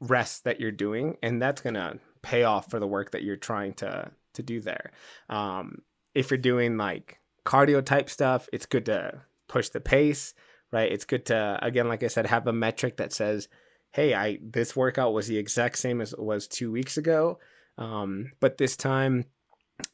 rest 0.02 0.44
that 0.44 0.60
you're 0.60 0.72
doing 0.72 1.18
and 1.24 1.42
that's 1.42 1.62
gonna 1.62 1.96
pay 2.22 2.44
off 2.44 2.70
for 2.70 2.80
the 2.80 2.88
work 2.88 3.12
that 3.12 3.24
you're 3.24 3.38
trying 3.38 3.74
to 3.76 4.12
to 4.34 4.44
do 4.44 4.60
there. 4.60 4.92
Um 5.30 5.84
if 6.14 6.32
you're 6.32 6.38
doing 6.38 6.78
like 6.78 7.20
cardio 7.50 7.84
type 7.84 8.12
stuff, 8.12 8.48
it's 8.54 8.68
good 8.68 8.86
to 8.86 9.22
push 9.48 9.70
the 9.70 9.82
pace, 9.82 10.36
right? 10.72 10.92
It's 10.92 11.06
good 11.06 11.26
to 11.28 11.58
again, 11.62 11.88
like 11.88 12.04
I 12.04 12.08
said, 12.08 12.28
have 12.28 12.46
a 12.46 12.54
metric 12.54 12.98
that 12.98 13.12
says, 13.12 13.48
"Hey, 13.92 14.14
I 14.14 14.38
this 14.42 14.76
workout 14.76 15.14
was 15.14 15.28
the 15.28 15.40
exact 15.40 15.80
same 15.80 16.00
as 16.00 16.14
it 16.14 16.20
was 16.20 16.48
two 16.48 16.72
weeks 16.72 16.98
ago, 16.98 17.40
um, 17.80 18.34
but 18.40 18.60
this 18.60 18.78
time 18.78 19.26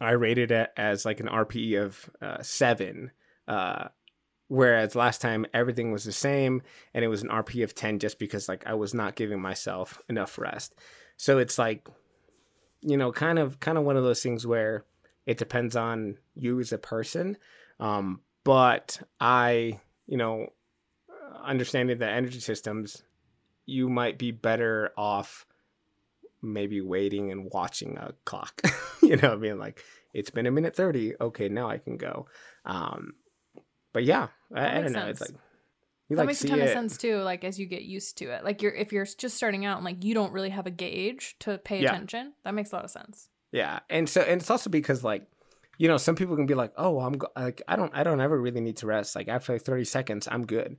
I 0.02 0.12
rated 0.12 0.52
it 0.52 0.70
as 0.76 1.06
like 1.06 1.22
an 1.22 1.28
RPE 1.28 1.82
of 1.82 2.10
uh, 2.22 2.42
seven, 2.42 3.12
uh, 3.48 3.88
whereas 4.50 4.94
last 4.94 5.22
time 5.22 5.46
everything 5.54 5.94
was 5.94 6.04
the 6.04 6.12
same 6.12 6.62
and 6.94 7.06
it 7.06 7.08
was 7.08 7.24
an 7.24 7.30
RPE 7.30 7.64
of 7.64 7.74
ten 7.74 8.00
just 8.00 8.20
because 8.20 8.50
like 8.50 8.68
I 8.68 8.74
was 8.74 8.94
not 8.94 9.16
giving 9.16 9.42
myself 9.42 10.02
enough 10.10 10.38
rest. 10.38 10.76
So 11.16 11.38
it's 11.38 11.58
like, 11.58 11.88
you 12.82 12.98
know, 12.98 13.14
kind 13.14 13.40
of 13.40 13.62
kind 13.62 13.78
of 13.78 13.86
one 13.86 13.96
of 13.96 14.04
those 14.04 14.22
things 14.22 14.46
where 14.46 14.84
it 15.26 15.38
depends 15.38 15.76
on 15.76 16.18
you 16.36 16.60
as 16.60 16.72
a 16.72 16.78
person. 16.78 17.38
Um, 17.80 18.22
but 18.44 19.02
I, 19.20 19.80
you 20.08 20.18
know, 20.18 20.48
understanding 21.44 21.98
the 21.98 22.08
energy 22.10 22.40
systems, 22.40 23.04
you 23.66 23.90
might 23.90 24.18
be 24.18 24.32
better 24.32 24.92
off 24.98 25.46
maybe 26.42 26.82
waiting 26.82 27.32
and 27.32 27.50
watching 27.52 27.98
a 27.98 28.14
clock. 28.24 28.62
you 29.02 29.18
know, 29.18 29.38
being 29.38 29.58
like, 29.58 29.84
it's 30.14 30.30
been 30.30 30.46
a 30.46 30.52
minute 30.52 30.76
30. 30.76 31.16
Okay, 31.20 31.50
now 31.50 31.70
I 31.70 31.78
can 31.80 31.98
go. 31.98 32.28
Um, 32.66 33.14
but 33.94 34.04
yeah, 34.04 34.28
I, 34.54 34.80
I 34.80 34.82
don't 34.82 34.94
know. 34.94 35.08
It's 35.08 35.22
like, 35.22 35.32
you 36.10 36.18
that 36.18 36.22
like 36.22 36.28
makes 36.28 36.44
a 36.44 36.48
ton 36.48 36.62
of 36.62 36.70
sense 36.70 36.98
too. 36.98 37.18
Like 37.18 37.44
as 37.44 37.60
you 37.60 37.66
get 37.66 37.82
used 37.82 38.20
to 38.20 38.26
it, 38.26 38.44
like 38.44 38.62
you're 38.62 38.74
if 38.74 38.94
you're 38.94 39.06
just 39.06 39.36
starting 39.36 39.66
out 39.66 39.78
and 39.78 39.86
like 39.86 40.04
you 40.04 40.14
don't 40.14 40.32
really 40.32 40.50
have 40.50 40.68
a 40.68 40.72
gauge 40.72 41.36
to 41.40 41.58
pay 41.58 41.82
Yeah. 41.82 41.90
attention, 41.90 42.34
that 42.44 42.54
makes 42.54 42.72
a 42.72 42.76
lot 42.76 42.86
of 42.86 42.92
sense. 42.92 43.30
Yeah, 43.56 43.80
and 43.90 44.10
so 44.10 44.20
and 44.20 44.42
it's 44.42 44.50
also 44.50 44.70
because 44.70 45.02
like, 45.02 45.26
you 45.78 45.88
know, 45.88 45.96
some 45.96 46.18
people 46.18 46.36
can 46.36 46.46
be 46.46 46.56
like, 46.56 46.74
oh, 46.76 47.00
I'm 47.00 47.14
go- 47.14 47.32
like, 47.38 47.62
I 47.70 47.78
don't, 47.78 47.96
I 47.96 48.04
don't 48.04 48.20
ever 48.20 48.38
really 48.38 48.60
need 48.60 48.76
to 48.78 48.86
rest. 48.86 49.16
Like 49.16 49.30
after 49.30 49.54
like 49.54 49.62
30 49.62 49.86
seconds, 49.86 50.28
I'm 50.30 50.46
good. 50.46 50.76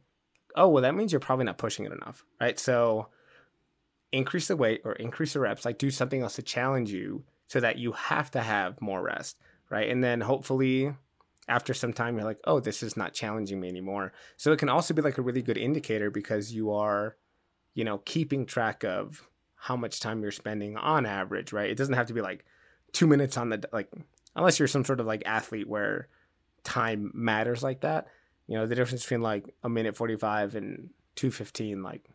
Oh, 0.54 0.68
well, 0.68 0.82
that 0.82 0.94
means 0.94 1.10
you're 1.10 1.20
probably 1.20 1.46
not 1.46 1.56
pushing 1.56 1.86
it 1.86 1.92
enough, 1.92 2.26
right? 2.38 2.58
So 2.58 3.08
increase 4.12 4.48
the 4.48 4.56
weight 4.56 4.82
or 4.84 4.92
increase 4.92 5.32
the 5.32 5.40
reps. 5.40 5.64
Like 5.64 5.78
do 5.78 5.90
something 5.90 6.20
else 6.20 6.36
to 6.36 6.42
challenge 6.42 6.92
you 6.92 7.24
so 7.48 7.60
that 7.60 7.78
you 7.78 7.92
have 7.92 8.30
to 8.32 8.42
have 8.42 8.78
more 8.82 9.02
rest, 9.02 9.38
right? 9.70 9.88
And 9.88 10.04
then 10.04 10.20
hopefully 10.20 10.94
after 11.48 11.72
some 11.72 11.94
time, 11.94 12.16
you're 12.16 12.26
like, 12.26 12.40
oh, 12.44 12.60
this 12.60 12.82
is 12.82 12.94
not 12.94 13.14
challenging 13.14 13.58
me 13.58 13.70
anymore. 13.70 14.12
So 14.36 14.52
it 14.52 14.58
can 14.58 14.68
also 14.68 14.92
be 14.92 15.00
like 15.00 15.16
a 15.16 15.22
really 15.22 15.42
good 15.42 15.56
indicator 15.56 16.10
because 16.10 16.52
you 16.52 16.72
are, 16.72 17.16
you 17.72 17.84
know, 17.84 18.02
keeping 18.04 18.44
track 18.44 18.84
of 18.84 19.26
how 19.54 19.76
much 19.76 19.98
time 19.98 20.20
you're 20.20 20.30
spending 20.30 20.76
on 20.76 21.06
average, 21.06 21.54
right? 21.54 21.70
It 21.70 21.78
doesn't 21.78 21.94
have 21.94 22.08
to 22.08 22.14
be 22.14 22.20
like 22.20 22.44
two 22.96 23.06
minutes 23.06 23.36
on 23.36 23.50
the 23.50 23.62
like 23.74 23.92
unless 24.36 24.58
you're 24.58 24.66
some 24.66 24.82
sort 24.82 25.00
of 25.00 25.06
like 25.06 25.22
athlete 25.26 25.68
where 25.68 26.08
time 26.64 27.10
matters 27.12 27.62
like 27.62 27.82
that 27.82 28.06
you 28.46 28.56
know 28.56 28.66
the 28.66 28.74
difference 28.74 29.02
between 29.02 29.20
like 29.20 29.54
a 29.62 29.68
minute 29.68 29.94
45 29.94 30.54
and 30.54 30.88
215 31.16 31.82
like 31.82 32.08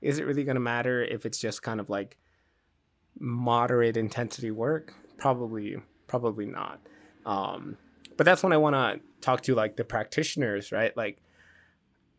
is 0.00 0.20
it 0.20 0.26
really 0.26 0.44
going 0.44 0.54
to 0.54 0.60
matter 0.60 1.02
if 1.02 1.26
it's 1.26 1.40
just 1.40 1.64
kind 1.64 1.80
of 1.80 1.90
like 1.90 2.16
moderate 3.18 3.96
intensity 3.96 4.52
work 4.52 4.94
probably 5.18 5.76
probably 6.06 6.46
not 6.46 6.78
um 7.26 7.76
but 8.16 8.24
that's 8.24 8.44
when 8.44 8.52
i 8.52 8.56
want 8.56 8.74
to 8.74 9.00
talk 9.20 9.40
to 9.40 9.56
like 9.56 9.74
the 9.74 9.84
practitioners 9.84 10.70
right 10.70 10.96
like 10.96 11.20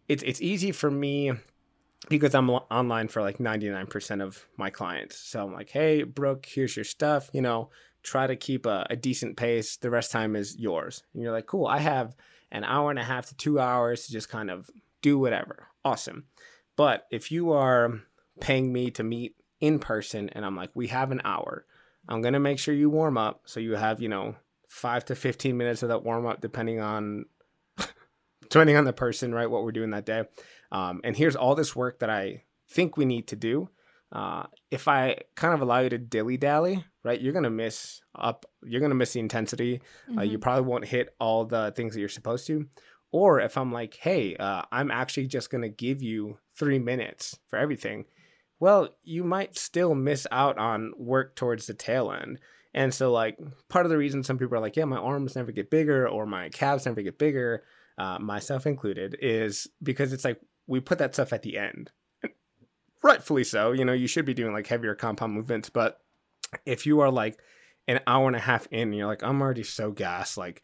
it's 0.09 0.21
it's 0.23 0.41
easy 0.41 0.73
for 0.73 0.91
me 0.91 1.31
because 2.09 2.33
I'm 2.33 2.49
online 2.49 3.07
for 3.07 3.21
like 3.21 3.37
99% 3.37 4.23
of 4.23 4.47
my 4.57 4.69
clients. 4.69 5.17
So 5.17 5.43
I'm 5.43 5.53
like, 5.53 5.69
hey, 5.69 6.03
Brooke, 6.03 6.45
here's 6.45 6.75
your 6.75 6.83
stuff. 6.83 7.29
You 7.31 7.41
know, 7.41 7.69
try 8.03 8.27
to 8.27 8.35
keep 8.35 8.65
a, 8.65 8.85
a 8.89 8.95
decent 8.95 9.37
pace. 9.37 9.77
The 9.77 9.89
rest 9.89 10.11
time 10.11 10.35
is 10.35 10.57
yours. 10.57 11.03
And 11.13 11.21
you're 11.21 11.31
like, 11.31 11.47
cool, 11.47 11.67
I 11.67 11.79
have 11.79 12.15
an 12.51 12.63
hour 12.63 12.89
and 12.89 12.99
a 12.99 13.03
half 13.03 13.27
to 13.27 13.35
two 13.35 13.59
hours 13.59 14.05
to 14.05 14.11
just 14.11 14.29
kind 14.29 14.49
of 14.49 14.69
do 15.01 15.17
whatever. 15.17 15.67
Awesome. 15.83 16.25
But 16.75 17.05
if 17.11 17.31
you 17.31 17.51
are 17.51 18.01
paying 18.39 18.71
me 18.71 18.91
to 18.91 19.03
meet 19.03 19.35
in 19.59 19.79
person 19.79 20.29
and 20.29 20.45
I'm 20.45 20.55
like, 20.55 20.71
we 20.73 20.87
have 20.87 21.11
an 21.11 21.21
hour, 21.23 21.65
I'm 22.07 22.21
going 22.21 22.33
to 22.33 22.39
make 22.39 22.59
sure 22.59 22.73
you 22.73 22.89
warm 22.89 23.17
up. 23.17 23.41
So 23.45 23.59
you 23.59 23.75
have, 23.75 24.01
you 24.01 24.09
know, 24.09 24.35
five 24.67 25.05
to 25.05 25.15
15 25.15 25.55
minutes 25.55 25.83
of 25.83 25.89
that 25.89 26.03
warm 26.03 26.25
up, 26.25 26.41
depending 26.41 26.79
on. 26.79 27.25
Depending 28.49 28.75
on 28.75 28.83
the 28.83 28.91
person, 28.91 29.33
right? 29.33 29.49
What 29.49 29.63
we're 29.63 29.71
doing 29.71 29.91
that 29.91 30.05
day. 30.05 30.23
Um, 30.73 30.99
and 31.05 31.15
here's 31.15 31.37
all 31.37 31.55
this 31.55 31.73
work 31.73 31.99
that 31.99 32.09
I 32.09 32.43
think 32.69 32.97
we 32.97 33.05
need 33.05 33.27
to 33.27 33.37
do. 33.37 33.69
Uh, 34.11 34.43
if 34.71 34.87
I 34.87 35.17
kind 35.35 35.53
of 35.53 35.61
allow 35.61 35.79
you 35.79 35.89
to 35.89 35.97
dilly 35.97 36.37
dally, 36.37 36.83
right, 37.03 37.19
you're 37.19 37.33
gonna 37.33 37.49
miss 37.49 38.01
up. 38.13 38.45
You're 38.63 38.81
gonna 38.81 38.95
miss 38.95 39.13
the 39.13 39.19
intensity. 39.21 39.81
Uh, 40.17 40.21
you 40.23 40.37
Mhm. 40.37 40.41
probably 40.41 40.67
won't 40.69 40.85
hit 40.85 41.15
all 41.19 41.45
the 41.45 41.71
things 41.75 41.93
that 41.93 41.99
you're 42.01 42.09
supposed 42.09 42.45
to. 42.47 42.67
Or 43.11 43.39
if 43.39 43.57
I'm 43.57 43.71
like, 43.71 43.95
hey, 43.95 44.35
uh, 44.35 44.63
I'm 44.71 44.91
actually 44.91 45.27
just 45.27 45.49
gonna 45.49 45.69
give 45.69 46.01
you 46.01 46.37
three 46.57 46.79
minutes 46.79 47.39
for 47.47 47.57
everything. 47.57 48.05
Well, 48.59 48.89
you 49.03 49.23
might 49.23 49.57
still 49.57 49.95
miss 49.95 50.27
out 50.31 50.57
on 50.57 50.93
work 50.97 51.35
towards 51.35 51.65
the 51.67 51.73
tail 51.73 52.11
end. 52.11 52.39
And 52.73 52.93
so, 52.93 53.11
like, 53.11 53.37
part 53.69 53.85
of 53.85 53.89
the 53.89 53.97
reason 53.97 54.23
some 54.23 54.37
people 54.37 54.55
are 54.55 54.61
like, 54.61 54.75
yeah, 54.77 54.85
my 54.85 54.97
arms 54.97 55.35
never 55.35 55.51
get 55.51 55.69
bigger 55.69 56.07
or 56.07 56.25
my 56.25 56.49
calves 56.49 56.85
never 56.85 57.01
get 57.01 57.17
bigger, 57.17 57.63
uh, 57.97 58.19
myself 58.19 58.65
included, 58.67 59.17
is 59.21 59.67
because 59.83 60.13
it's 60.13 60.23
like 60.23 60.39
we 60.67 60.79
put 60.79 60.99
that 60.99 61.13
stuff 61.13 61.33
at 61.33 61.41
the 61.41 61.57
end. 61.57 61.91
Rightfully 63.03 63.43
so. 63.43 63.71
You 63.71 63.85
know, 63.85 63.93
you 63.93 64.07
should 64.07 64.25
be 64.25 64.33
doing 64.33 64.53
like 64.53 64.67
heavier 64.67 64.95
compound 64.95 65.33
movements. 65.33 65.69
But 65.69 65.99
if 66.65 66.85
you 66.85 66.99
are 66.99 67.11
like 67.11 67.39
an 67.87 67.99
hour 68.05 68.27
and 68.27 68.35
a 68.35 68.39
half 68.39 68.67
in, 68.71 68.89
and 68.89 68.95
you're 68.95 69.07
like, 69.07 69.23
I'm 69.23 69.41
already 69.41 69.63
so 69.63 69.91
gassed, 69.91 70.37
like, 70.37 70.61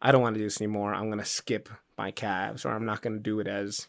I 0.00 0.12
don't 0.12 0.22
want 0.22 0.34
to 0.34 0.40
do 0.40 0.46
this 0.46 0.60
anymore. 0.60 0.94
I'm 0.94 1.08
to 1.18 1.24
skip 1.24 1.68
my 1.96 2.10
calves 2.10 2.64
or 2.64 2.70
I'm 2.70 2.84
not 2.84 3.02
to 3.16 3.22
do 3.22 3.40
it 3.40 3.48
as 3.48 3.88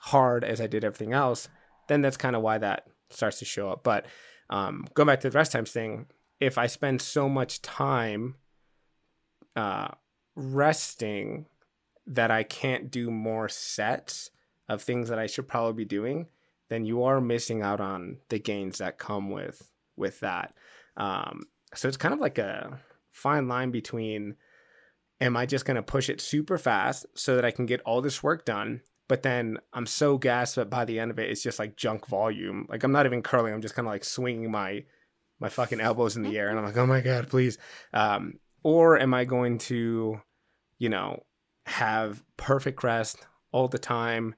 hard 0.00 0.44
as 0.44 0.60
I 0.60 0.66
did 0.66 0.84
everything 0.84 1.12
else, 1.12 1.48
then 1.88 2.02
that's 2.02 2.16
kind 2.16 2.36
of 2.36 2.42
why 2.42 2.58
that 2.58 2.86
starts 3.10 3.38
to 3.38 3.44
show 3.44 3.70
up. 3.70 3.82
But 3.82 4.06
um, 4.50 4.86
going 4.94 5.06
back 5.06 5.20
to 5.20 5.30
the 5.30 5.36
rest 5.38 5.52
times 5.52 5.70
thing, 5.70 6.06
if 6.40 6.58
I 6.58 6.66
spend 6.66 7.00
so 7.00 7.28
much 7.28 7.62
time 7.62 8.36
uh, 9.54 9.88
resting 10.34 11.46
that 12.06 12.30
I 12.30 12.42
can't 12.42 12.90
do 12.90 13.10
more 13.10 13.48
sets 13.48 14.30
of 14.68 14.82
things 14.82 15.08
that 15.08 15.18
I 15.18 15.26
should 15.26 15.48
probably 15.48 15.84
be 15.84 15.88
doing, 15.88 16.26
then 16.68 16.84
you 16.84 17.04
are 17.04 17.20
missing 17.20 17.62
out 17.62 17.80
on 17.80 18.18
the 18.28 18.38
gains 18.38 18.78
that 18.78 18.98
come 18.98 19.30
with 19.30 19.70
with 19.96 20.20
that. 20.20 20.54
Um, 20.96 21.44
so 21.74 21.88
it's 21.88 21.96
kind 21.96 22.14
of 22.14 22.20
like 22.20 22.38
a 22.38 22.80
fine 23.12 23.48
line 23.48 23.70
between 23.70 24.36
am 25.20 25.36
I 25.36 25.46
just 25.46 25.64
going 25.64 25.76
to 25.76 25.82
push 25.82 26.10
it 26.10 26.20
super 26.20 26.58
fast 26.58 27.06
so 27.14 27.36
that 27.36 27.44
I 27.44 27.50
can 27.50 27.66
get 27.66 27.80
all 27.82 28.02
this 28.02 28.22
work 28.22 28.44
done, 28.44 28.82
but 29.08 29.22
then 29.22 29.56
I'm 29.72 29.86
so 29.86 30.18
gassed 30.18 30.56
that 30.56 30.68
by 30.68 30.84
the 30.84 30.98
end 30.98 31.10
of 31.10 31.18
it 31.18 31.30
it's 31.30 31.42
just 31.42 31.58
like 31.58 31.76
junk 31.76 32.06
volume. 32.06 32.66
Like 32.68 32.84
I'm 32.84 32.92
not 32.92 33.06
even 33.06 33.22
curling, 33.22 33.54
I'm 33.54 33.62
just 33.62 33.74
kind 33.74 33.86
of 33.86 33.92
like 33.92 34.04
swinging 34.04 34.50
my 34.50 34.84
my 35.38 35.48
fucking 35.50 35.80
elbows 35.80 36.16
in 36.16 36.22
the 36.22 36.38
air 36.38 36.48
and 36.48 36.58
I'm 36.58 36.64
like, 36.64 36.78
"Oh 36.78 36.86
my 36.86 37.02
god, 37.02 37.28
please." 37.28 37.58
Um, 37.92 38.38
or 38.62 38.98
am 38.98 39.12
I 39.12 39.26
going 39.26 39.58
to 39.58 40.20
you 40.78 40.88
know, 40.88 41.22
have 41.66 42.22
perfect 42.36 42.84
rest 42.84 43.26
all 43.52 43.68
the 43.68 43.78
time 43.78 44.34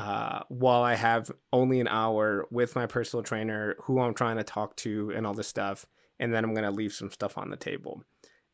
uh, 0.00 0.44
while 0.48 0.82
I 0.82 0.94
have 0.94 1.30
only 1.52 1.78
an 1.78 1.88
hour 1.88 2.46
with 2.50 2.74
my 2.74 2.86
personal 2.86 3.22
trainer 3.22 3.76
who 3.82 4.00
I'm 4.00 4.14
trying 4.14 4.38
to 4.38 4.42
talk 4.42 4.74
to 4.76 5.12
and 5.14 5.26
all 5.26 5.34
this 5.34 5.46
stuff. 5.46 5.84
And 6.18 6.32
then 6.32 6.42
I'm 6.42 6.54
going 6.54 6.64
to 6.64 6.70
leave 6.70 6.94
some 6.94 7.10
stuff 7.10 7.36
on 7.36 7.50
the 7.50 7.56
table. 7.56 8.02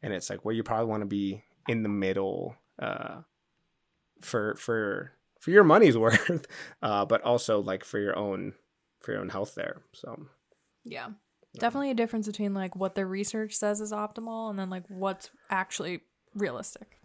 And 0.02 0.12
it's 0.12 0.28
like, 0.28 0.44
well, 0.44 0.56
you 0.56 0.64
probably 0.64 0.86
want 0.86 1.02
to 1.02 1.06
be 1.06 1.44
in 1.68 1.84
the 1.84 1.88
middle 1.88 2.56
uh, 2.80 3.18
for, 4.22 4.56
for, 4.56 5.12
for 5.38 5.52
your 5.52 5.62
money's 5.62 5.96
worth, 5.98 6.46
uh, 6.82 7.04
but 7.04 7.22
also 7.22 7.60
like 7.60 7.84
for 7.84 8.00
your 8.00 8.18
own, 8.18 8.54
for 9.00 9.12
your 9.12 9.20
own 9.20 9.28
health 9.28 9.54
there. 9.54 9.82
So, 9.92 10.26
Yeah. 10.84 11.10
Definitely 11.60 11.92
a 11.92 11.94
difference 11.94 12.26
between 12.26 12.54
like 12.54 12.74
what 12.74 12.96
the 12.96 13.06
research 13.06 13.54
says 13.54 13.80
is 13.80 13.92
optimal 13.92 14.50
and 14.50 14.58
then 14.58 14.68
like 14.68 14.82
what's 14.88 15.30
actually 15.48 16.00
realistic. 16.34 16.98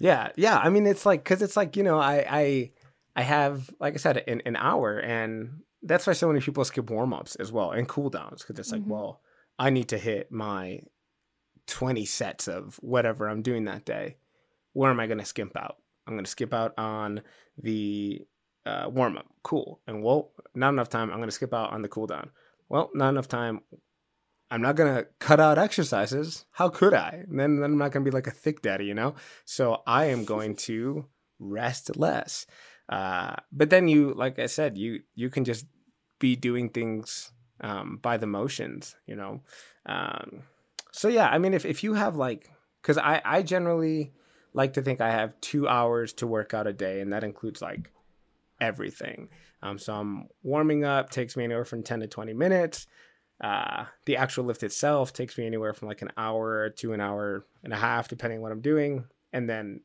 Yeah, 0.00 0.30
yeah. 0.36 0.58
I 0.58 0.70
mean, 0.70 0.86
it's 0.86 1.06
like 1.06 1.22
because 1.22 1.40
it's 1.40 1.56
like 1.56 1.76
you 1.76 1.84
know, 1.84 1.98
I 1.98 2.26
I 2.28 2.70
I 3.16 3.22
have 3.22 3.70
like 3.80 3.94
I 3.94 3.98
said 3.98 4.24
an, 4.26 4.42
an 4.44 4.56
hour, 4.56 4.98
and 4.98 5.60
that's 5.82 6.06
why 6.06 6.12
so 6.14 6.28
many 6.28 6.40
people 6.40 6.64
skip 6.64 6.90
warm 6.90 7.12
ups 7.12 7.36
as 7.36 7.52
well 7.52 7.70
and 7.72 7.88
cool 7.88 8.10
downs 8.10 8.42
because 8.42 8.58
it's 8.58 8.72
like, 8.72 8.82
Mhm. 8.82 8.88
well, 8.88 9.20
I 9.58 9.70
need 9.70 9.88
to 9.88 9.98
hit 9.98 10.32
my 10.32 10.80
twenty 11.66 12.04
sets 12.04 12.48
of 12.48 12.76
whatever 12.82 13.28
I'm 13.28 13.42
doing 13.42 13.64
that 13.64 13.84
day. 13.84 14.16
Where 14.72 14.90
am 14.90 15.00
I 15.00 15.06
going 15.06 15.18
to 15.18 15.24
skimp 15.24 15.56
out? 15.56 15.76
I'm 16.06 16.14
going 16.14 16.24
to 16.24 16.30
skip 16.30 16.52
out 16.52 16.74
on 16.76 17.22
the 17.56 18.22
uh, 18.66 18.88
warm 18.90 19.16
up. 19.16 19.26
Cool. 19.42 19.80
And 19.86 20.02
well, 20.02 20.32
not 20.54 20.70
enough 20.70 20.88
time. 20.88 21.10
I'm 21.10 21.18
going 21.18 21.28
to 21.28 21.32
skip 21.34 21.54
out 21.54 21.72
on 21.72 21.82
the 21.82 21.88
cool 21.88 22.06
down. 22.06 22.30
Well, 22.68 22.90
not 22.94 23.10
enough 23.10 23.28
time. 23.28 23.60
I'm 24.50 24.62
not 24.62 24.76
gonna 24.76 25.06
cut 25.18 25.40
out 25.40 25.58
exercises. 25.58 26.44
How 26.52 26.68
could 26.68 26.94
I? 26.94 27.24
And 27.28 27.40
then, 27.40 27.56
then 27.60 27.72
I'm 27.72 27.78
not 27.78 27.92
gonna 27.92 28.04
be 28.04 28.10
like 28.10 28.26
a 28.26 28.30
thick 28.30 28.62
daddy, 28.62 28.84
you 28.84 28.94
know. 28.94 29.14
So 29.44 29.82
I 29.86 30.06
am 30.06 30.24
going 30.24 30.54
to 30.56 31.06
rest 31.38 31.96
less. 31.96 32.46
Uh, 32.88 33.36
but 33.52 33.70
then 33.70 33.88
you, 33.88 34.12
like 34.14 34.38
I 34.38 34.46
said, 34.46 34.76
you 34.76 35.00
you 35.14 35.30
can 35.30 35.44
just 35.44 35.66
be 36.18 36.36
doing 36.36 36.68
things 36.68 37.32
um, 37.60 37.98
by 38.02 38.16
the 38.16 38.26
motions, 38.26 38.96
you 39.06 39.16
know. 39.16 39.40
Um, 39.86 40.42
so 40.92 41.08
yeah, 41.08 41.28
I 41.28 41.38
mean, 41.38 41.54
if 41.54 41.64
if 41.64 41.82
you 41.82 41.94
have 41.94 42.16
like, 42.16 42.50
because 42.82 42.98
I 42.98 43.20
I 43.24 43.42
generally 43.42 44.12
like 44.52 44.74
to 44.74 44.82
think 44.82 45.00
I 45.00 45.10
have 45.10 45.40
two 45.40 45.66
hours 45.66 46.12
to 46.14 46.26
work 46.26 46.54
out 46.54 46.66
a 46.66 46.72
day, 46.72 47.00
and 47.00 47.12
that 47.12 47.24
includes 47.24 47.60
like 47.60 47.90
everything. 48.60 49.28
Um, 49.62 49.78
so 49.78 49.94
I'm 49.94 50.28
warming 50.42 50.84
up 50.84 51.10
takes 51.10 51.36
me 51.36 51.44
anywhere 51.44 51.64
from 51.64 51.82
ten 51.82 52.00
to 52.00 52.06
twenty 52.06 52.34
minutes. 52.34 52.86
Uh, 53.40 53.86
the 54.04 54.16
actual 54.16 54.44
lift 54.44 54.62
itself 54.62 55.12
takes 55.12 55.36
me 55.36 55.46
anywhere 55.46 55.74
from 55.74 55.88
like 55.88 56.02
an 56.02 56.12
hour 56.16 56.70
to 56.70 56.92
an 56.92 57.00
hour 57.00 57.44
and 57.64 57.72
a 57.72 57.76
half, 57.76 58.08
depending 58.08 58.38
on 58.38 58.42
what 58.42 58.52
I'm 58.52 58.60
doing. 58.60 59.04
And 59.32 59.50
then, 59.50 59.80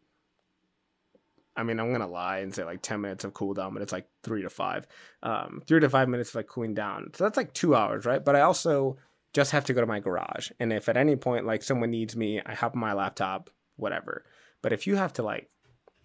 I 1.60 1.64
mean, 1.64 1.78
I'm 1.78 1.91
gonna 1.91 2.07
lie 2.07 2.39
and 2.39 2.55
say 2.55 2.64
like 2.64 2.82
10 2.82 3.01
minutes 3.01 3.26
of 3.26 3.34
cool 3.34 3.53
down, 3.53 3.74
but 3.74 3.84
it's 3.84 3.91
like 3.91 4.07
three 4.24 4.43
to 4.43 4.49
five, 4.49 4.88
um, 5.24 5.62
three 5.68 5.82
to 5.82 5.89
five 5.89 6.07
minutes 6.07 6.30
of 6.30 6.36
like 6.36 6.47
cooling 6.47 6.74
down. 6.74 7.12
So 7.14 7.26
that's 7.26 7.36
like 7.36 7.53
two 7.53 7.76
hours, 7.76 8.05
right? 8.05 8.24
But 8.24 8.38
I 8.38 8.41
also 8.41 8.97
just 9.34 9.51
have 9.51 9.66
to 9.66 9.74
go 9.74 9.82
to 9.82 9.88
my 9.88 9.99
garage, 9.99 10.51
and 10.60 10.72
if 10.72 10.88
at 10.88 10.95
any 10.95 11.18
point 11.18 11.45
like 11.45 11.62
someone 11.62 11.91
needs 11.91 12.16
me, 12.16 12.41
I 12.45 12.53
hop 12.53 12.76
on 12.76 12.80
my 12.80 12.93
laptop, 12.93 13.49
whatever. 13.76 14.24
But 14.62 14.72
if 14.72 14.88
you 14.88 14.95
have 14.95 15.12
to 15.14 15.24
like, 15.24 15.49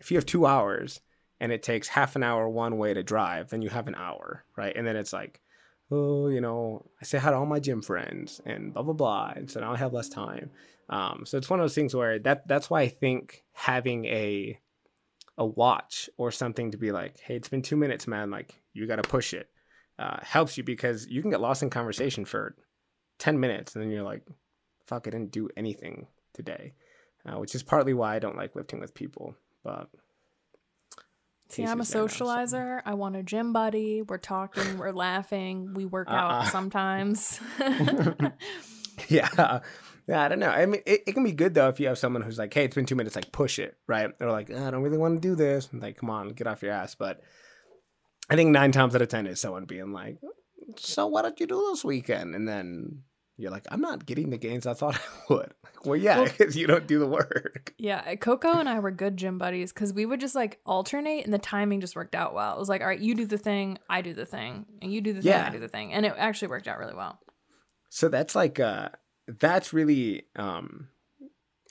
if 0.01 0.11
you 0.11 0.17
have 0.17 0.27
two 0.27 0.45
hours 0.45 1.01
and 1.39 1.53
it 1.53 1.63
takes 1.63 1.89
half 1.89 2.17
an 2.17 2.25
hour 2.25 2.49
one 2.49 2.77
way 2.77 2.93
to 2.93 3.03
drive, 3.05 3.51
then 3.51 3.63
you 3.63 3.71
have 3.71 3.87
an 3.87 3.95
hour, 3.95 4.45
right? 4.57 4.75
And 4.77 4.87
then 4.87 4.97
it's 4.97 5.13
like, 5.13 5.41
oh, 5.91 6.29
you 6.29 6.41
know, 6.41 6.85
I 7.01 7.05
say 7.05 7.19
hi 7.19 7.31
to 7.31 7.37
all 7.37 7.47
my 7.47 7.61
gym 7.61 7.81
friends 7.81 8.41
and 8.45 8.75
blah 8.75 8.83
blah 8.83 8.93
blah, 8.93 9.33
and 9.37 9.49
so 9.49 9.61
now 9.61 9.73
I 9.73 9.77
have 9.77 9.93
less 9.93 10.09
time. 10.09 10.51
Um, 10.89 11.23
so 11.25 11.39
it's 11.39 11.49
one 11.49 11.61
of 11.61 11.65
those 11.65 11.77
things 11.77 11.95
where 11.95 12.19
that 12.19 12.49
that's 12.49 12.69
why 12.69 12.81
I 12.81 12.89
think 12.89 13.45
having 13.53 14.05
a 14.07 14.59
a 15.37 15.45
watch 15.47 16.09
or 16.17 16.31
something 16.31 16.71
to 16.71 16.77
be 16.79 16.93
like, 16.93 17.19
hey, 17.21 17.37
it's 17.37 17.49
been 17.49 17.63
two 17.63 17.77
minutes, 17.77 18.07
man. 18.07 18.31
Like 18.31 18.61
you 18.73 18.87
got 18.87 18.97
to 18.97 19.03
push 19.09 19.35
it. 19.35 19.49
Uh, 19.99 20.19
helps 20.23 20.57
you 20.59 20.65
because 20.65 21.07
you 21.07 21.23
can 21.23 21.31
get 21.31 21.41
lost 21.41 21.63
in 21.63 21.71
conversation 21.71 22.25
for 22.25 22.57
10 23.21 23.39
minutes 23.39 23.75
and 23.75 23.83
then 23.85 23.91
you're 23.93 24.03
like, 24.03 24.23
fuck, 24.87 25.07
I 25.07 25.11
didn't 25.11 25.31
do 25.31 25.49
anything 25.57 26.09
today, 26.33 26.75
uh, 27.25 27.39
which 27.39 27.55
is 27.55 27.63
partly 27.63 27.95
why 27.95 28.17
I 28.17 28.19
don't 28.19 28.37
like 28.37 28.57
lifting 28.57 28.81
with 28.81 28.93
people. 28.95 29.37
But 29.63 29.89
See, 31.49 31.63
I'm 31.63 31.81
a 31.81 31.85
there 31.85 32.01
now, 32.03 32.07
so- 32.09 32.25
socializer. 32.25 32.83
I 32.85 32.95
want 32.95 33.15
a 33.15 33.23
gym 33.23 33.53
buddy. 33.53 34.03
We're 34.03 34.19
talking, 34.19 34.79
we're 34.79 34.91
laughing, 34.93 35.75
we 35.75 35.85
work 35.85 36.09
out 36.11 36.31
Uh-uh. 36.33 36.45
sometimes. 36.51 37.39
yeah. 39.09 39.61
Yeah, 40.07 40.23
I 40.23 40.29
don't 40.29 40.39
know. 40.39 40.51
I 40.51 40.67
mean, 40.67 40.83
it, 40.85 41.03
it 41.07 41.13
can 41.15 41.25
be 41.25 41.33
good 41.33 41.55
though 41.55 41.69
if 41.69 41.81
you 41.81 41.87
have 41.89 41.99
someone 41.99 42.23
who's 42.23 42.39
like, 42.39 42.53
"Hey, 42.53 42.65
it's 42.65 42.75
been 42.75 42.85
two 42.87 42.95
minutes. 42.95 43.17
Like, 43.17 43.33
push 43.33 43.59
it." 43.59 43.77
Right? 43.87 44.11
They're 44.19 44.31
like, 44.31 44.51
"I 44.51 44.71
don't 44.71 44.83
really 44.83 44.99
want 44.99 45.21
to 45.23 45.29
do 45.29 45.35
this." 45.35 45.69
And 45.73 45.81
like, 45.81 45.97
come 45.99 46.11
on, 46.11 46.29
get 46.31 46.47
off 46.47 46.63
your 46.63 46.73
ass. 46.73 46.95
But 46.95 47.21
I 48.29 48.37
think 48.37 48.51
nine 48.51 48.73
times 48.73 48.95
out 48.95 49.03
of 49.03 49.09
ten 49.09 49.27
is 49.27 49.41
someone 49.41 49.65
being 49.65 49.93
like, 49.93 50.19
"So 50.77 51.07
what 51.07 51.23
did 51.23 51.41
you 51.41 51.47
do 51.47 51.71
this 51.73 51.85
weekend?" 51.85 52.35
And 52.35 52.47
then 52.47 53.03
you're 53.39 53.51
like, 53.51 53.65
"I'm 53.71 53.81
not 53.81 54.05
getting 54.05 54.29
the 54.31 54.37
gains 54.37 54.67
I 54.67 54.75
thought 54.75 54.97
I 55.31 55.33
would." 55.33 55.53
Like, 55.65 55.87
well, 55.87 55.97
yeah, 55.97 56.19
Well- 56.21 56.25
because 56.39 56.55
you 56.57 56.67
don't 56.67 56.87
do 56.87 56.99
the 56.99 57.07
work. 57.07 57.73
yeah, 57.79 58.15
Coco 58.17 58.53
and 58.59 58.69
I 58.69 58.81
were 58.81 58.91
good 58.91 59.17
gym 59.17 59.39
buddies 59.39 59.73
because 59.73 59.95
we 59.95 60.05
would 60.05 60.21
just 60.21 60.35
like 60.35 60.61
alternate 60.67 61.25
and 61.25 61.33
the 61.33 61.39
timing 61.39 61.81
just 61.81 61.97
worked 61.97 62.15
out 62.15 62.35
well. 62.35 62.55
It 62.57 62.59
was 62.59 62.69
like, 62.69 62.83
all 62.83 62.87
right, 62.89 63.01
you 63.01 63.15
do 63.15 63.25
the 63.27 63.39
thing, 63.39 63.79
I 63.89 64.03
do 64.03 64.13
the 64.13 64.27
thing, 64.27 64.67
and 64.83 64.93
you 64.93 65.01
do 65.01 65.15
the 65.15 65.23
thing, 65.23 65.31
Yeah. 65.33 65.47
I 65.47 65.51
do 65.51 65.61
the 65.61 65.69
thing. 65.69 65.93
And 65.95 66.05
it 66.05 66.13
actually 66.19 66.49
worked 66.49 66.69
out 66.69 66.79
really 66.79 66.95
well. 66.95 67.19
So 67.89 68.09
that's 68.09 68.35
like 68.35 68.61
uh 68.61 68.91
that's 69.27 69.73
really 69.73 70.27
um 70.37 70.89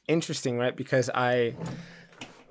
interesting, 0.07 0.57
right? 0.57 0.75
Because 0.75 1.09
I 1.13 1.55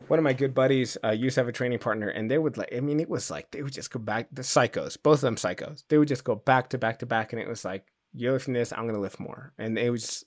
one 0.08 0.18
of 0.18 0.24
my 0.24 0.32
good 0.32 0.54
buddies 0.54 0.98
uh, 1.04 1.10
used 1.10 1.34
to 1.36 1.40
have 1.40 1.48
a 1.48 1.52
training 1.52 1.78
partner, 1.78 2.08
and 2.08 2.30
they 2.30 2.38
would 2.38 2.56
like. 2.56 2.74
I 2.74 2.80
mean, 2.80 3.00
it 3.00 3.08
was 3.08 3.30
like 3.30 3.50
they 3.50 3.62
would 3.62 3.72
just 3.72 3.90
go 3.90 3.98
back. 4.00 4.28
The 4.32 4.42
psychos, 4.42 4.96
both 5.02 5.18
of 5.18 5.20
them 5.22 5.36
psychos. 5.36 5.84
They 5.88 5.98
would 5.98 6.08
just 6.08 6.24
go 6.24 6.34
back 6.34 6.70
to 6.70 6.78
back 6.78 6.98
to 7.00 7.06
back, 7.06 7.32
and 7.32 7.40
it 7.40 7.48
was 7.48 7.64
like 7.64 7.84
you're 8.12 8.32
lifting 8.32 8.54
this, 8.54 8.72
I'm 8.72 8.86
gonna 8.86 9.00
lift 9.00 9.20
more, 9.20 9.52
and 9.58 9.78
it 9.78 9.90
was. 9.90 10.24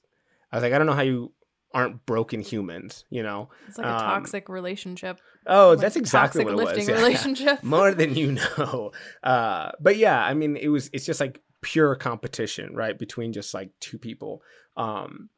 I 0.52 0.58
was 0.58 0.64
like, 0.64 0.74
I 0.74 0.78
don't 0.78 0.88
know 0.88 0.94
how 0.94 1.02
you 1.02 1.34
aren't 1.74 2.06
broken 2.06 2.40
humans, 2.40 3.04
you 3.10 3.22
know? 3.22 3.50
It's 3.68 3.78
like 3.78 3.86
a 3.86 3.94
Um, 3.94 4.00
toxic 4.00 4.48
relationship. 4.48 5.20
Oh, 5.46 5.72
like 5.72 5.80
that's 5.80 5.98
exactly 5.98 6.46
toxic 6.46 6.56
what 6.56 6.62
it 6.62 6.76
lifting 6.78 6.86
was. 6.86 6.88
yeah. 6.88 6.96
relationship. 7.08 7.64
more 7.64 7.94
than 7.94 8.16
you 8.16 8.32
know. 8.34 8.92
Uh, 9.24 9.72
but 9.82 9.98
yeah, 9.98 10.24
I 10.24 10.34
mean, 10.36 10.56
it 10.56 10.70
was 10.70 10.90
it's 10.94 11.06
just 11.06 11.20
like 11.20 11.42
pure 11.66 11.96
competition, 11.96 12.76
right, 12.76 12.98
between 13.00 13.34
just 13.34 13.56
like 13.56 13.72
two 13.80 13.98
people. 13.98 14.44
Um, 14.78 15.30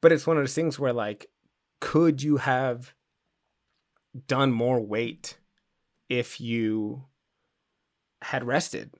but 0.00 0.12
it's 0.12 0.26
one 0.26 0.38
of 0.38 0.42
those 0.42 0.54
things 0.54 0.78
where 0.78 0.94
like, 0.94 1.26
could 1.78 2.22
you 2.22 2.38
have 2.38 2.94
done 4.26 4.50
more 4.50 4.80
weight 4.80 5.38
if 6.08 6.40
you 6.40 7.04
had 8.22 8.44
rested, 8.44 8.94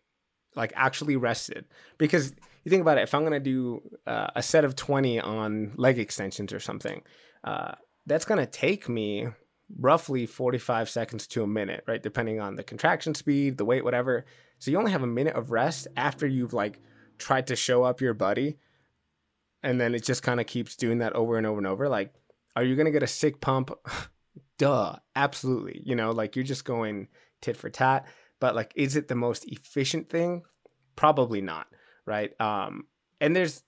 like 0.55 0.75
actually 0.77 1.17
rested? 1.17 1.65
Because 1.97 2.35
you 2.65 2.71
think 2.71 2.83
about 2.83 2.99
it, 2.99 3.05
if 3.05 3.15
I'm 3.15 3.25
gonna 3.25 3.41
do 3.41 3.81
uh, 4.07 4.29
a 4.37 4.43
set 4.43 4.67
of 4.67 4.77
twenty 4.77 5.19
on 5.19 5.73
leg 5.77 5.99
extensions 5.99 6.53
or 6.53 6.61
something, 6.61 7.01
uh, 7.45 7.73
that's 8.05 8.27
gonna 8.27 8.47
take 8.47 8.91
me 8.91 9.29
roughly 9.77 10.27
45 10.27 10.89
seconds 10.89 11.27
to 11.29 11.43
a 11.43 11.47
minute, 11.47 11.85
right? 11.87 12.03
Depending 12.03 12.41
on 12.41 12.57
the 12.57 12.63
contraction 12.63 13.15
speed, 13.15 13.59
the 13.59 13.65
weight, 13.65 13.85
whatever. 13.85 14.25
So 14.59 14.71
you 14.71 14.79
only 14.79 14.93
have 14.93 15.03
a 15.03 15.07
minute 15.07 15.35
of 15.35 15.51
rest 15.51 15.89
after 15.97 16.27
you've 16.27 16.53
like 16.53 16.81
tried 17.19 17.49
to 17.49 17.57
show 17.57 17.83
up 17.83 18.01
your 18.01 18.15
buddy. 18.15 18.59
And 19.63 19.81
then 19.81 19.95
it 19.95 20.05
just 20.05 20.23
kind 20.23 20.41
of 20.41 20.47
keeps 20.47 20.77
doing 20.77 20.99
that 20.99 21.15
over 21.15 21.37
and 21.37 21.47
over 21.47 21.59
and 21.59 21.67
over. 21.67 21.89
Like, 21.89 22.15
are 22.57 22.65
you 22.65 22.77
going 22.77 22.87
to 22.87 22.93
get 22.93 23.03
a 23.03 23.09
sick 23.09 23.41
pump? 23.41 23.71
Duh, 24.59 24.97
absolutely. 25.15 25.83
You 25.85 25.95
know, 25.95 26.11
like 26.11 26.37
you're 26.37 26.45
just 26.45 26.65
going 26.65 27.09
tit 27.41 27.57
for 27.57 27.71
tat. 27.71 28.07
But 28.41 28.55
like, 28.55 28.73
is 28.75 28.97
it 28.97 29.09
the 29.09 29.15
most 29.15 29.45
efficient 29.47 30.09
thing? 30.09 30.43
Probably 30.97 31.41
not, 31.41 31.67
right? 32.07 32.39
Um, 32.41 32.87
and 33.21 33.35
there's 33.35 33.63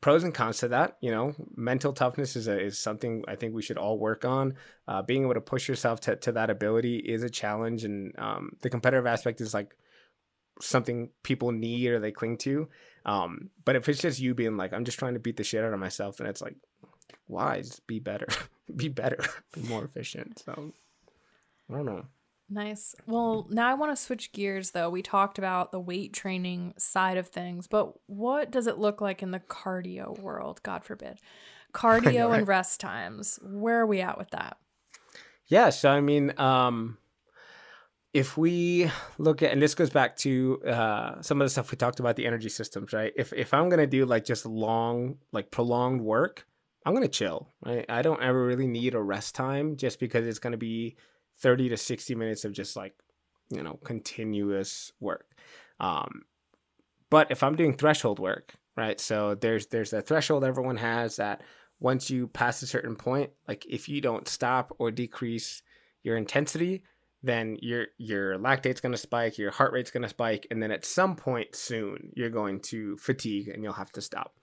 pros 0.00 0.24
and 0.24 0.34
cons 0.34 0.58
to 0.58 0.68
that. 0.68 0.96
You 1.00 1.10
know, 1.10 1.34
mental 1.54 1.92
toughness 1.92 2.36
is 2.36 2.48
a, 2.48 2.58
is 2.58 2.78
something 2.78 3.24
I 3.28 3.36
think 3.36 3.54
we 3.54 3.62
should 3.62 3.78
all 3.78 3.98
work 3.98 4.24
on. 4.24 4.54
Uh, 4.86 5.02
being 5.02 5.22
able 5.22 5.34
to 5.34 5.40
push 5.40 5.68
yourself 5.68 6.00
to, 6.00 6.16
to 6.16 6.32
that 6.32 6.50
ability 6.50 6.98
is 6.98 7.22
a 7.22 7.30
challenge, 7.30 7.84
and 7.84 8.18
um, 8.18 8.52
the 8.60 8.70
competitive 8.70 9.06
aspect 9.06 9.40
is 9.40 9.54
like 9.54 9.74
something 10.60 11.10
people 11.22 11.52
need 11.52 11.88
or 11.88 12.00
they 12.00 12.12
cling 12.12 12.36
to. 12.38 12.68
Um, 13.04 13.50
but 13.64 13.76
if 13.76 13.88
it's 13.88 14.00
just 14.00 14.20
you 14.20 14.34
being 14.34 14.56
like, 14.56 14.72
I'm 14.72 14.84
just 14.84 14.98
trying 14.98 15.14
to 15.14 15.20
beat 15.20 15.36
the 15.36 15.44
shit 15.44 15.64
out 15.64 15.72
of 15.72 15.80
myself, 15.80 16.16
then 16.16 16.26
it's 16.26 16.42
like, 16.42 16.56
why? 17.26 17.58
Just 17.58 17.86
be 17.86 17.98
better, 17.98 18.26
be 18.76 18.88
better, 18.88 19.18
be 19.52 19.62
more 19.62 19.84
efficient. 19.84 20.40
So 20.44 20.72
I 21.70 21.76
don't 21.76 21.86
know. 21.86 22.06
Nice. 22.50 22.94
Well, 23.06 23.46
now 23.50 23.68
I 23.68 23.74
want 23.74 23.92
to 23.92 24.02
switch 24.02 24.32
gears 24.32 24.70
though. 24.70 24.88
We 24.88 25.02
talked 25.02 25.38
about 25.38 25.70
the 25.70 25.80
weight 25.80 26.14
training 26.14 26.74
side 26.78 27.18
of 27.18 27.28
things, 27.28 27.66
but 27.66 27.92
what 28.06 28.50
does 28.50 28.66
it 28.66 28.78
look 28.78 29.00
like 29.00 29.22
in 29.22 29.32
the 29.32 29.40
cardio 29.40 30.18
world? 30.18 30.62
God 30.62 30.84
forbid. 30.84 31.18
Cardio 31.74 32.30
right? 32.30 32.38
and 32.38 32.48
rest 32.48 32.80
times. 32.80 33.38
Where 33.42 33.80
are 33.80 33.86
we 33.86 34.00
at 34.00 34.16
with 34.16 34.30
that? 34.30 34.56
Yeah, 35.48 35.68
so 35.68 35.90
I 35.90 36.00
mean, 36.00 36.32
um, 36.38 36.96
if 38.14 38.38
we 38.38 38.90
look 39.18 39.42
at, 39.42 39.52
and 39.52 39.60
this 39.60 39.74
goes 39.74 39.90
back 39.90 40.16
to 40.18 40.62
uh, 40.66 41.20
some 41.20 41.40
of 41.40 41.44
the 41.44 41.50
stuff 41.50 41.70
we 41.70 41.76
talked 41.76 42.00
about 42.00 42.16
the 42.16 42.26
energy 42.26 42.48
systems, 42.48 42.94
right? 42.94 43.12
If 43.16 43.34
if 43.34 43.52
I'm 43.52 43.68
gonna 43.68 43.86
do 43.86 44.06
like 44.06 44.24
just 44.24 44.46
long, 44.46 45.18
like 45.32 45.50
prolonged 45.50 46.00
work, 46.00 46.46
I'm 46.86 46.94
gonna 46.94 47.08
chill. 47.08 47.48
Right? 47.64 47.84
I 47.88 48.00
don't 48.00 48.22
ever 48.22 48.44
really 48.44 48.66
need 48.66 48.94
a 48.94 49.02
rest 49.02 49.34
time, 49.34 49.76
just 49.76 50.00
because 50.00 50.26
it's 50.26 50.38
gonna 50.38 50.56
be 50.56 50.96
30 51.40 51.70
to 51.70 51.76
60 51.76 52.14
minutes 52.14 52.44
of 52.44 52.52
just 52.52 52.76
like, 52.76 52.94
you 53.50 53.62
know, 53.62 53.78
continuous 53.84 54.92
work. 55.00 55.26
Um, 55.80 56.22
but 57.10 57.30
if 57.30 57.42
I'm 57.42 57.56
doing 57.56 57.74
threshold 57.74 58.18
work, 58.18 58.54
right? 58.76 59.00
So 59.00 59.34
there's 59.34 59.66
there's 59.66 59.92
a 59.92 60.02
threshold 60.02 60.44
everyone 60.44 60.76
has 60.76 61.16
that 61.16 61.42
once 61.80 62.10
you 62.10 62.28
pass 62.28 62.62
a 62.62 62.66
certain 62.66 62.96
point, 62.96 63.30
like 63.46 63.64
if 63.66 63.88
you 63.88 64.00
don't 64.00 64.28
stop 64.28 64.74
or 64.78 64.90
decrease 64.90 65.62
your 66.02 66.16
intensity, 66.16 66.82
then 67.22 67.56
your 67.60 67.86
your 67.98 68.38
lactate's 68.38 68.80
going 68.80 68.92
to 68.92 68.98
spike, 68.98 69.38
your 69.38 69.50
heart 69.50 69.72
rate's 69.72 69.90
going 69.90 70.02
to 70.02 70.08
spike, 70.08 70.46
and 70.50 70.62
then 70.62 70.70
at 70.70 70.84
some 70.84 71.16
point 71.16 71.54
soon 71.54 72.10
you're 72.14 72.30
going 72.30 72.60
to 72.60 72.96
fatigue 72.98 73.48
and 73.48 73.62
you'll 73.62 73.72
have 73.72 73.92
to 73.92 74.00
stop. 74.00 74.34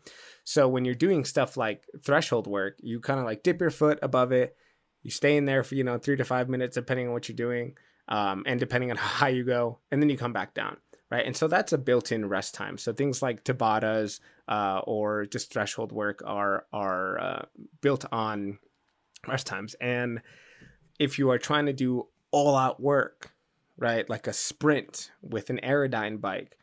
So 0.44 0.68
when 0.68 0.86
you're 0.86 0.96
doing 0.96 1.24
stuff 1.24 1.58
like 1.58 1.86
threshold 2.04 2.48
work, 2.48 2.76
you 2.82 3.00
kind 3.00 3.20
of 3.20 3.26
like 3.26 3.44
dip 3.44 3.62
your 3.62 3.72
foot 3.72 4.00
above 4.02 4.32
it, 4.32 4.56
you 5.06 5.12
stay 5.12 5.38
in 5.38 5.46
there 5.46 5.64
for 5.64 5.76
you 5.76 5.84
know 5.84 6.00
three 6.00 6.18
to 6.18 6.26
five 6.26 6.50
minutes 6.50 6.74
depending 6.74 7.08
on 7.08 7.14
what 7.14 7.30
you're 7.30 7.36
doing, 7.36 7.78
um, 8.08 8.44
and 8.48 8.60
depending 8.60 8.90
on 8.90 8.98
how 9.04 9.08
high 9.08 9.30
you 9.30 9.46
go, 9.46 9.80
and 9.92 10.02
then 10.02 10.10
you 10.10 10.18
come 10.18 10.34
back 10.34 10.54
down. 10.54 10.78
Right. 11.12 11.26
And 11.26 11.38
so 11.38 11.48
that's 11.48 11.72
a 11.72 11.78
built 11.78 12.12
in 12.12 12.28
rest 12.28 12.56
time. 12.56 12.80
So 12.80 12.92
things 12.92 13.22
like 13.22 13.44
Tabatas 13.44 14.20
uh, 14.48 14.82
or 14.86 15.28
just 15.28 15.54
threshold 15.54 15.92
work 15.92 16.24
are, 16.26 16.66
are 16.74 17.20
uh, 17.20 17.46
built 17.80 18.06
on 18.12 18.58
rest 19.28 19.46
times. 19.46 19.76
And 19.80 20.24
if 21.00 21.20
you 21.20 21.30
are 21.30 21.38
trying 21.38 21.68
to 21.68 21.74
do 21.74 22.08
all 22.32 22.56
out 22.56 22.82
work, 22.82 23.32
right, 23.78 24.10
like 24.10 24.26
a 24.26 24.34
sprint 24.34 25.12
with 25.22 25.52
an 25.52 25.60
Airdyne 25.64 26.20
bike, 26.20 26.58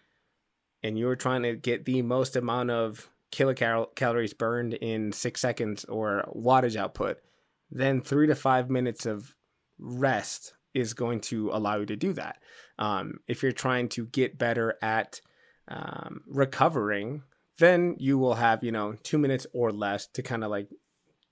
and 0.82 0.98
you're 0.98 1.16
trying 1.16 1.44
to 1.44 1.54
get 1.54 1.84
the 1.84 2.02
most 2.02 2.34
amount 2.34 2.72
of 2.72 3.08
kilocalories 3.30 4.36
burned 4.36 4.74
in 4.74 5.12
six 5.12 5.40
seconds 5.40 5.84
or 5.84 6.28
wattage 6.34 6.74
output, 6.74 7.18
then 7.72 8.00
three 8.00 8.26
to 8.26 8.34
five 8.34 8.70
minutes 8.70 9.06
of 9.06 9.34
rest 9.78 10.54
is 10.74 10.94
going 10.94 11.20
to 11.20 11.50
allow 11.50 11.78
you 11.78 11.86
to 11.86 11.96
do 11.96 12.12
that. 12.12 12.38
Um, 12.78 13.20
if 13.26 13.42
you're 13.42 13.52
trying 13.52 13.88
to 13.90 14.06
get 14.06 14.38
better 14.38 14.78
at 14.82 15.20
um, 15.68 16.22
recovering, 16.26 17.22
then 17.58 17.96
you 17.98 18.18
will 18.18 18.34
have, 18.34 18.62
you 18.62 18.72
know, 18.72 18.94
two 19.02 19.18
minutes 19.18 19.46
or 19.52 19.70
less 19.70 20.06
to 20.08 20.22
kind 20.22 20.44
of 20.44 20.50
like 20.50 20.68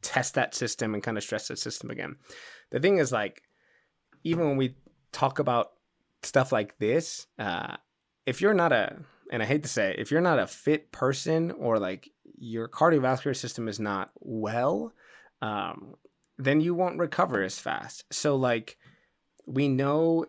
test 0.02 0.34
that 0.34 0.54
system 0.54 0.94
and 0.94 1.02
kind 1.02 1.16
of 1.16 1.24
stress 1.24 1.48
that 1.48 1.58
system 1.58 1.90
again. 1.90 2.16
The 2.70 2.80
thing 2.80 2.98
is, 2.98 3.12
like, 3.12 3.42
even 4.24 4.46
when 4.46 4.56
we 4.56 4.76
talk 5.12 5.38
about 5.38 5.72
stuff 6.22 6.52
like 6.52 6.78
this, 6.78 7.26
uh, 7.38 7.76
if 8.26 8.40
you're 8.40 8.54
not 8.54 8.72
a, 8.72 8.96
and 9.30 9.42
I 9.42 9.46
hate 9.46 9.62
to 9.62 9.68
say, 9.68 9.90
it, 9.90 9.98
if 9.98 10.10
you're 10.10 10.20
not 10.20 10.38
a 10.38 10.46
fit 10.46 10.92
person 10.92 11.50
or 11.52 11.78
like 11.78 12.10
your 12.38 12.68
cardiovascular 12.68 13.36
system 13.36 13.68
is 13.68 13.80
not 13.80 14.10
well, 14.20 14.92
um, 15.42 15.94
then 16.44 16.60
you 16.60 16.74
won't 16.74 16.98
recover 16.98 17.42
as 17.42 17.58
fast. 17.58 18.04
So, 18.12 18.36
like, 18.36 18.78
we 19.46 19.68
know 19.68 20.26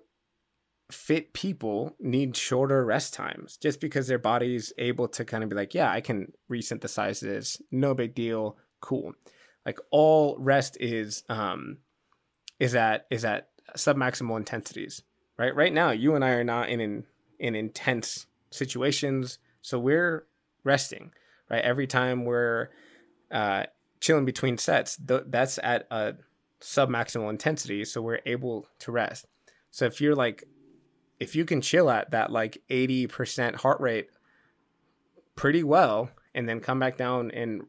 fit 0.92 1.34
people 1.34 1.96
need 2.00 2.36
shorter 2.36 2.86
rest 2.86 3.14
times 3.14 3.58
just 3.58 3.80
because 3.80 4.08
their 4.08 4.20
body's 4.20 4.74
able 4.78 5.08
to 5.08 5.24
kind 5.26 5.44
of 5.44 5.50
be 5.50 5.56
like, 5.56 5.74
yeah, 5.74 5.90
I 5.90 6.02
can 6.02 6.34
resynthesize 6.52 7.22
this, 7.22 7.62
no 7.72 7.94
big 7.94 8.14
deal, 8.14 8.58
cool. 8.82 9.14
Like 9.66 9.80
all 9.92 10.36
rest 10.40 10.78
is 10.80 11.24
um 11.30 11.78
is 12.60 12.76
at 12.76 13.06
is 13.10 13.24
at 13.26 13.50
submaximal 13.78 14.38
intensities, 14.38 15.04
right? 15.38 15.56
Right 15.56 15.74
now, 15.74 15.92
you 15.92 16.16
and 16.16 16.26
I 16.26 16.32
are 16.32 16.44
not 16.44 16.70
in 16.70 16.80
in, 16.80 17.06
in 17.40 17.56
intense 17.56 18.28
situations, 18.50 19.40
so 19.62 19.80
we're 19.80 20.26
resting, 20.64 21.12
right? 21.50 21.64
Every 21.64 21.88
time 21.88 22.26
we're 22.26 22.70
uh, 23.32 23.64
chilling 24.02 24.26
between 24.26 24.58
sets, 24.58 24.98
th- 24.98 25.24
that's 25.28 25.58
at 25.64 25.88
a 25.90 26.16
submaximal 26.60 27.30
intensity, 27.30 27.86
so 27.86 28.02
we're 28.02 28.20
able 28.26 28.68
to 28.80 28.92
rest. 28.92 29.26
So 29.70 29.86
if 29.86 30.02
you're 30.02 30.16
like, 30.16 30.44
if 31.20 31.36
you 31.36 31.46
can 31.46 31.62
chill 31.62 31.90
at 31.90 32.12
that 32.12 32.32
like 32.32 32.62
80% 32.70 33.56
heart 33.56 33.80
rate 33.80 34.10
pretty 35.36 35.64
well, 35.64 36.10
and 36.34 36.48
then 36.48 36.60
come 36.60 36.80
back 36.80 36.98
down 36.98 37.32
and 37.32 37.64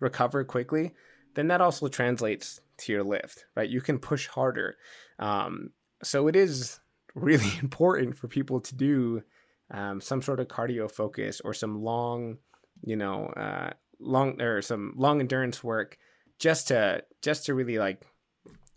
recover 0.00 0.44
quickly, 0.44 0.92
then 1.34 1.48
that 1.48 1.60
also 1.60 1.88
translates 1.88 2.60
to 2.78 2.92
your 2.92 3.04
lift, 3.04 3.44
right? 3.54 3.68
You 3.68 3.80
can 3.80 3.98
push 3.98 4.26
harder. 4.26 4.76
Um, 5.18 5.70
so 6.02 6.28
it 6.28 6.36
is 6.36 6.80
really 7.14 7.50
important 7.62 8.16
for 8.16 8.28
people 8.28 8.60
to 8.60 8.74
do 8.74 9.22
um, 9.70 10.00
some 10.00 10.22
sort 10.22 10.40
of 10.40 10.48
cardio 10.48 10.90
focus 10.90 11.40
or 11.44 11.54
some 11.54 11.82
long, 11.82 12.38
you 12.82 12.96
know, 12.96 13.26
uh, 13.26 13.70
long 14.00 14.40
or 14.40 14.62
some 14.62 14.94
long 14.96 15.20
endurance 15.20 15.62
work 15.62 15.98
just 16.38 16.68
to 16.68 17.04
just 17.22 17.46
to 17.46 17.54
really 17.54 17.78
like 17.78 18.02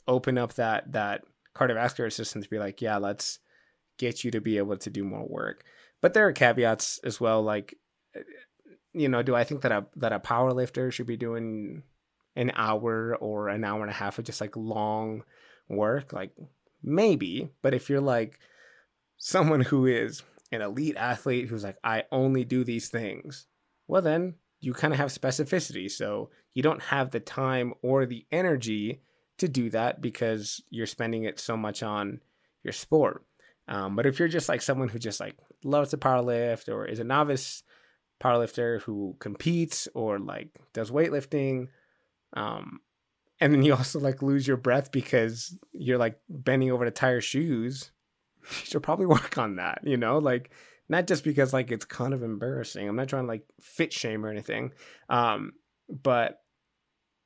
open 0.08 0.38
up 0.38 0.54
that 0.56 0.92
that 0.92 1.24
cardiovascular 1.56 2.12
system 2.12 2.42
to 2.42 2.50
be 2.50 2.60
like, 2.60 2.82
yeah, 2.82 2.98
let's 2.98 3.40
get 3.98 4.24
you 4.24 4.32
to 4.32 4.42
be 4.42 4.58
able 4.58 4.78
to 4.78 4.90
do 4.90 5.04
more 5.04 5.26
work. 5.28 5.64
But 6.02 6.14
there 6.14 6.28
are 6.28 6.34
caveats 6.34 7.00
as 7.04 7.20
well, 7.20 7.42
like 7.42 7.78
uh, 8.16 8.22
you 8.94 9.10
know, 9.10 9.24
do 9.24 9.36
I 9.36 9.44
think 9.44 9.62
that 9.62 9.72
a 9.72 9.86
that 9.96 10.14
a 10.14 10.20
power 10.20 10.52
lifter 10.52 10.92
should 10.92 11.08
be 11.08 11.18
doing 11.18 11.84
an 12.36 12.52
hour 12.56 13.16
or 13.16 13.50
an 13.50 13.64
hour 13.64 13.82
and 13.82 13.90
a 13.90 13.94
half 13.94 14.20
of 14.20 14.26
just 14.26 14.42
like 14.42 14.56
long 14.56 15.24
work? 15.70 16.14
Like 16.14 16.32
maybe, 16.84 17.50
but 17.62 17.74
if 17.74 17.90
you're 17.90 18.02
like 18.02 18.40
someone 19.18 19.62
who 19.62 19.86
is 19.86 20.22
an 20.52 20.62
elite 20.62 20.98
athlete 20.98 21.48
who's 21.48 21.64
like 21.64 21.78
I 21.84 22.04
only 22.12 22.44
do 22.44 22.64
these 22.64 22.90
things, 22.90 23.48
well 23.88 24.02
then 24.02 24.36
you 24.64 24.74
kind 24.74 24.94
of 24.94 25.00
have 25.00 25.10
specificity. 25.10 25.92
So 25.92 26.30
you 26.54 26.64
don't 26.64 26.82
have 26.82 27.12
the 27.12 27.20
time 27.20 27.74
or 27.82 28.06
the 28.06 28.26
energy 28.32 29.02
to 29.38 29.50
do 29.50 29.70
that 29.72 30.02
because 30.02 30.62
you're 30.70 30.86
spending 30.86 31.24
it 31.24 31.38
so 31.38 31.58
much 31.58 31.84
on 31.84 32.22
your 32.64 32.72
sport. 32.72 33.26
Um, 33.68 33.98
but 33.98 34.06
if 34.06 34.20
you're 34.20 34.30
just 34.30 34.48
like 34.48 34.62
someone 34.62 34.88
who 34.88 35.00
just 35.00 35.20
like 35.20 35.36
loves 35.66 35.90
to 35.90 35.98
powerlift 35.98 36.70
or 36.70 36.86
is 36.86 37.00
a 37.00 37.04
novice 37.04 37.64
powerlifter 38.22 38.82
who 38.82 39.18
competes 39.20 39.90
or 39.94 40.18
like 40.18 40.50
does 40.72 40.92
weightlifting 40.92 41.68
um 42.34 42.80
and 43.42 43.54
then 43.54 43.64
you 43.64 43.74
also 43.76 44.00
like 44.00 44.22
lose 44.22 44.48
your 44.48 44.56
breath 44.56 44.92
because 44.92 45.58
you're 45.74 45.98
like 45.98 46.18
bending 46.30 46.72
over 46.72 46.86
to 46.86 46.92
tie 46.92 47.12
your 47.12 47.22
shoes 47.22 47.92
you 48.42 48.66
should 48.66 48.84
probably 48.84 49.06
work 49.06 49.38
on 49.38 49.58
that 49.58 49.80
you 49.84 49.98
know 49.98 50.20
like 50.20 50.52
not 50.90 51.08
just 51.08 51.24
because 51.24 51.54
like 51.54 51.72
it's 51.72 51.86
kind 51.86 52.14
of 52.14 52.24
embarrassing 52.24 52.88
i'm 52.88 52.96
not 52.96 53.08
trying 53.08 53.24
to 53.24 53.28
like 53.28 53.46
fit 53.62 53.94
shame 53.94 54.26
or 54.26 54.30
anything 54.30 54.72
um 55.10 55.54
but 55.90 56.40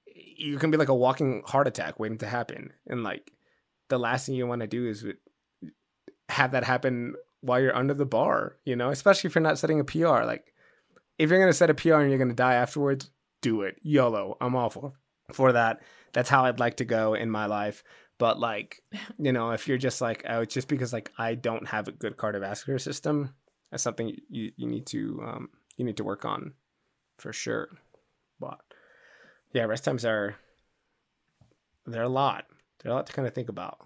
you 0.05 0.57
can 0.57 0.71
be 0.71 0.77
like 0.77 0.89
a 0.89 0.95
walking 0.95 1.43
heart 1.45 1.67
attack 1.67 1.99
waiting 1.99 2.17
to 2.17 2.27
happen 2.27 2.71
and 2.87 3.03
like 3.03 3.31
the 3.89 3.97
last 3.97 4.25
thing 4.25 4.35
you 4.35 4.47
want 4.47 4.61
to 4.61 4.67
do 4.67 4.87
is 4.87 5.05
have 6.29 6.51
that 6.51 6.63
happen 6.63 7.13
while 7.41 7.59
you're 7.59 7.75
under 7.75 7.93
the 7.93 8.05
bar 8.05 8.57
you 8.65 8.75
know 8.75 8.89
especially 8.89 9.27
if 9.27 9.35
you're 9.35 9.41
not 9.41 9.57
setting 9.57 9.79
a 9.79 9.83
pr 9.83 10.05
like 10.05 10.53
if 11.17 11.29
you're 11.29 11.39
gonna 11.39 11.53
set 11.53 11.69
a 11.69 11.73
PR 11.73 11.95
and 11.95 12.09
you're 12.09 12.19
gonna 12.19 12.33
die 12.33 12.55
afterwards, 12.55 13.09
do 13.41 13.61
it. 13.61 13.77
YOLO. 13.81 14.37
I'm 14.39 14.55
all 14.55 14.69
for, 14.69 14.93
for 15.33 15.51
that. 15.53 15.81
That's 16.13 16.29
how 16.29 16.45
I'd 16.45 16.59
like 16.59 16.77
to 16.77 16.85
go 16.85 17.13
in 17.13 17.29
my 17.29 17.45
life. 17.45 17.83
But 18.17 18.39
like, 18.39 18.81
you 19.17 19.31
know, 19.31 19.51
if 19.51 19.67
you're 19.67 19.77
just 19.77 20.01
like, 20.01 20.23
oh, 20.27 20.41
it's 20.41 20.53
just 20.53 20.67
because 20.67 20.93
like 20.93 21.11
I 21.17 21.35
don't 21.35 21.67
have 21.67 21.87
a 21.87 21.91
good 21.91 22.17
cardiovascular 22.17 22.79
system, 22.79 23.33
that's 23.71 23.83
something 23.83 24.15
you, 24.29 24.51
you 24.55 24.67
need 24.67 24.85
to 24.87 25.21
um 25.25 25.49
you 25.75 25.85
need 25.85 25.97
to 25.97 26.03
work 26.03 26.25
on 26.25 26.53
for 27.17 27.33
sure. 27.33 27.69
But 28.39 28.59
yeah, 29.53 29.63
rest 29.63 29.83
times 29.83 30.05
are 30.05 30.35
they're 31.85 32.03
a 32.03 32.09
lot. 32.09 32.45
They're 32.79 32.91
a 32.91 32.95
lot 32.95 33.07
to 33.07 33.13
kind 33.13 33.27
of 33.27 33.33
think 33.33 33.49
about 33.49 33.79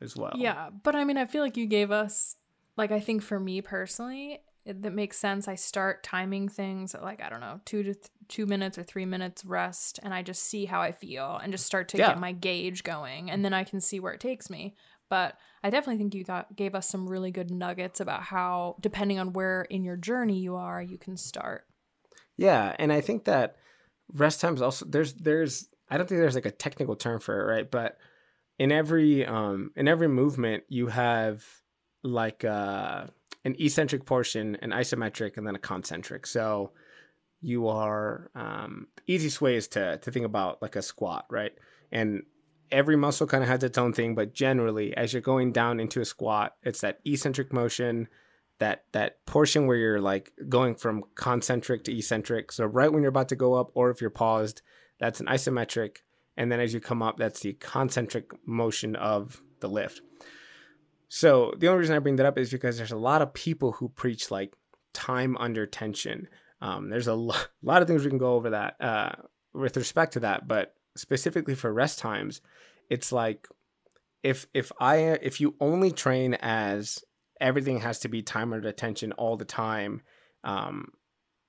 as 0.00 0.16
well. 0.16 0.32
Yeah, 0.36 0.70
but 0.82 0.94
I 0.94 1.04
mean, 1.04 1.16
I 1.16 1.26
feel 1.26 1.42
like 1.42 1.56
you 1.56 1.66
gave 1.66 1.90
us 1.90 2.36
like 2.76 2.92
I 2.92 3.00
think 3.00 3.22
for 3.22 3.38
me 3.38 3.60
personally, 3.60 4.40
it, 4.64 4.82
that 4.82 4.92
makes 4.92 5.18
sense. 5.18 5.48
I 5.48 5.56
start 5.56 6.02
timing 6.02 6.48
things 6.48 6.94
at 6.94 7.02
like 7.02 7.22
I 7.22 7.28
don't 7.28 7.40
know, 7.40 7.60
two 7.64 7.82
to 7.82 7.94
th- 7.94 8.06
two 8.28 8.46
minutes 8.46 8.78
or 8.78 8.82
three 8.82 9.06
minutes 9.06 9.44
rest, 9.44 9.98
and 10.02 10.14
I 10.14 10.22
just 10.22 10.44
see 10.44 10.64
how 10.66 10.80
I 10.80 10.92
feel 10.92 11.38
and 11.42 11.52
just 11.52 11.66
start 11.66 11.88
to 11.88 11.98
yeah. 11.98 12.08
get 12.08 12.20
my 12.20 12.32
gauge 12.32 12.84
going, 12.84 13.30
and 13.30 13.44
then 13.44 13.52
I 13.52 13.64
can 13.64 13.80
see 13.80 14.00
where 14.00 14.12
it 14.12 14.20
takes 14.20 14.48
me. 14.48 14.74
But 15.12 15.36
I 15.62 15.68
definitely 15.68 15.98
think 15.98 16.14
you 16.14 16.24
got 16.24 16.56
gave 16.56 16.74
us 16.74 16.88
some 16.88 17.06
really 17.06 17.30
good 17.30 17.50
nuggets 17.50 18.00
about 18.00 18.22
how, 18.22 18.76
depending 18.80 19.18
on 19.18 19.34
where 19.34 19.60
in 19.68 19.84
your 19.84 19.98
journey 19.98 20.38
you 20.38 20.56
are, 20.56 20.80
you 20.80 20.96
can 20.96 21.18
start. 21.18 21.66
Yeah, 22.38 22.74
and 22.78 22.90
I 22.90 23.02
think 23.02 23.24
that 23.24 23.56
rest 24.14 24.40
times 24.40 24.62
also 24.62 24.86
there's 24.86 25.12
there's 25.12 25.68
I 25.90 25.98
don't 25.98 26.08
think 26.08 26.18
there's 26.18 26.34
like 26.34 26.46
a 26.46 26.50
technical 26.50 26.96
term 26.96 27.20
for 27.20 27.38
it, 27.38 27.54
right? 27.54 27.70
But 27.70 27.98
in 28.58 28.72
every 28.72 29.26
um 29.26 29.72
in 29.76 29.86
every 29.86 30.08
movement 30.08 30.64
you 30.70 30.86
have 30.86 31.44
like 32.02 32.42
uh 32.42 33.08
an 33.44 33.54
eccentric 33.58 34.06
portion, 34.06 34.56
an 34.62 34.70
isometric, 34.70 35.36
and 35.36 35.46
then 35.46 35.56
a 35.56 35.58
concentric. 35.58 36.26
So 36.26 36.72
you 37.42 37.68
are 37.68 38.30
um, 38.34 38.86
easiest 39.06 39.42
way 39.42 39.56
is 39.56 39.68
to 39.68 39.98
to 39.98 40.10
think 40.10 40.24
about 40.24 40.62
like 40.62 40.74
a 40.74 40.80
squat, 40.80 41.26
right? 41.28 41.52
And 41.90 42.22
every 42.72 42.96
muscle 42.96 43.26
kind 43.26 43.44
of 43.44 43.48
has 43.48 43.62
its 43.62 43.78
own 43.78 43.92
thing, 43.92 44.14
but 44.14 44.32
generally, 44.34 44.96
as 44.96 45.12
you're 45.12 45.22
going 45.22 45.52
down 45.52 45.78
into 45.78 46.00
a 46.00 46.04
squat, 46.04 46.56
it's 46.62 46.80
that 46.80 46.98
eccentric 47.04 47.52
motion, 47.52 48.08
that 48.58 48.84
that 48.92 49.24
portion 49.26 49.66
where 49.66 49.76
you're 49.76 50.00
like 50.00 50.32
going 50.48 50.74
from 50.74 51.04
concentric 51.14 51.84
to 51.84 51.96
eccentric. 51.96 52.50
So 52.50 52.64
right 52.64 52.92
when 52.92 53.02
you're 53.02 53.10
about 53.10 53.28
to 53.28 53.36
go 53.36 53.54
up, 53.54 53.70
or 53.74 53.90
if 53.90 54.00
you're 54.00 54.10
paused, 54.10 54.62
that's 54.98 55.20
an 55.20 55.26
isometric, 55.26 55.98
and 56.36 56.50
then 56.50 56.60
as 56.60 56.72
you 56.74 56.80
come 56.80 57.02
up, 57.02 57.18
that's 57.18 57.40
the 57.40 57.52
concentric 57.54 58.30
motion 58.46 58.96
of 58.96 59.42
the 59.60 59.68
lift. 59.68 60.00
So 61.08 61.52
the 61.58 61.68
only 61.68 61.80
reason 61.80 61.94
I 61.94 61.98
bring 61.98 62.16
that 62.16 62.26
up 62.26 62.38
is 62.38 62.50
because 62.50 62.78
there's 62.78 62.90
a 62.90 62.96
lot 62.96 63.20
of 63.20 63.34
people 63.34 63.72
who 63.72 63.90
preach 63.90 64.30
like 64.30 64.54
time 64.94 65.36
under 65.38 65.66
tension. 65.66 66.28
Um, 66.62 66.88
there's 66.88 67.08
a 67.08 67.14
lo- 67.14 67.34
lot 67.62 67.82
of 67.82 67.88
things 67.88 68.04
we 68.04 68.10
can 68.10 68.18
go 68.18 68.34
over 68.34 68.50
that 68.50 68.80
uh, 68.80 69.12
with 69.52 69.76
respect 69.76 70.14
to 70.14 70.20
that, 70.20 70.48
but 70.48 70.74
specifically 70.96 71.54
for 71.54 71.72
rest 71.72 71.98
times, 71.98 72.40
it's 72.90 73.12
like 73.12 73.48
if 74.22 74.46
if 74.54 74.70
I 74.80 74.96
if 74.96 75.40
you 75.40 75.54
only 75.60 75.90
train 75.90 76.34
as 76.34 77.02
everything 77.40 77.80
has 77.80 77.98
to 78.00 78.08
be 78.08 78.22
time 78.22 78.52
under 78.52 78.72
tension 78.72 79.12
all 79.12 79.36
the 79.36 79.44
time, 79.44 80.02
um, 80.44 80.92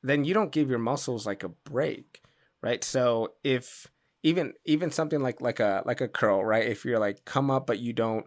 then 0.01 0.25
you 0.25 0.33
don't 0.33 0.51
give 0.51 0.69
your 0.69 0.79
muscles 0.79 1.25
like 1.25 1.43
a 1.43 1.49
break, 1.49 2.21
right? 2.61 2.83
So 2.83 3.33
if 3.43 3.87
even 4.23 4.53
even 4.65 4.91
something 4.91 5.21
like 5.21 5.41
like 5.41 5.59
a 5.59 5.83
like 5.85 6.01
a 6.01 6.07
curl, 6.07 6.43
right? 6.43 6.65
If 6.65 6.85
you're 6.85 6.99
like 6.99 7.25
come 7.25 7.51
up 7.51 7.67
but 7.67 7.79
you 7.79 7.93
don't 7.93 8.25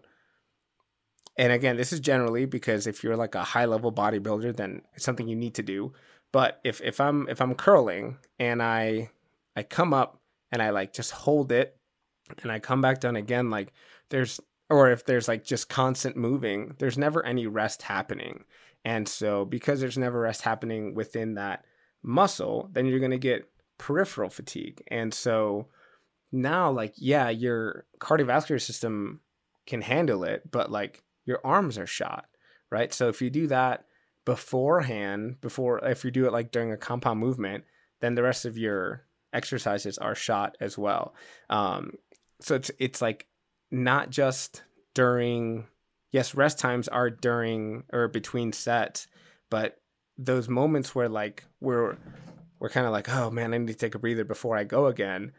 and 1.37 1.53
again, 1.53 1.77
this 1.77 1.93
is 1.93 1.99
generally 1.99 2.45
because 2.45 2.87
if 2.87 3.03
you're 3.03 3.15
like 3.15 3.35
a 3.35 3.43
high 3.43 3.65
level 3.65 3.91
bodybuilder, 3.91 4.55
then 4.55 4.81
it's 4.95 5.05
something 5.05 5.27
you 5.27 5.35
need 5.35 5.53
to 5.55 5.63
do. 5.63 5.93
But 6.31 6.59
if 6.63 6.81
if 6.81 6.99
I'm 6.99 7.27
if 7.29 7.41
I'm 7.41 7.53
curling 7.55 8.17
and 8.39 8.61
I 8.61 9.11
I 9.55 9.63
come 9.63 9.93
up 9.93 10.19
and 10.51 10.61
I 10.61 10.69
like 10.69 10.93
just 10.93 11.11
hold 11.11 11.51
it 11.51 11.77
and 12.41 12.51
I 12.51 12.59
come 12.59 12.81
back 12.81 12.99
down 12.99 13.15
again, 13.15 13.49
like 13.49 13.73
there's 14.09 14.39
or 14.69 14.91
if 14.91 15.05
there's 15.05 15.27
like 15.27 15.43
just 15.45 15.69
constant 15.69 16.17
moving, 16.17 16.75
there's 16.79 16.97
never 16.97 17.25
any 17.25 17.47
rest 17.47 17.83
happening. 17.83 18.43
And 18.83 19.07
so 19.07 19.45
because 19.45 19.79
there's 19.79 19.97
never 19.97 20.19
rest 20.19 20.41
happening 20.41 20.93
within 20.93 21.35
that 21.35 21.65
muscle, 22.03 22.69
then 22.73 22.85
you're 22.85 22.99
gonna 22.99 23.17
get 23.17 23.49
peripheral 23.77 24.29
fatigue. 24.29 24.83
And 24.87 25.13
so 25.13 25.67
now 26.31 26.71
like 26.71 26.93
yeah, 26.97 27.29
your 27.29 27.85
cardiovascular 27.99 28.61
system 28.61 29.21
can 29.65 29.81
handle 29.81 30.23
it, 30.23 30.49
but 30.51 30.71
like 30.71 31.03
your 31.25 31.39
arms 31.43 31.77
are 31.77 31.87
shot, 31.87 32.27
right? 32.71 32.93
So 32.93 33.09
if 33.09 33.21
you 33.21 33.29
do 33.29 33.47
that 33.47 33.85
beforehand, 34.25 35.39
before 35.39 35.79
if 35.85 36.03
you 36.03 36.11
do 36.11 36.25
it 36.25 36.33
like 36.33 36.51
during 36.51 36.71
a 36.71 36.77
compound 36.77 37.19
movement, 37.19 37.63
then 38.01 38.15
the 38.15 38.23
rest 38.23 38.45
of 38.45 38.57
your 38.57 39.06
exercises 39.37 39.97
are 39.99 40.15
shot 40.15 40.57
as 40.59 40.77
well. 40.77 41.13
Um, 41.49 41.93
so 42.41 42.55
it's 42.55 42.71
it's 42.79 43.01
like 43.01 43.27
not 43.71 44.09
just 44.09 44.63
during 44.93 45.67
yes, 46.11 46.35
rest 46.35 46.59
times 46.59 46.87
are 46.87 47.09
during 47.09 47.83
or 47.93 48.07
between 48.07 48.51
sets, 48.51 49.07
but 49.49 49.79
those 50.17 50.49
moments 50.49 50.95
where 50.95 51.09
like 51.09 51.43
we're 51.61 51.97
we're 52.59 52.69
kind 52.69 52.87
of 52.87 52.91
like, 52.91 53.09
oh 53.09 53.29
man, 53.29 53.53
I 53.53 53.57
need 53.57 53.67
to 53.67 53.75
take 53.75 53.95
a 53.95 53.99
breather 53.99 54.25
before 54.25 54.57
I 54.57 54.63
go 54.63 54.87
again. 54.87 55.31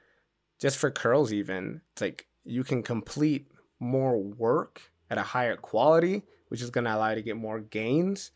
Just 0.60 0.76
for 0.76 0.90
curls, 0.90 1.32
even 1.32 1.80
it's 1.92 2.02
like 2.02 2.26
you 2.44 2.64
can 2.64 2.82
complete 2.82 3.50
more 3.80 4.16
work 4.22 4.80
at 5.10 5.18
a 5.18 5.22
higher 5.22 5.56
quality, 5.56 6.22
which 6.48 6.62
is 6.62 6.70
going 6.70 6.84
to 6.84 6.94
allow 6.94 7.10
you 7.10 7.16
to 7.16 7.22
get 7.22 7.36
more 7.36 7.60
gains 7.60 8.30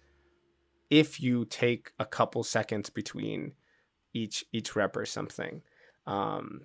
if 0.91 1.21
you 1.21 1.45
take 1.47 1.93
a 1.99 2.05
couple 2.05 2.43
seconds 2.43 2.91
between 2.91 3.53
each 4.15 4.45
each 4.53 4.75
rep 4.77 4.97
or 4.97 5.07
something. 5.07 5.63
Um, 6.07 6.63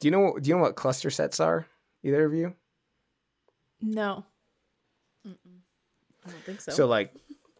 do 0.00 0.08
you 0.08 0.12
know 0.12 0.38
do 0.40 0.48
you 0.48 0.56
know 0.56 0.62
what 0.62 0.76
cluster 0.76 1.10
sets 1.10 1.40
are? 1.40 1.66
Either 2.02 2.24
of 2.24 2.34
you? 2.34 2.54
No. 3.80 4.24
I 5.26 6.30
don't 6.30 6.44
think 6.44 6.60
so. 6.60 6.72
So 6.72 6.86
like, 6.86 7.12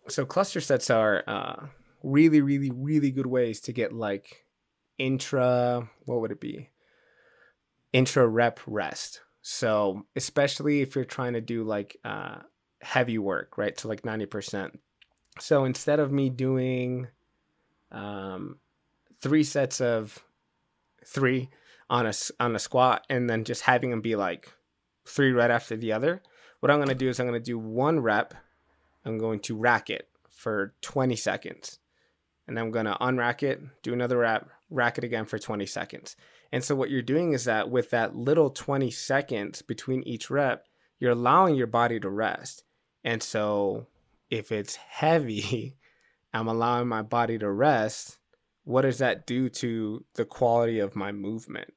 so 0.09 0.25
cluster 0.25 0.61
sets 0.61 0.91
are 0.91 1.23
uh, 1.27 1.67
really, 2.03 2.41
really, 2.41 2.71
really 2.71 3.11
good 3.11 3.27
ways 3.27 3.61
to 3.63 3.73
get 3.73 3.93
like 3.93 4.47
intra. 4.99 5.89
What 6.05 6.21
would 6.21 6.33
it 6.33 6.41
be? 6.41 6.71
Intra 7.93 8.27
rep 8.27 8.61
rest. 8.67 9.21
So 9.43 10.07
especially 10.17 10.81
if 10.81 10.95
you're 10.95 11.05
trying 11.05 11.35
to 11.35 11.41
do 11.41 11.65
like 11.65 11.99
uh, 12.05 12.39
heavy 12.81 13.19
work, 13.19 13.59
right? 13.59 13.79
So 13.79 13.89
like 13.89 14.05
ninety 14.05 14.27
percent. 14.27 14.79
So 15.39 15.65
instead 15.65 16.01
of 16.01 16.13
me 16.13 16.31
doing 16.31 17.09
um, 17.91 18.57
three 19.25 19.43
sets 19.43 19.81
of 19.81 20.25
three 21.05 21.51
on 21.91 22.07
a 22.07 22.13
on 22.39 22.55
a 22.55 22.59
squat 22.59 23.05
and 23.11 23.29
then 23.29 23.45
just 23.45 23.63
having 23.63 23.91
them 23.91 24.01
be 24.01 24.15
like 24.15 24.53
three 25.05 25.33
right 25.33 25.51
after 25.51 25.77
the 25.77 25.93
other, 25.93 26.23
what 26.61 26.71
I'm 26.71 26.79
gonna 26.79 26.95
do 26.95 27.09
is 27.09 27.19
I'm 27.19 27.27
gonna 27.27 27.41
do 27.41 27.59
one 27.59 28.01
rep 28.01 28.35
I'm 29.05 29.19
going 29.19 29.41
to 29.41 29.57
rack 29.57 29.91
it 29.91 30.09
for 30.29 30.75
20 30.81 31.17
seconds. 31.17 31.79
And 32.47 32.59
I'm 32.59 32.73
to 32.73 32.97
unrack 33.01 33.43
it, 33.43 33.61
do 33.83 33.93
another 33.93 34.19
rep, 34.19 34.51
rack 34.71 34.99
it 34.99 35.05
again 35.05 35.25
for 35.25 35.39
20 35.39 35.65
seconds. 35.67 36.17
And 36.53 36.63
so 36.63 36.75
what 36.75 36.91
you're 36.91 37.03
doing 37.03 37.33
is 37.33 37.45
that 37.45 37.71
with 37.71 37.91
that 37.91 38.17
little 38.17 38.51
20 38.51 38.91
seconds 38.91 39.63
between 39.63 40.03
each 40.03 40.31
rep, 40.31 40.67
you're 40.99 41.13
allowing 41.13 41.55
your 41.55 41.67
body 41.67 41.99
to 42.01 42.11
rest. 42.11 42.65
And 43.03 43.23
so 43.23 43.87
if 44.31 44.53
it's 44.53 44.77
heavy, 44.77 45.77
I'm 46.35 46.49
allowing 46.49 46.89
my 46.89 47.03
body 47.03 47.39
to 47.39 47.51
rest. 47.51 48.19
What 48.65 48.83
does 48.83 48.99
that 48.99 49.27
do 49.27 49.49
to 49.51 50.05
the 50.15 50.25
quality 50.25 50.79
of 50.79 50.97
my 50.97 51.13
movement? 51.13 51.73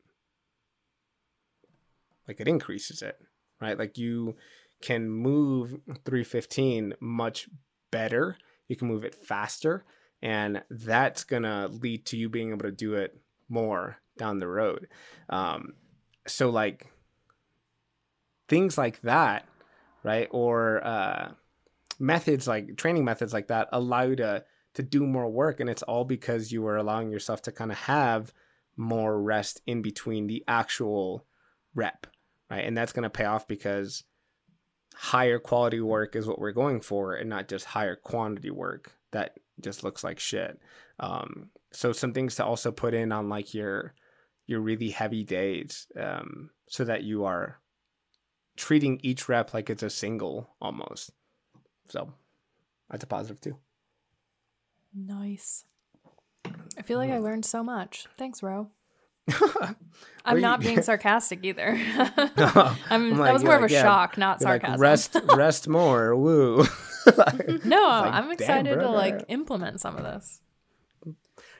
Like 2.27 2.39
it 2.39 2.47
increases 2.47 3.01
it, 3.01 3.17
right? 3.61 3.77
Like 3.77 3.97
you 3.97 4.35
can 4.81 5.09
move 5.09 5.71
315 6.05 6.93
much 6.99 7.49
better. 7.91 8.37
You 8.67 8.75
can 8.75 8.87
move 8.87 9.03
it 9.03 9.15
faster, 9.15 9.85
and 10.21 10.63
that's 10.69 11.23
gonna 11.23 11.67
lead 11.67 12.05
to 12.07 12.17
you 12.17 12.29
being 12.29 12.49
able 12.49 12.63
to 12.63 12.71
do 12.71 12.95
it 12.95 13.17
more 13.49 13.97
down 14.17 14.39
the 14.39 14.47
road. 14.47 14.87
Um, 15.29 15.73
so 16.25 16.49
like 16.49 16.87
things 18.49 18.77
like 18.77 19.01
that, 19.01 19.45
right? 20.03 20.27
Or 20.31 20.85
uh, 20.85 21.31
methods 21.99 22.47
like 22.47 22.77
training 22.77 23.05
methods 23.05 23.33
like 23.33 23.47
that 23.47 23.69
allow 23.71 24.03
you 24.03 24.15
to 24.17 24.43
to 24.77 24.83
do 24.83 25.07
more 25.07 25.27
work, 25.27 25.59
and 25.59 25.71
it's 25.71 25.81
all 25.81 26.05
because 26.05 26.51
you 26.51 26.67
are 26.67 26.77
allowing 26.77 27.09
yourself 27.09 27.41
to 27.41 27.51
kind 27.51 27.71
of 27.71 27.79
have 27.79 28.31
more 28.75 29.19
rest 29.19 29.59
in 29.65 29.81
between 29.81 30.27
the 30.27 30.43
actual 30.47 31.25
rep, 31.73 32.05
right? 32.51 32.63
And 32.63 32.77
that's 32.77 32.93
gonna 32.93 33.09
pay 33.09 33.25
off 33.25 33.47
because 33.47 34.03
higher 34.93 35.39
quality 35.39 35.81
work 35.81 36.15
is 36.15 36.27
what 36.27 36.37
we're 36.37 36.51
going 36.51 36.81
for 36.81 37.15
and 37.15 37.27
not 37.27 37.47
just 37.47 37.65
higher 37.65 37.95
quantity 37.95 38.51
work 38.51 38.93
that 39.11 39.39
just 39.59 39.83
looks 39.83 40.03
like 40.03 40.19
shit. 40.19 40.61
Um, 40.99 41.49
so 41.71 41.91
some 41.91 42.13
things 42.13 42.35
to 42.35 42.45
also 42.45 42.71
put 42.71 42.93
in 42.93 43.11
on 43.11 43.29
like 43.29 43.55
your 43.55 43.95
your 44.45 44.59
really 44.59 44.91
heavy 44.91 45.23
days 45.23 45.87
um, 45.99 46.51
so 46.69 46.85
that 46.85 47.03
you 47.03 47.25
are 47.25 47.59
treating 48.55 48.99
each 49.01 49.27
rep 49.27 49.55
like 49.55 49.71
it's 49.71 49.81
a 49.81 49.89
single 49.89 50.55
almost. 50.61 51.09
So 51.89 52.13
that's 52.91 53.03
a 53.03 53.07
positive 53.07 53.41
too 53.41 53.57
Nice. 54.93 55.65
I 56.77 56.81
feel 56.83 56.97
like 56.97 57.11
I 57.11 57.17
learned 57.19 57.45
so 57.45 57.63
much. 57.63 58.05
Thanks, 58.17 58.41
Ro. 58.41 58.69
I'm 60.25 60.39
not 60.39 60.61
being 60.61 60.81
sarcastic 60.83 61.39
either. 61.43 61.77
I'm, 61.95 62.75
I'm 62.89 63.17
that 63.17 63.33
was 63.33 63.43
more 63.43 63.55
of 63.57 63.63
a 63.63 63.69
yeah, 63.71 63.81
shock, 63.81 64.17
not 64.17 64.39
You're 64.39 64.49
like, 64.51 64.61
sarcasm. 64.61 64.81
rest 64.81 65.17
rest 65.35 65.67
more 65.67 66.15
woo 66.15 66.63
Like- 67.17 67.65
no, 67.65 67.81
like, 67.81 68.13
I'm 68.13 68.31
excited 68.31 68.75
to 68.79 68.89
like 68.89 69.25
implement 69.27 69.81
some 69.81 69.97
of 69.97 70.03
this. 70.03 70.41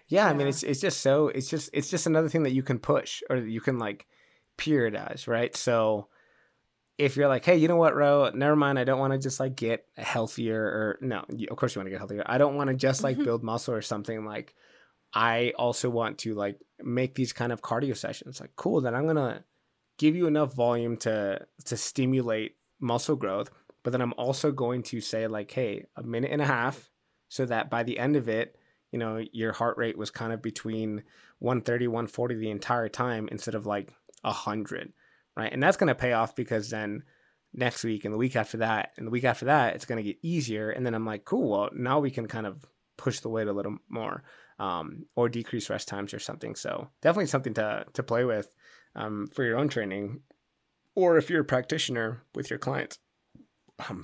yeah 0.07 0.28
i 0.28 0.34
mean 0.34 0.47
it's 0.47 0.63
it's 0.63 0.80
just 0.80 1.01
so 1.01 1.28
it's 1.28 1.49
just 1.49 1.69
it's 1.73 1.89
just 1.89 2.05
another 2.07 2.30
thing 2.30 2.43
that 2.43 2.53
you 2.53 2.63
can 2.63 2.80
push 2.80 3.21
or 3.30 3.41
that 3.41 3.49
you 3.49 3.59
can 3.61 3.78
like 3.80 4.07
periodize 4.57 5.28
right 5.28 5.53
so 5.55 6.07
if 6.98 7.16
you're 7.16 7.28
like 7.28 7.45
hey 7.45 7.58
you 7.58 7.68
know 7.68 7.76
what 7.76 7.95
ro? 7.95 8.32
Never 8.34 8.56
mind. 8.56 8.80
I 8.80 8.84
don't 8.84 9.00
want 9.00 9.14
to 9.14 9.20
just 9.20 9.39
like 9.39 9.56
get 9.56 9.86
healthier 9.98 10.62
or 10.62 10.98
no 11.02 11.24
you, 11.30 11.48
of 11.50 11.58
course 11.58 11.76
you 11.76 11.80
want 11.80 11.88
to 11.88 11.91
get 11.91 12.00
healthier. 12.00 12.24
I 12.26 12.38
don't 12.38 12.56
want 12.56 12.70
to 12.70 12.76
just 12.76 13.04
like 13.04 13.16
mm-hmm. 13.16 13.26
build 13.26 13.43
muscle 13.43 13.74
or 13.74 13.82
something 13.82 14.26
like 14.26 14.54
i 15.14 15.54
also 15.58 15.89
want 15.89 16.18
to 16.18 16.34
like 16.34 16.60
make 16.84 17.16
these 17.16 17.34
kind 17.34 17.52
of 17.52 17.62
cardio 17.62 17.95
sessions. 17.95 18.41
Like 18.41 18.56
cool 18.56 18.82
then 18.82 18.93
i'm 18.93 19.08
gonna 19.08 19.43
give 19.98 20.16
you 20.16 20.28
enough 20.28 20.54
volume 20.54 20.98
to 20.98 21.45
to 21.66 21.78
stimulate 21.78 22.56
muscle 22.80 23.16
growth 23.16 23.50
but 23.84 23.91
then 23.91 24.02
i'm 24.02 24.14
also 24.18 24.52
going 24.52 24.84
to 24.84 25.02
say 25.02 25.28
like 25.28 25.50
hey 25.52 25.86
a 25.95 26.04
minute 26.04 26.32
and 26.32 26.41
a 26.41 26.45
half 26.45 26.89
so 27.30 27.45
that 27.45 27.70
by 27.70 27.84
the 27.84 27.98
end 27.98 28.16
of 28.16 28.30
it 28.30 28.58
you 28.91 29.00
know 29.00 29.24
your 29.32 29.54
heart 29.54 29.78
rate 29.78 29.98
was 29.98 30.12
kind 30.12 30.32
of 30.34 30.41
between 30.41 31.04
130 31.39 31.88
140 31.88 32.36
the 32.36 32.52
entire 32.52 32.89
time 32.89 33.28
instead 33.32 33.56
of 33.56 33.66
like 33.66 33.93
100 34.22 34.93
right? 35.38 35.54
And 35.54 35.62
that's 35.62 35.78
going 35.78 35.88
to 35.88 35.96
pay 35.96 36.14
off 36.14 36.36
because 36.36 36.70
then 36.70 37.04
next 37.54 37.84
week 37.84 38.04
and 38.04 38.14
the 38.14 38.18
week 38.18 38.36
after 38.36 38.58
that 38.58 38.92
and 38.98 39.08
the 39.08 39.12
week 39.12 39.24
after 39.24 39.46
that 39.46 39.74
it's 39.74 39.86
going 39.86 40.04
to 40.04 40.04
get 40.04 40.18
easier. 40.22 40.70
And 40.70 40.86
then 40.86 40.94
i'm 40.94 41.06
like 41.06 41.24
cool 41.24 41.50
well 41.50 41.70
now 41.74 42.00
we 42.00 42.12
can 42.12 42.28
kind 42.28 42.46
of 42.46 42.66
push 42.98 43.20
the 43.20 43.30
weight 43.30 43.48
a 43.48 43.54
little 43.54 43.78
more 43.88 44.24
um, 44.60 45.06
or 45.16 45.30
decrease 45.30 45.70
rest 45.70 45.88
times 45.88 46.14
or 46.14 46.20
something. 46.20 46.56
So 46.56 46.90
definitely 47.02 47.28
something 47.28 47.54
to 47.54 47.86
to 47.94 48.04
play 48.04 48.26
with 48.26 48.54
um, 48.96 49.28
for 49.34 49.44
your 49.44 49.58
own 49.58 49.70
training 49.70 50.22
or 50.96 51.18
if 51.18 51.30
you're 51.30 51.42
a 51.42 51.46
practitioner 51.46 52.24
with 52.36 52.50
your 52.50 52.60
clients. 52.60 53.00
Oh 53.80 54.02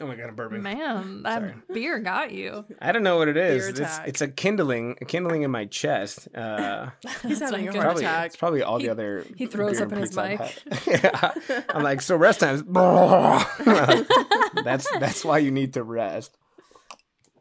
oh 0.00 0.06
my 0.06 0.16
god 0.16 0.28
i'm 0.28 0.36
burping 0.36 0.62
Man, 0.62 1.22
that 1.22 1.40
Sorry. 1.40 1.54
beer 1.72 1.98
got 2.00 2.32
you. 2.32 2.64
I 2.80 2.92
don't 2.92 3.02
know 3.02 3.18
what 3.18 3.28
it 3.28 3.36
is. 3.36 3.68
It's, 3.68 3.80
it's 4.06 4.20
a 4.20 4.28
kindling, 4.28 4.96
a 5.00 5.04
kindling 5.04 5.42
in 5.42 5.50
my 5.50 5.64
chest. 5.66 6.28
Uh, 6.34 6.90
He's 7.22 7.40
having 7.40 7.68
a 7.68 7.72
good. 7.72 7.76
heart 7.76 7.84
probably, 7.86 8.04
attack. 8.04 8.26
it's 8.26 8.36
probably 8.36 8.62
all 8.62 8.78
He- 8.78 8.86
the 8.86 8.92
other. 8.92 9.24
he 9.36 9.46
throws 9.46 9.78
beer 9.78 9.86
up 9.86 9.92
and 9.92 9.98
in 9.98 10.06
his 10.06 10.16
mic. 10.16 10.62
yeah. 10.86 11.32
I'm 11.70 11.82
like, 11.82 12.00
so 12.02 12.16
rest 12.16 12.40
times. 12.40 12.62
that's 14.64 14.88
that's 14.98 15.24
why 15.24 15.38
you 15.38 15.50
need 15.50 15.74
to 15.74 15.82
rest. 15.82 16.36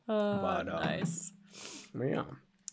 Uh, 0.08 0.38
But, 0.41 0.68
um, 0.70 0.84
nice. 0.84 1.32
Yeah. 2.00 2.24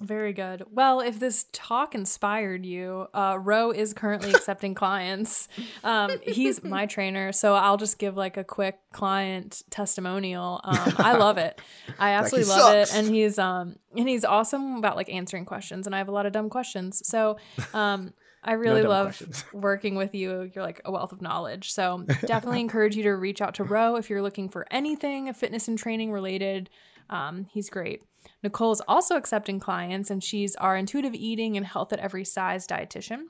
Very 0.03 0.33
good. 0.33 0.65
Well, 0.73 1.01
if 1.01 1.21
this 1.21 1.47
talk 1.53 1.95
inspired 1.95 2.67
you, 2.67 3.07
uh, 3.15 3.39
Ro 3.41 3.71
is 3.71 3.95
currently 3.95 4.31
accepting 4.35 4.75
clients. 4.75 5.49
Um, 5.85 6.19
he's 6.23 6.65
my 6.65 6.87
trainer, 6.87 7.31
so 7.31 7.55
I'll 7.55 7.77
just 7.77 7.99
give 7.99 8.17
like 8.17 8.37
a 8.37 8.43
quick 8.43 8.79
client 8.93 9.63
testimonial. 9.71 10.61
Um, 10.65 10.95
I 10.99 11.17
love 11.17 11.39
it. 11.39 11.61
I 12.01 12.11
absolutely 12.15 12.51
love 12.51 12.61
sucks. 12.61 12.95
it, 12.95 12.99
and 12.99 13.15
he's 13.15 13.39
um 13.39 13.77
and 13.97 14.09
he's 14.09 14.25
awesome 14.25 14.77
about 14.77 14.97
like 14.97 15.09
answering 15.09 15.45
questions, 15.45 15.87
and 15.87 15.95
I 15.95 15.99
have 15.99 16.09
a 16.09 16.13
lot 16.13 16.27
of 16.27 16.33
dumb 16.33 16.51
questions. 16.51 17.07
So 17.07 17.37
um, 17.73 18.13
I 18.43 18.55
really 18.55 18.83
dumb 18.83 18.91
love 18.91 19.07
questions. 19.07 19.45
working 19.53 19.95
with 19.95 20.17
you. 20.17 20.51
You're 20.53 20.65
like 20.65 20.81
a 20.85 20.91
wealth 20.91 21.13
of 21.13 21.23
knowledge. 21.23 21.73
So 21.73 22.05
definitely 22.27 22.61
encourage 22.61 22.97
you 22.97 23.05
to 23.05 23.13
reach 23.13 23.41
out 23.41 23.55
to 23.55 23.65
Ro 23.65 23.95
if 23.95 24.11
you're 24.11 24.23
looking 24.23 24.49
for 24.49 24.67
anything 24.73 25.33
fitness 25.33 25.69
and 25.69 25.79
training 25.79 26.11
related. 26.11 26.71
Um, 27.09 27.47
he's 27.53 27.71
great. 27.71 28.03
Nicole 28.43 28.73
is 28.73 28.83
also 28.89 29.17
accepting 29.17 29.61
clients, 29.61 30.11
and 30.11 30.23
she's 30.23 30.57
our 30.57 30.77
intuitive 30.77 31.15
eating 31.15 31.57
and 31.57 31.65
health 31.67 31.93
at 31.93 32.01
every 32.01 32.25
size 32.25 32.67
dietitian. 32.67 33.27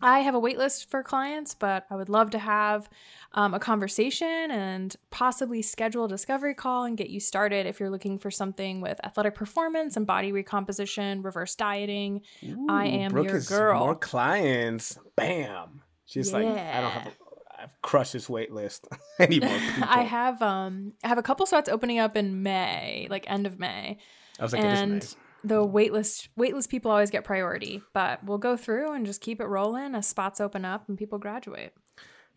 I 0.00 0.20
have 0.20 0.34
a 0.34 0.40
waitlist 0.40 0.86
for 0.86 1.02
clients, 1.02 1.54
but 1.54 1.84
I 1.90 1.96
would 1.96 2.08
love 2.08 2.30
to 2.30 2.38
have 2.38 2.88
um, 3.32 3.52
a 3.52 3.58
conversation 3.58 4.50
and 4.50 4.94
possibly 5.10 5.60
schedule 5.60 6.04
a 6.04 6.08
discovery 6.08 6.54
call 6.54 6.84
and 6.84 6.96
get 6.96 7.10
you 7.10 7.18
started 7.18 7.66
if 7.66 7.80
you're 7.80 7.90
looking 7.90 8.18
for 8.18 8.30
something 8.30 8.80
with 8.80 9.04
athletic 9.04 9.34
performance 9.34 9.96
and 9.96 10.06
body 10.06 10.30
recomposition, 10.30 11.22
reverse 11.22 11.56
dieting. 11.56 12.22
I 12.68 12.86
am 12.86 13.10
Brooke 13.10 13.26
your 13.26 13.36
is 13.36 13.48
girl. 13.48 13.80
More 13.80 13.96
clients. 13.96 14.98
Bam. 15.16 15.82
She's 16.06 16.32
like, 16.32 16.46
I 16.46 16.80
don't 16.80 16.90
have. 16.90 17.04
Yeah. 17.06 17.10
A, 17.10 17.62
I've 17.64 17.82
crushed 17.82 18.12
this 18.12 18.28
wait 18.28 18.52
list. 18.52 18.86
I 19.18 19.26
need 19.26 19.42
more 19.42 19.58
people. 19.58 19.84
I 19.84 20.02
have 20.02 20.40
um 20.42 20.92
I 21.02 21.08
have 21.08 21.18
a 21.18 21.22
couple 21.22 21.44
spots 21.44 21.68
opening 21.68 21.98
up 21.98 22.16
in 22.16 22.44
May, 22.44 23.08
like 23.10 23.28
end 23.28 23.48
of 23.48 23.58
May. 23.58 23.98
I 24.38 24.42
was 24.42 24.52
like, 24.52 24.62
and 24.62 24.94
nice. 24.94 25.16
the 25.44 25.66
waitlist 25.66 26.28
waitlist 26.38 26.68
people 26.68 26.90
always 26.90 27.10
get 27.10 27.24
priority, 27.24 27.82
but 27.92 28.24
we'll 28.24 28.38
go 28.38 28.56
through 28.56 28.92
and 28.92 29.06
just 29.06 29.20
keep 29.20 29.40
it 29.40 29.46
rolling 29.46 29.94
as 29.94 30.06
spots 30.06 30.40
open 30.40 30.64
up 30.64 30.88
and 30.88 30.98
people 30.98 31.18
graduate. 31.18 31.72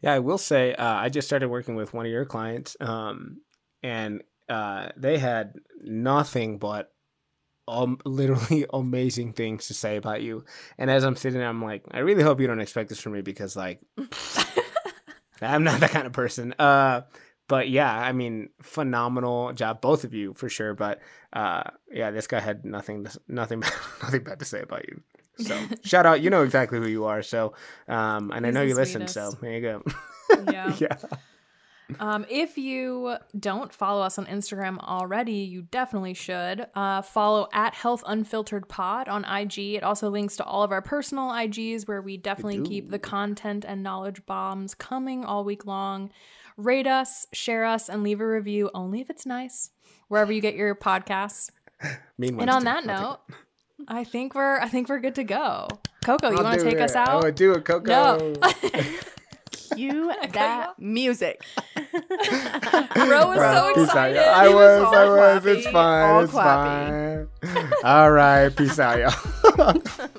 Yeah, 0.02 0.14
I 0.14 0.20
will 0.20 0.40
say 0.40 0.74
uh, 0.74 0.96
I 0.96 1.10
just 1.10 1.28
started 1.28 1.50
working 1.50 1.76
with 1.76 1.94
one 1.94 2.06
of 2.06 2.12
your 2.12 2.26
clients, 2.26 2.76
um, 2.80 3.42
and 3.84 4.24
uh, 4.50 4.90
they 4.98 5.18
had 5.18 5.54
nothing 5.84 6.58
but 6.58 6.92
um, 7.68 8.00
literally 8.06 8.66
amazing 8.74 9.34
things 9.34 9.68
to 9.68 9.74
say 9.74 9.98
about 9.98 10.22
you. 10.22 10.44
And 10.78 10.90
as 10.90 11.04
I'm 11.04 11.16
sitting 11.16 11.40
there, 11.40 11.48
I'm 11.48 11.64
like, 11.64 11.84
I 11.92 12.00
really 12.00 12.24
hope 12.24 12.40
you 12.42 12.48
don't 12.48 12.60
expect 12.60 12.90
this 12.90 13.00
from 13.00 13.14
me 13.14 13.22
because, 13.22 13.56
like, 13.56 13.80
I'm 15.42 15.64
not 15.64 15.80
that 15.80 15.92
kind 15.92 16.06
of 16.06 16.14
person. 16.14 16.54
Uh, 16.60 17.02
but 17.52 17.68
yeah, 17.68 17.94
I 17.94 18.14
mean, 18.14 18.48
phenomenal 18.62 19.52
job, 19.52 19.82
both 19.82 20.06
of 20.06 20.14
you 20.14 20.34
for 20.36 20.48
sure. 20.48 20.74
But 20.74 21.02
uh, 21.34 21.64
yeah, 21.92 22.10
this 22.10 22.26
guy 22.26 22.40
had 22.40 22.64
nothing, 22.64 23.06
nothing, 23.28 23.60
nothing 24.02 24.24
bad 24.24 24.40
to 24.40 24.46
say 24.46 24.62
about 24.62 24.88
you. 24.88 25.02
So 25.38 25.60
shout 25.84 26.06
out, 26.06 26.22
you 26.22 26.30
know 26.30 26.44
exactly 26.44 26.80
who 26.80 26.88
you 26.88 27.04
are. 27.04 27.22
So, 27.22 27.54
um, 27.90 28.32
and 28.32 28.48
I 28.48 28.52
know 28.52 28.62
you 28.62 28.74
listen. 28.74 29.06
So 29.10 29.32
there 29.42 29.52
you 29.52 29.62
go. 29.62 29.84
Yeah. 30.50 30.74
yeah. 30.80 30.96
Um, 32.00 32.26
if 32.30 32.58
you 32.58 33.18
don't 33.38 33.74
follow 33.74 34.02
us 34.02 34.18
on 34.18 34.28
Instagram 34.28 34.80
already, 34.80 35.40
you 35.40 35.64
definitely 35.64 36.14
should. 36.14 36.66
Uh, 36.74 37.02
follow 37.02 37.50
at 37.52 37.74
Health 37.74 38.02
Unfiltered 38.08 38.70
Pod 38.70 39.10
on 39.10 39.26
IG. 39.26 39.76
It 39.76 39.84
also 39.84 40.10
links 40.10 40.38
to 40.38 40.46
all 40.46 40.64
of 40.64 40.72
our 40.72 40.82
personal 40.82 41.32
IGs 41.32 41.86
where 41.86 42.02
we 42.02 42.16
definitely 42.16 42.62
keep 42.62 42.92
the 42.92 42.98
content 42.98 43.66
and 43.68 43.84
knowledge 43.84 44.26
bombs 44.26 44.74
coming 44.74 45.26
all 45.26 45.44
week 45.44 45.66
long. 45.66 46.12
Rate 46.58 46.88
us, 46.88 47.26
share 47.34 47.66
us, 47.66 47.90
and 47.90 48.04
leave 48.04 48.22
a 48.22 48.28
review 48.28 48.70
only 48.74 49.02
if 49.02 49.10
it's 49.10 49.26
nice, 49.26 49.72
wherever 50.08 50.32
you 50.32 50.42
get 50.42 50.56
your 50.56 50.76
podcasts. 50.76 51.50
Mean 52.18 52.40
And 52.40 52.50
on 52.50 52.64
that 52.66 52.88
I'll 52.88 53.02
note, 53.02 53.20
I 53.88 54.04
think 54.04 54.36
we're 54.36 54.60
I 54.60 54.68
think 54.68 54.90
we're 54.90 55.00
good 55.00 55.16
to 55.16 55.24
go. 55.24 55.68
Coco, 56.04 56.30
take 56.30 56.38
you 56.38 56.44
want 56.44 56.60
to 56.60 56.66
take 56.66 56.78
do 56.78 56.84
us 56.84 56.92
it. 56.92 56.98
out? 56.98 57.24
Oh, 57.26 57.32
do 57.32 57.54
it, 57.54 57.66
Coco. 57.66 57.88
No. 57.88 58.34
Cue 59.76 60.12
that 60.34 60.74
music. 60.80 61.42
Bro 61.76 63.28
was 63.28 63.40
so 63.40 63.74
Peace 63.74 63.90
out, 63.96 64.12
excited. 64.12 64.16
y'all. 64.18 64.30
I 64.30 64.48
was 64.50 64.82
was, 64.82 64.94
I 64.94 65.06
was. 65.10 65.46
It's 65.46 65.68
fine. 65.68 66.10
all 66.10 66.24
it's 66.24 66.34
fine. 66.34 67.28
All 67.84 68.12
right. 68.12 68.50
Peace 68.56 68.80
out, 68.80 69.00
y'all. 69.00 70.12